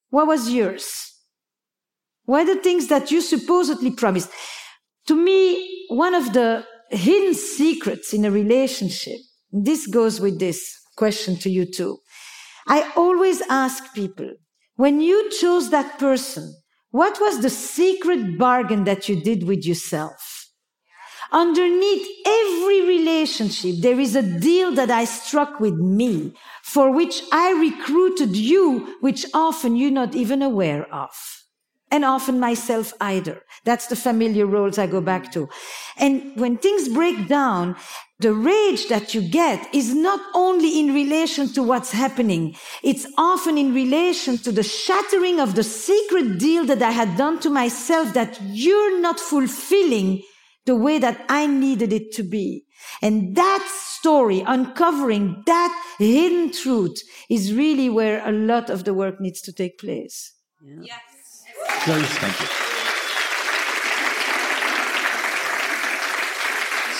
What 0.09 0.27
was 0.27 0.51
yours? 0.51 1.13
What 2.25 2.47
are 2.47 2.55
the 2.55 2.61
things 2.61 2.87
that 2.87 3.11
you 3.11 3.21
supposedly 3.21 3.91
promised? 3.91 4.29
To 5.07 5.15
me, 5.15 5.85
one 5.89 6.13
of 6.13 6.33
the 6.33 6.65
hidden 6.89 7.33
secrets 7.33 8.13
in 8.13 8.25
a 8.25 8.31
relationship 8.31 9.19
this 9.51 9.87
goes 9.87 10.19
with 10.19 10.39
this 10.39 10.77
question 10.95 11.35
to 11.37 11.49
you 11.49 11.65
too. 11.65 11.97
I 12.67 12.91
always 12.95 13.41
ask 13.49 13.93
people, 13.93 14.31
when 14.75 15.01
you 15.01 15.29
chose 15.31 15.69
that 15.69 15.99
person, 15.99 16.53
what 16.91 17.19
was 17.19 17.41
the 17.41 17.49
secret 17.49 18.37
bargain 18.37 18.83
that 18.83 19.09
you 19.09 19.21
did 19.21 19.43
with 19.43 19.65
yourself? 19.65 20.47
Underneath 21.31 22.05
every 22.25 22.81
relationship, 22.81 23.75
there 23.79 23.99
is 23.99 24.15
a 24.15 24.39
deal 24.39 24.73
that 24.75 24.91
I 24.91 25.05
struck 25.05 25.59
with 25.59 25.75
me 25.75 26.33
for 26.61 26.91
which 26.91 27.21
I 27.31 27.51
recruited 27.51 28.35
you, 28.35 28.97
which 28.99 29.25
often 29.33 29.77
you're 29.77 29.91
not 29.91 30.13
even 30.13 30.41
aware 30.41 30.93
of 30.93 31.40
and 31.91 32.05
often 32.05 32.39
myself 32.39 32.93
either. 33.01 33.41
That's 33.65 33.87
the 33.87 33.95
familiar 33.95 34.45
roles 34.45 34.77
I 34.77 34.87
go 34.87 35.01
back 35.01 35.31
to. 35.33 35.49
And 35.97 36.35
when 36.35 36.57
things 36.57 36.87
break 36.87 37.27
down, 37.27 37.75
the 38.19 38.33
rage 38.33 38.87
that 38.87 39.13
you 39.13 39.21
get 39.21 39.67
is 39.73 39.93
not 39.95 40.19
only 40.35 40.79
in 40.79 40.93
relation 40.93 41.47
to 41.53 41.63
what's 41.63 41.91
happening. 41.91 42.55
It's 42.83 43.07
often 43.17 43.57
in 43.57 43.73
relation 43.73 44.37
to 44.39 44.51
the 44.51 44.63
shattering 44.63 45.39
of 45.39 45.55
the 45.55 45.63
secret 45.63 46.37
deal 46.37 46.65
that 46.65 46.81
I 46.83 46.91
had 46.91 47.17
done 47.17 47.39
to 47.39 47.49
myself 47.49 48.13
that 48.13 48.39
you're 48.43 48.99
not 49.01 49.19
fulfilling 49.19 50.21
the 50.65 50.75
way 50.75 50.99
that 50.99 51.25
I 51.29 51.47
needed 51.47 51.91
it 51.91 52.11
to 52.13 52.23
be. 52.23 52.65
And 53.01 53.35
that 53.35 53.67
story, 53.67 54.43
uncovering 54.45 55.43
that 55.47 55.95
hidden 55.97 56.51
truth 56.51 57.01
is 57.29 57.53
really 57.53 57.89
where 57.89 58.27
a 58.27 58.31
lot 58.31 58.69
of 58.69 58.83
the 58.83 58.93
work 58.93 59.19
needs 59.19 59.41
to 59.41 59.53
take 59.53 59.79
place. 59.79 60.33
Yeah. 60.61 60.81
Yes. 60.83 61.10
Please, 61.83 62.07
thank 62.19 62.39
you. 62.39 62.47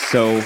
So 0.09 0.41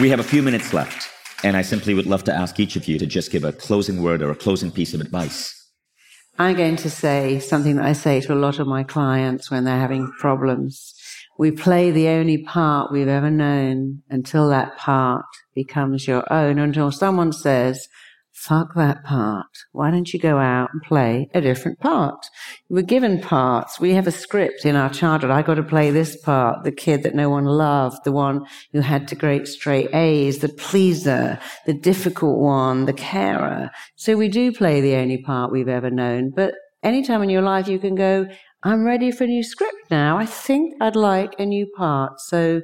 we 0.00 0.08
have 0.08 0.20
a 0.20 0.24
few 0.24 0.42
minutes 0.42 0.72
left, 0.72 1.10
and 1.44 1.56
I 1.56 1.62
simply 1.62 1.92
would 1.92 2.06
love 2.06 2.24
to 2.24 2.32
ask 2.32 2.58
each 2.58 2.76
of 2.76 2.88
you 2.88 2.98
to 2.98 3.06
just 3.06 3.30
give 3.30 3.44
a 3.44 3.52
closing 3.52 4.02
word 4.02 4.22
or 4.22 4.30
a 4.30 4.36
closing 4.36 4.70
piece 4.70 4.94
of 4.94 5.00
advice. 5.00 5.56
I'm 6.38 6.56
going 6.56 6.76
to 6.76 6.88
say 6.88 7.38
something 7.38 7.76
that 7.76 7.84
I 7.84 7.92
say 7.92 8.22
to 8.22 8.32
a 8.32 8.34
lot 8.34 8.58
of 8.58 8.66
my 8.66 8.82
clients 8.82 9.50
when 9.50 9.64
they're 9.64 9.78
having 9.78 10.10
problems. 10.18 10.94
We 11.38 11.50
play 11.50 11.90
the 11.90 12.08
only 12.08 12.38
part 12.38 12.90
we've 12.92 13.08
ever 13.08 13.30
known 13.30 14.02
until 14.08 14.48
that 14.48 14.78
part 14.78 15.26
becomes 15.54 16.08
your 16.08 16.24
own, 16.32 16.58
until 16.58 16.90
someone 16.90 17.32
says, 17.32 17.88
fuck 18.40 18.74
that 18.74 19.04
part. 19.04 19.46
Why 19.72 19.90
don't 19.90 20.12
you 20.12 20.18
go 20.18 20.38
out 20.38 20.70
and 20.72 20.82
play 20.82 21.28
a 21.34 21.42
different 21.42 21.78
part? 21.78 22.24
We're 22.70 22.82
given 22.82 23.20
parts. 23.20 23.78
We 23.78 23.92
have 23.92 24.06
a 24.06 24.12
script 24.12 24.64
in 24.64 24.76
our 24.76 24.88
childhood. 24.88 25.30
I 25.30 25.42
got 25.42 25.54
to 25.54 25.62
play 25.62 25.90
this 25.90 26.16
part, 26.16 26.64
the 26.64 26.72
kid 26.72 27.02
that 27.02 27.14
no 27.14 27.28
one 27.28 27.44
loved, 27.44 27.98
the 28.04 28.12
one 28.12 28.46
who 28.72 28.80
had 28.80 29.06
to 29.08 29.14
great 29.14 29.46
straight 29.46 29.94
A's, 29.94 30.38
the 30.38 30.48
pleaser, 30.48 31.38
the 31.66 31.74
difficult 31.74 32.38
one, 32.38 32.86
the 32.86 32.94
carer. 32.94 33.70
So 33.96 34.16
we 34.16 34.28
do 34.28 34.52
play 34.52 34.80
the 34.80 34.96
only 34.96 35.18
part 35.18 35.52
we've 35.52 35.68
ever 35.68 35.90
known. 35.90 36.30
But 36.30 36.54
anytime 36.82 37.22
in 37.22 37.28
your 37.28 37.42
life 37.42 37.68
you 37.68 37.78
can 37.78 37.94
go, 37.94 38.26
I'm 38.62 38.84
ready 38.84 39.10
for 39.10 39.24
a 39.24 39.26
new 39.26 39.42
script 39.42 39.90
now. 39.90 40.16
I 40.16 40.24
think 40.26 40.74
I'd 40.80 40.96
like 40.96 41.34
a 41.38 41.44
new 41.44 41.66
part. 41.76 42.20
So 42.20 42.62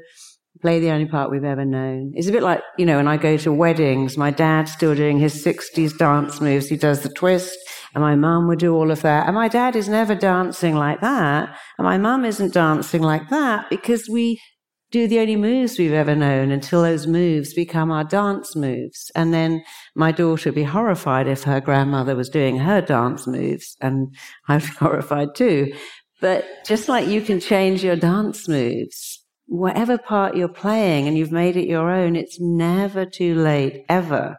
play 0.61 0.81
the 0.81 0.91
only 0.91 1.07
part 1.07 1.31
we've 1.31 1.45
ever 1.45 1.65
known. 1.65 2.13
It's 2.15 2.29
a 2.29 2.33
bit 2.33 2.43
like, 2.43 2.63
you 2.79 2.87
know, 2.87 2.97
when 2.97 3.09
I 3.09 3.17
go 3.17 3.37
to 3.39 3.53
weddings, 3.53 4.17
my 4.17 4.31
dad's 4.31 4.73
still 4.73 4.95
doing 4.95 5.19
his 5.19 5.45
60s 5.45 5.97
dance 5.97 6.41
moves. 6.41 6.69
He 6.69 6.77
does 6.77 7.01
the 7.01 7.09
twist, 7.09 7.59
and 7.95 8.03
my 8.03 8.15
mum 8.15 8.49
would 8.49 8.59
do 8.59 8.75
all 8.75 8.91
of 8.91 9.03
that. 9.03 9.27
And 9.27 9.35
my 9.35 9.49
dad 9.49 9.77
is 9.77 9.89
never 9.89 10.15
dancing 10.15 10.75
like 10.75 11.01
that. 11.01 11.59
And 11.79 11.85
my 11.85 11.99
mum 11.99 12.25
isn't 12.25 12.55
dancing 12.55 13.03
like 13.03 13.29
that 13.31 13.69
because 13.71 14.09
we 14.09 14.41
do 14.91 15.09
the 15.09 15.19
only 15.19 15.37
moves 15.37 15.79
we've 15.79 15.93
ever 15.93 16.15
known 16.15 16.51
until 16.51 16.83
those 16.83 17.07
moves 17.07 17.53
become 17.53 17.91
our 17.91 18.05
dance 18.05 18.55
moves. 18.55 19.11
And 19.15 19.35
then 19.35 19.65
my 19.95 20.13
daughter 20.13 20.51
would 20.51 20.55
be 20.55 20.63
horrified 20.63 21.27
if 21.27 21.43
her 21.43 21.61
grandmother 21.61 22.15
was 22.15 22.29
doing 22.29 22.59
her 22.59 22.81
dance 22.81 23.27
moves, 23.27 23.77
and 23.81 24.15
I'd 24.49 24.63
be 24.63 24.67
horrified 24.79 25.35
too. 25.35 25.73
But 26.21 26.47
just 26.65 26.89
like 26.89 27.09
you 27.09 27.21
can 27.21 27.41
change 27.41 27.85
your 27.85 27.97
dance 27.97 28.49
moves, 28.49 29.23
whatever 29.47 29.97
part 29.97 30.37
you're 30.37 30.49
playing 30.49 31.07
and 31.07 31.17
you've 31.17 31.33
made 31.33 31.57
it 31.57 31.69
your 31.69 31.91
own, 31.91 32.17
it's 32.17 32.41
never 32.41 33.07
too 33.07 33.35
late, 33.35 33.85
ever, 33.89 34.37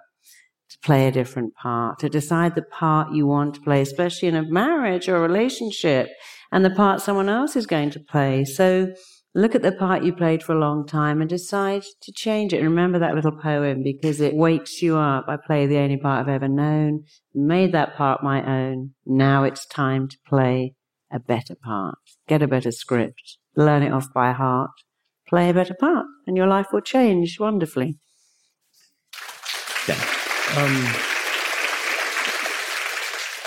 to 0.69 0.77
play 0.83 1.07
a 1.07 1.11
different 1.11 1.53
part, 1.55 1.99
to 1.99 2.09
decide 2.09 2.55
the 2.55 2.61
part 2.61 3.13
you 3.13 3.25
want 3.25 3.55
to 3.55 3.61
play, 3.61 3.81
especially 3.81 4.27
in 4.27 4.35
a 4.35 4.43
marriage 4.43 5.07
or 5.07 5.15
a 5.15 5.21
relationship, 5.21 6.09
and 6.51 6.63
the 6.63 6.69
part 6.69 7.01
someone 7.01 7.29
else 7.29 7.55
is 7.55 7.65
going 7.65 7.89
to 7.91 7.99
play. 7.99 8.43
So 8.43 8.93
look 9.33 9.55
at 9.55 9.61
the 9.61 9.71
part 9.71 10.03
you 10.03 10.13
played 10.13 10.43
for 10.43 10.53
a 10.53 10.59
long 10.59 10.85
time 10.85 11.21
and 11.21 11.29
decide 11.29 11.83
to 12.01 12.11
change 12.11 12.53
it. 12.53 12.61
Remember 12.61 12.99
that 12.99 13.15
little 13.15 13.37
poem 13.37 13.83
because 13.83 14.19
it 14.19 14.35
wakes 14.35 14.81
you 14.81 14.97
up. 14.97 15.25
I 15.27 15.37
play 15.37 15.67
the 15.67 15.77
only 15.77 15.97
part 15.97 16.21
I've 16.21 16.33
ever 16.33 16.49
known, 16.49 17.03
made 17.33 17.71
that 17.71 17.95
part 17.95 18.23
my 18.23 18.45
own. 18.45 18.91
Now 19.05 19.45
it's 19.45 19.65
time 19.65 20.09
to 20.09 20.17
play 20.27 20.73
a 21.09 21.19
better 21.19 21.55
part, 21.55 21.99
get 22.27 22.41
a 22.41 22.47
better 22.47 22.71
script, 22.71 23.37
learn 23.55 23.83
it 23.83 23.93
off 23.93 24.11
by 24.13 24.33
heart 24.33 24.71
play 25.27 25.49
a 25.49 25.53
better 25.53 25.73
part, 25.73 26.05
and 26.25 26.37
your 26.37 26.47
life 26.47 26.67
will 26.71 26.81
change 26.81 27.39
wonderfully. 27.39 27.97
Yeah. 29.87 29.95
Um, 30.57 30.93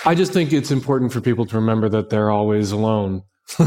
I 0.04 0.14
just 0.16 0.32
think 0.32 0.52
it's 0.52 0.70
important 0.70 1.12
for 1.12 1.20
people 1.20 1.44
to 1.46 1.56
remember 1.56 1.88
that 1.90 2.10
they're 2.10 2.30
always 2.30 2.72
alone. 2.72 3.22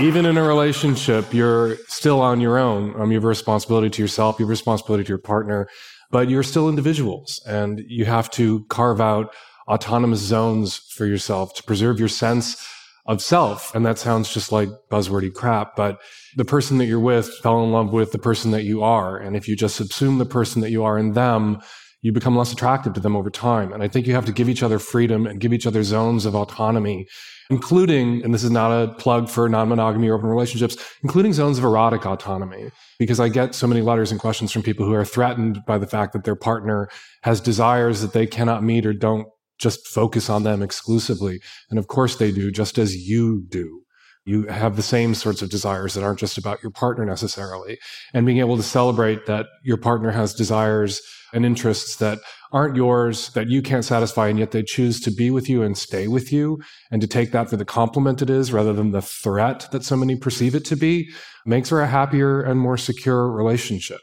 even 0.00 0.24
in 0.24 0.36
a 0.36 0.42
relationship, 0.42 1.34
you're 1.34 1.76
still 1.88 2.20
on 2.20 2.40
your 2.40 2.58
own. 2.58 2.98
Um, 2.98 3.10
you 3.10 3.16
have 3.16 3.24
a 3.24 3.28
responsibility 3.28 3.90
to 3.90 4.02
yourself, 4.02 4.38
you 4.38 4.44
have 4.44 4.48
a 4.48 4.50
responsibility 4.50 5.04
to 5.04 5.08
your 5.08 5.18
partner, 5.18 5.68
but 6.10 6.30
you're 6.30 6.42
still 6.42 6.68
individuals 6.68 7.42
and 7.46 7.82
you 7.86 8.04
have 8.04 8.30
to 8.30 8.64
carve 8.68 9.00
out 9.00 9.34
autonomous 9.68 10.20
zones 10.20 10.76
for 10.76 11.06
yourself 11.06 11.54
to 11.54 11.62
preserve 11.62 11.98
your 11.98 12.08
sense 12.08 12.66
of 13.10 13.20
self. 13.20 13.74
And 13.74 13.84
that 13.84 13.98
sounds 13.98 14.32
just 14.32 14.52
like 14.52 14.68
buzzwordy 14.88 15.34
crap, 15.34 15.74
but 15.74 16.00
the 16.36 16.44
person 16.44 16.78
that 16.78 16.86
you're 16.86 17.00
with 17.00 17.28
fell 17.38 17.64
in 17.64 17.72
love 17.72 17.92
with 17.92 18.12
the 18.12 18.20
person 18.20 18.52
that 18.52 18.62
you 18.62 18.84
are. 18.84 19.18
And 19.18 19.36
if 19.36 19.48
you 19.48 19.56
just 19.56 19.80
subsume 19.80 20.18
the 20.18 20.24
person 20.24 20.62
that 20.62 20.70
you 20.70 20.84
are 20.84 20.96
in 20.96 21.12
them, 21.14 21.60
you 22.02 22.12
become 22.12 22.36
less 22.36 22.52
attractive 22.52 22.92
to 22.92 23.00
them 23.00 23.16
over 23.16 23.28
time. 23.28 23.72
And 23.72 23.82
I 23.82 23.88
think 23.88 24.06
you 24.06 24.14
have 24.14 24.26
to 24.26 24.32
give 24.32 24.48
each 24.48 24.62
other 24.62 24.78
freedom 24.78 25.26
and 25.26 25.40
give 25.40 25.52
each 25.52 25.66
other 25.66 25.82
zones 25.82 26.24
of 26.24 26.36
autonomy, 26.36 27.08
including, 27.50 28.22
and 28.22 28.32
this 28.32 28.44
is 28.44 28.50
not 28.52 28.70
a 28.70 28.94
plug 28.94 29.28
for 29.28 29.48
non-monogamy 29.48 30.08
or 30.08 30.14
open 30.14 30.28
relationships, 30.28 30.76
including 31.02 31.32
zones 31.32 31.58
of 31.58 31.64
erotic 31.64 32.06
autonomy. 32.06 32.70
Because 33.00 33.18
I 33.18 33.28
get 33.28 33.56
so 33.56 33.66
many 33.66 33.80
letters 33.80 34.12
and 34.12 34.20
questions 34.20 34.52
from 34.52 34.62
people 34.62 34.86
who 34.86 34.94
are 34.94 35.04
threatened 35.04 35.64
by 35.66 35.78
the 35.78 35.86
fact 35.88 36.12
that 36.12 36.22
their 36.22 36.36
partner 36.36 36.88
has 37.24 37.40
desires 37.40 38.02
that 38.02 38.12
they 38.12 38.26
cannot 38.26 38.62
meet 38.62 38.86
or 38.86 38.92
don't 38.92 39.26
just 39.60 39.86
focus 39.86 40.30
on 40.30 40.42
them 40.42 40.62
exclusively. 40.62 41.40
And 41.68 41.78
of 41.78 41.86
course 41.86 42.16
they 42.16 42.32
do, 42.32 42.50
just 42.50 42.78
as 42.78 42.96
you 42.96 43.44
do. 43.48 43.82
You 44.26 44.46
have 44.46 44.76
the 44.76 44.82
same 44.82 45.14
sorts 45.14 45.42
of 45.42 45.50
desires 45.50 45.94
that 45.94 46.04
aren't 46.04 46.18
just 46.18 46.38
about 46.38 46.62
your 46.62 46.70
partner 46.70 47.04
necessarily. 47.04 47.78
And 48.12 48.26
being 48.26 48.38
able 48.38 48.56
to 48.56 48.62
celebrate 48.62 49.26
that 49.26 49.46
your 49.62 49.78
partner 49.78 50.10
has 50.10 50.34
desires 50.34 51.00
and 51.32 51.46
interests 51.46 51.96
that 51.96 52.18
aren't 52.52 52.76
yours, 52.76 53.30
that 53.30 53.48
you 53.48 53.62
can't 53.62 53.84
satisfy, 53.84 54.28
and 54.28 54.38
yet 54.38 54.50
they 54.50 54.62
choose 54.62 55.00
to 55.00 55.10
be 55.10 55.30
with 55.30 55.48
you 55.48 55.62
and 55.62 55.78
stay 55.78 56.08
with 56.08 56.32
you, 56.32 56.60
and 56.90 57.00
to 57.00 57.06
take 57.06 57.32
that 57.32 57.48
for 57.48 57.56
the 57.56 57.64
compliment 57.64 58.20
it 58.20 58.28
is 58.28 58.52
rather 58.52 58.72
than 58.72 58.90
the 58.90 59.02
threat 59.02 59.68
that 59.72 59.84
so 59.84 59.96
many 59.96 60.16
perceive 60.16 60.54
it 60.54 60.64
to 60.64 60.76
be, 60.76 61.08
makes 61.46 61.68
for 61.68 61.80
a 61.80 61.86
happier 61.86 62.42
and 62.42 62.60
more 62.60 62.76
secure 62.76 63.30
relationship. 63.30 64.00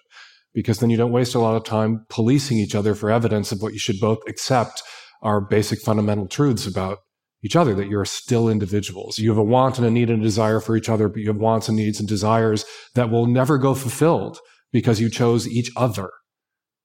Because 0.53 0.79
then 0.79 0.89
you 0.89 0.97
don't 0.97 1.11
waste 1.11 1.35
a 1.35 1.39
lot 1.39 1.55
of 1.55 1.63
time 1.63 2.05
policing 2.09 2.57
each 2.57 2.73
other 2.73 2.95
for 2.95 3.11
evidence 3.11 3.51
of 3.51 3.61
what 3.61 3.73
you 3.73 3.79
should 3.79 3.99
both 3.99 4.19
accept 4.27 4.81
are 5.21 5.41
basic 5.41 5.79
fundamental 5.81 6.27
truths 6.27 6.67
about 6.67 6.99
each 7.43 7.55
other 7.55 7.73
that 7.75 7.87
you're 7.87 8.05
still 8.05 8.49
individuals. 8.49 9.19
You 9.19 9.29
have 9.29 9.37
a 9.37 9.43
want 9.43 9.77
and 9.77 9.87
a 9.87 9.91
need 9.91 10.09
and 10.09 10.21
a 10.21 10.23
desire 10.23 10.59
for 10.59 10.75
each 10.75 10.89
other, 10.89 11.07
but 11.07 11.19
you 11.19 11.27
have 11.27 11.37
wants 11.37 11.67
and 11.67 11.77
needs 11.77 11.99
and 11.99 12.07
desires 12.07 12.65
that 12.95 13.09
will 13.09 13.25
never 13.25 13.57
go 13.57 13.73
fulfilled 13.75 14.39
because 14.71 14.99
you 14.99 15.09
chose 15.09 15.47
each 15.47 15.71
other. 15.75 16.09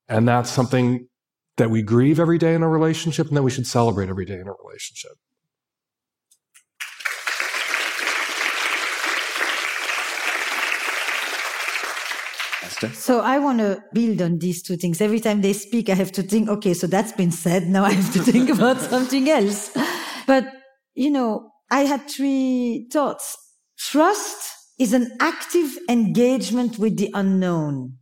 And 0.09 0.28
that's 0.28 0.51
something 0.51 1.09
that 1.57 1.70
we 1.70 1.83
grieve 1.83 2.20
every 2.20 2.39
day 2.39 2.55
in 2.55 2.62
a 2.62 2.68
relationship 2.68 3.28
and 3.28 3.37
that 3.37 3.43
we 3.43 3.51
should 3.51 3.66
celebrate 3.66 4.09
every 4.09 4.24
day 4.24 4.39
in 4.39 4.49
a 4.49 4.53
relationship. 4.64 5.12
So 12.95 13.21
I 13.21 13.39
want 13.39 13.59
to 13.59 13.83
build 13.93 14.23
on 14.23 14.39
these 14.39 14.63
two 14.63 14.77
things. 14.77 15.01
Every 15.01 15.21
time 15.21 15.41
they 15.41 15.53
speak, 15.53 15.89
I 15.89 15.95
have 15.95 16.13
to 16.13 16.23
think, 16.23 16.49
okay, 16.49 16.75
so 16.75 16.87
that's 16.87 17.13
been 17.13 17.31
said. 17.31 17.69
Now 17.69 17.85
I 17.85 17.93
have 17.93 18.13
to 18.15 18.21
think 18.21 18.51
about 18.57 18.81
something 18.81 19.29
else. 19.29 19.77
But, 20.27 20.47
you 20.95 21.11
know, 21.11 21.51
I 21.71 21.81
had 21.81 22.09
three 22.09 22.89
thoughts. 22.93 23.37
Trust 23.79 24.53
is 24.79 24.93
an 24.93 25.17
active 25.21 25.79
engagement 25.89 26.79
with 26.79 26.97
the 26.97 27.11
unknown, 27.15 27.99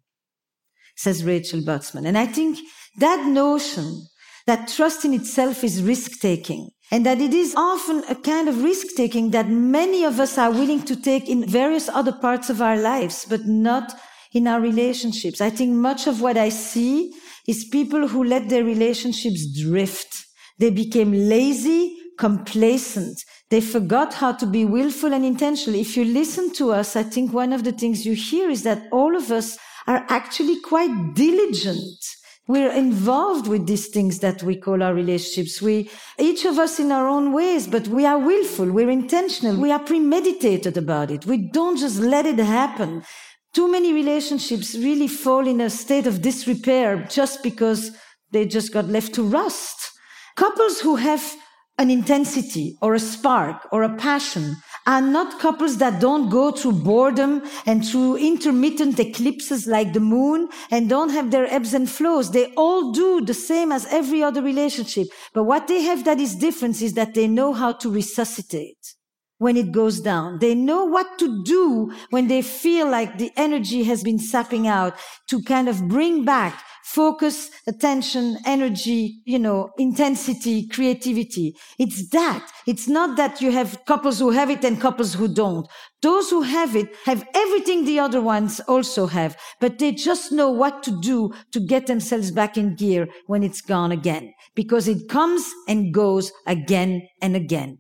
says 0.97 1.25
Rachel 1.25 1.61
Botsman. 1.61 2.07
And 2.07 2.19
I 2.19 2.27
think 2.27 2.59
that 2.99 3.27
notion 3.27 4.07
that 4.47 4.69
trust 4.69 5.05
in 5.05 5.15
itself 5.15 5.63
is 5.63 5.83
risk 5.83 6.21
taking 6.21 6.71
and 6.91 7.07
that 7.07 7.21
it 7.21 7.33
is 7.33 7.55
often 7.55 8.03
a 8.09 8.15
kind 8.15 8.49
of 8.49 8.63
risk 8.65 8.97
taking 8.97 9.31
that 9.31 9.49
many 9.49 10.05
of 10.05 10.19
us 10.19 10.37
are 10.39 10.51
willing 10.51 10.83
to 10.83 10.97
take 10.97 11.29
in 11.29 11.47
various 11.47 11.89
other 11.89 12.13
parts 12.13 12.51
of 12.51 12.61
our 12.61 12.77
lives, 12.77 13.25
but 13.29 13.47
not 13.47 13.95
in 14.33 14.47
our 14.47 14.61
relationships. 14.61 15.41
I 15.41 15.51
think 15.51 15.72
much 15.72 16.07
of 16.07 16.20
what 16.20 16.37
I 16.37 16.51
see 16.51 17.12
is 17.47 17.64
people 17.64 18.09
who 18.09 18.24
let 18.24 18.49
their 18.49 18.64
relationships 18.64 19.47
drift. 19.61 20.24
They 20.59 20.70
became 20.70 21.12
lazy, 21.12 21.97
complacent. 22.18 23.24
They 23.49 23.61
forgot 23.61 24.14
how 24.14 24.33
to 24.33 24.47
be 24.47 24.64
willful 24.64 25.12
and 25.12 25.24
intentional. 25.24 25.78
If 25.78 25.97
you 25.97 26.05
listen 26.05 26.53
to 26.55 26.72
us, 26.72 26.95
I 26.95 27.03
think 27.03 27.33
one 27.33 27.53
of 27.53 27.64
the 27.64 27.72
things 27.72 28.07
you 28.07 28.14
hear 28.14 28.51
is 28.51 28.62
that 28.62 28.83
all 28.93 29.16
of 29.16 29.33
us 29.33 29.59
are 29.87 30.05
actually 30.09 30.61
quite 30.61 31.14
diligent. 31.14 31.99
We're 32.47 32.72
involved 32.72 33.47
with 33.47 33.66
these 33.66 33.89
things 33.89 34.18
that 34.20 34.43
we 34.43 34.57
call 34.57 34.83
our 34.83 34.93
relationships. 34.93 35.62
We, 35.62 35.89
each 36.18 36.45
of 36.45 36.59
us 36.59 36.81
in 36.81 36.91
our 36.91 37.07
own 37.07 37.33
ways, 37.33 37.68
but 37.68 37.87
we 37.89 38.05
are 38.05 38.18
willful. 38.18 38.70
We're 38.70 38.91
intentional. 38.91 39.57
We 39.57 39.70
are 39.70 39.78
premeditated 39.78 40.76
about 40.76 41.11
it. 41.12 41.26
We 41.26 41.37
don't 41.37 41.78
just 41.78 42.01
let 42.01 42.26
it 42.26 42.39
happen. 42.39 43.05
Too 43.53 43.70
many 43.70 43.92
relationships 43.92 44.76
really 44.76 45.09
fall 45.09 45.46
in 45.46 45.61
a 45.61 45.70
state 45.70 46.07
of 46.07 46.22
disrepair 46.22 47.05
just 47.11 47.42
because 47.42 47.90
they 48.30 48.46
just 48.46 48.72
got 48.72 48.86
left 48.86 49.12
to 49.14 49.24
rust. 49.26 49.90
Couples 50.36 50.80
who 50.80 50.96
have 50.96 51.34
an 51.76 51.90
intensity 51.90 52.76
or 52.80 52.94
a 52.94 53.01
spark 53.01 53.66
or 53.72 53.82
a 53.82 53.96
passion 53.96 54.55
are 54.86 55.01
not 55.01 55.40
couples 55.40 55.78
that 55.78 56.01
don't 56.01 56.28
go 56.28 56.53
through 56.53 56.72
boredom 56.72 57.42
and 57.66 57.84
through 57.84 58.16
intermittent 58.16 59.01
eclipses 59.01 59.66
like 59.66 59.92
the 59.92 60.01
moon 60.01 60.48
and 60.70 60.88
don't 60.88 61.11
have 61.11 61.32
their 61.32 61.53
ebbs 61.53 61.74
and 61.74 61.90
flows. 61.90 62.30
They 62.30 62.53
all 62.55 62.92
do 62.92 63.20
the 63.20 63.34
same 63.34 63.72
as 63.72 63.86
every 63.86 64.22
other 64.22 64.42
relationship. 64.42 65.09
But 65.34 65.44
what 65.44 65.66
they 65.66 65.82
have 65.82 66.05
that 66.05 66.20
is 66.20 66.36
different 66.36 66.80
is 66.80 66.92
that 66.94 67.14
they 67.14 67.26
know 67.26 67.53
how 67.53 67.72
to 67.72 67.90
resuscitate 67.90 68.94
when 69.41 69.57
it 69.57 69.72
goes 69.72 70.01
down. 70.01 70.38
They 70.38 70.55
know 70.55 70.84
what 70.84 71.18
to 71.18 71.43
do 71.43 71.93
when 72.11 72.28
they 72.28 72.43
feel 72.43 72.88
like 72.88 73.16
the 73.16 73.32
energy 73.36 73.82
has 73.84 74.03
been 74.03 74.18
sapping 74.18 74.68
out 74.68 74.95
to 75.28 75.43
kind 75.43 75.66
of 75.66 75.88
bring 75.88 76.24
back 76.26 76.62
focus, 76.84 77.51
attention, 77.66 78.36
energy, 78.45 79.22
you 79.24 79.38
know, 79.38 79.70
intensity, 79.78 80.66
creativity. 80.68 81.57
It's 81.78 82.11
that. 82.11 82.51
It's 82.66 82.86
not 82.86 83.16
that 83.16 83.41
you 83.41 83.51
have 83.53 83.82
couples 83.86 84.18
who 84.18 84.30
have 84.30 84.51
it 84.51 84.64
and 84.64 84.80
couples 84.80 85.14
who 85.14 85.32
don't. 85.32 85.66
Those 86.03 86.28
who 86.28 86.43
have 86.43 86.76
it 86.76 86.95
have 87.05 87.26
everything 87.34 87.84
the 87.84 87.99
other 87.99 88.20
ones 88.20 88.61
also 88.68 89.07
have, 89.07 89.36
but 89.61 89.78
they 89.78 89.93
just 89.93 90.32
know 90.32 90.51
what 90.51 90.82
to 90.82 91.01
do 91.01 91.32
to 91.53 91.61
get 91.61 91.86
themselves 91.86 92.30
back 92.30 92.59
in 92.59 92.74
gear 92.74 93.09
when 93.26 93.43
it's 93.43 93.62
gone 93.62 93.93
again, 93.93 94.34
because 94.55 94.86
it 94.86 95.09
comes 95.09 95.49
and 95.66 95.95
goes 95.95 96.30
again 96.47 97.07
and 97.22 97.36
again. 97.36 97.78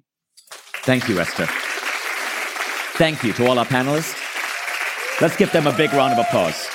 Thank 0.82 1.08
you, 1.08 1.20
Esther. 1.20 1.46
Thank 2.96 3.22
you 3.22 3.32
to 3.34 3.46
all 3.46 3.58
our 3.58 3.66
panelists. 3.66 4.16
Let's 5.20 5.36
give 5.36 5.52
them 5.52 5.66
a 5.66 5.76
big 5.76 5.92
round 5.92 6.12
of 6.12 6.18
applause. 6.18 6.66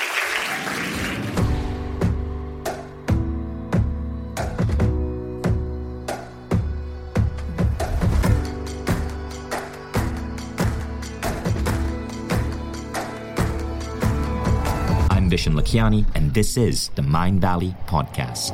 I'm 15.09 15.29
Vishen 15.31 15.53
Lakhiani, 15.59 16.05
and 16.13 16.33
this 16.33 16.57
is 16.57 16.89
the 16.89 17.01
Mindvalley 17.01 17.75
Podcast. 17.87 18.53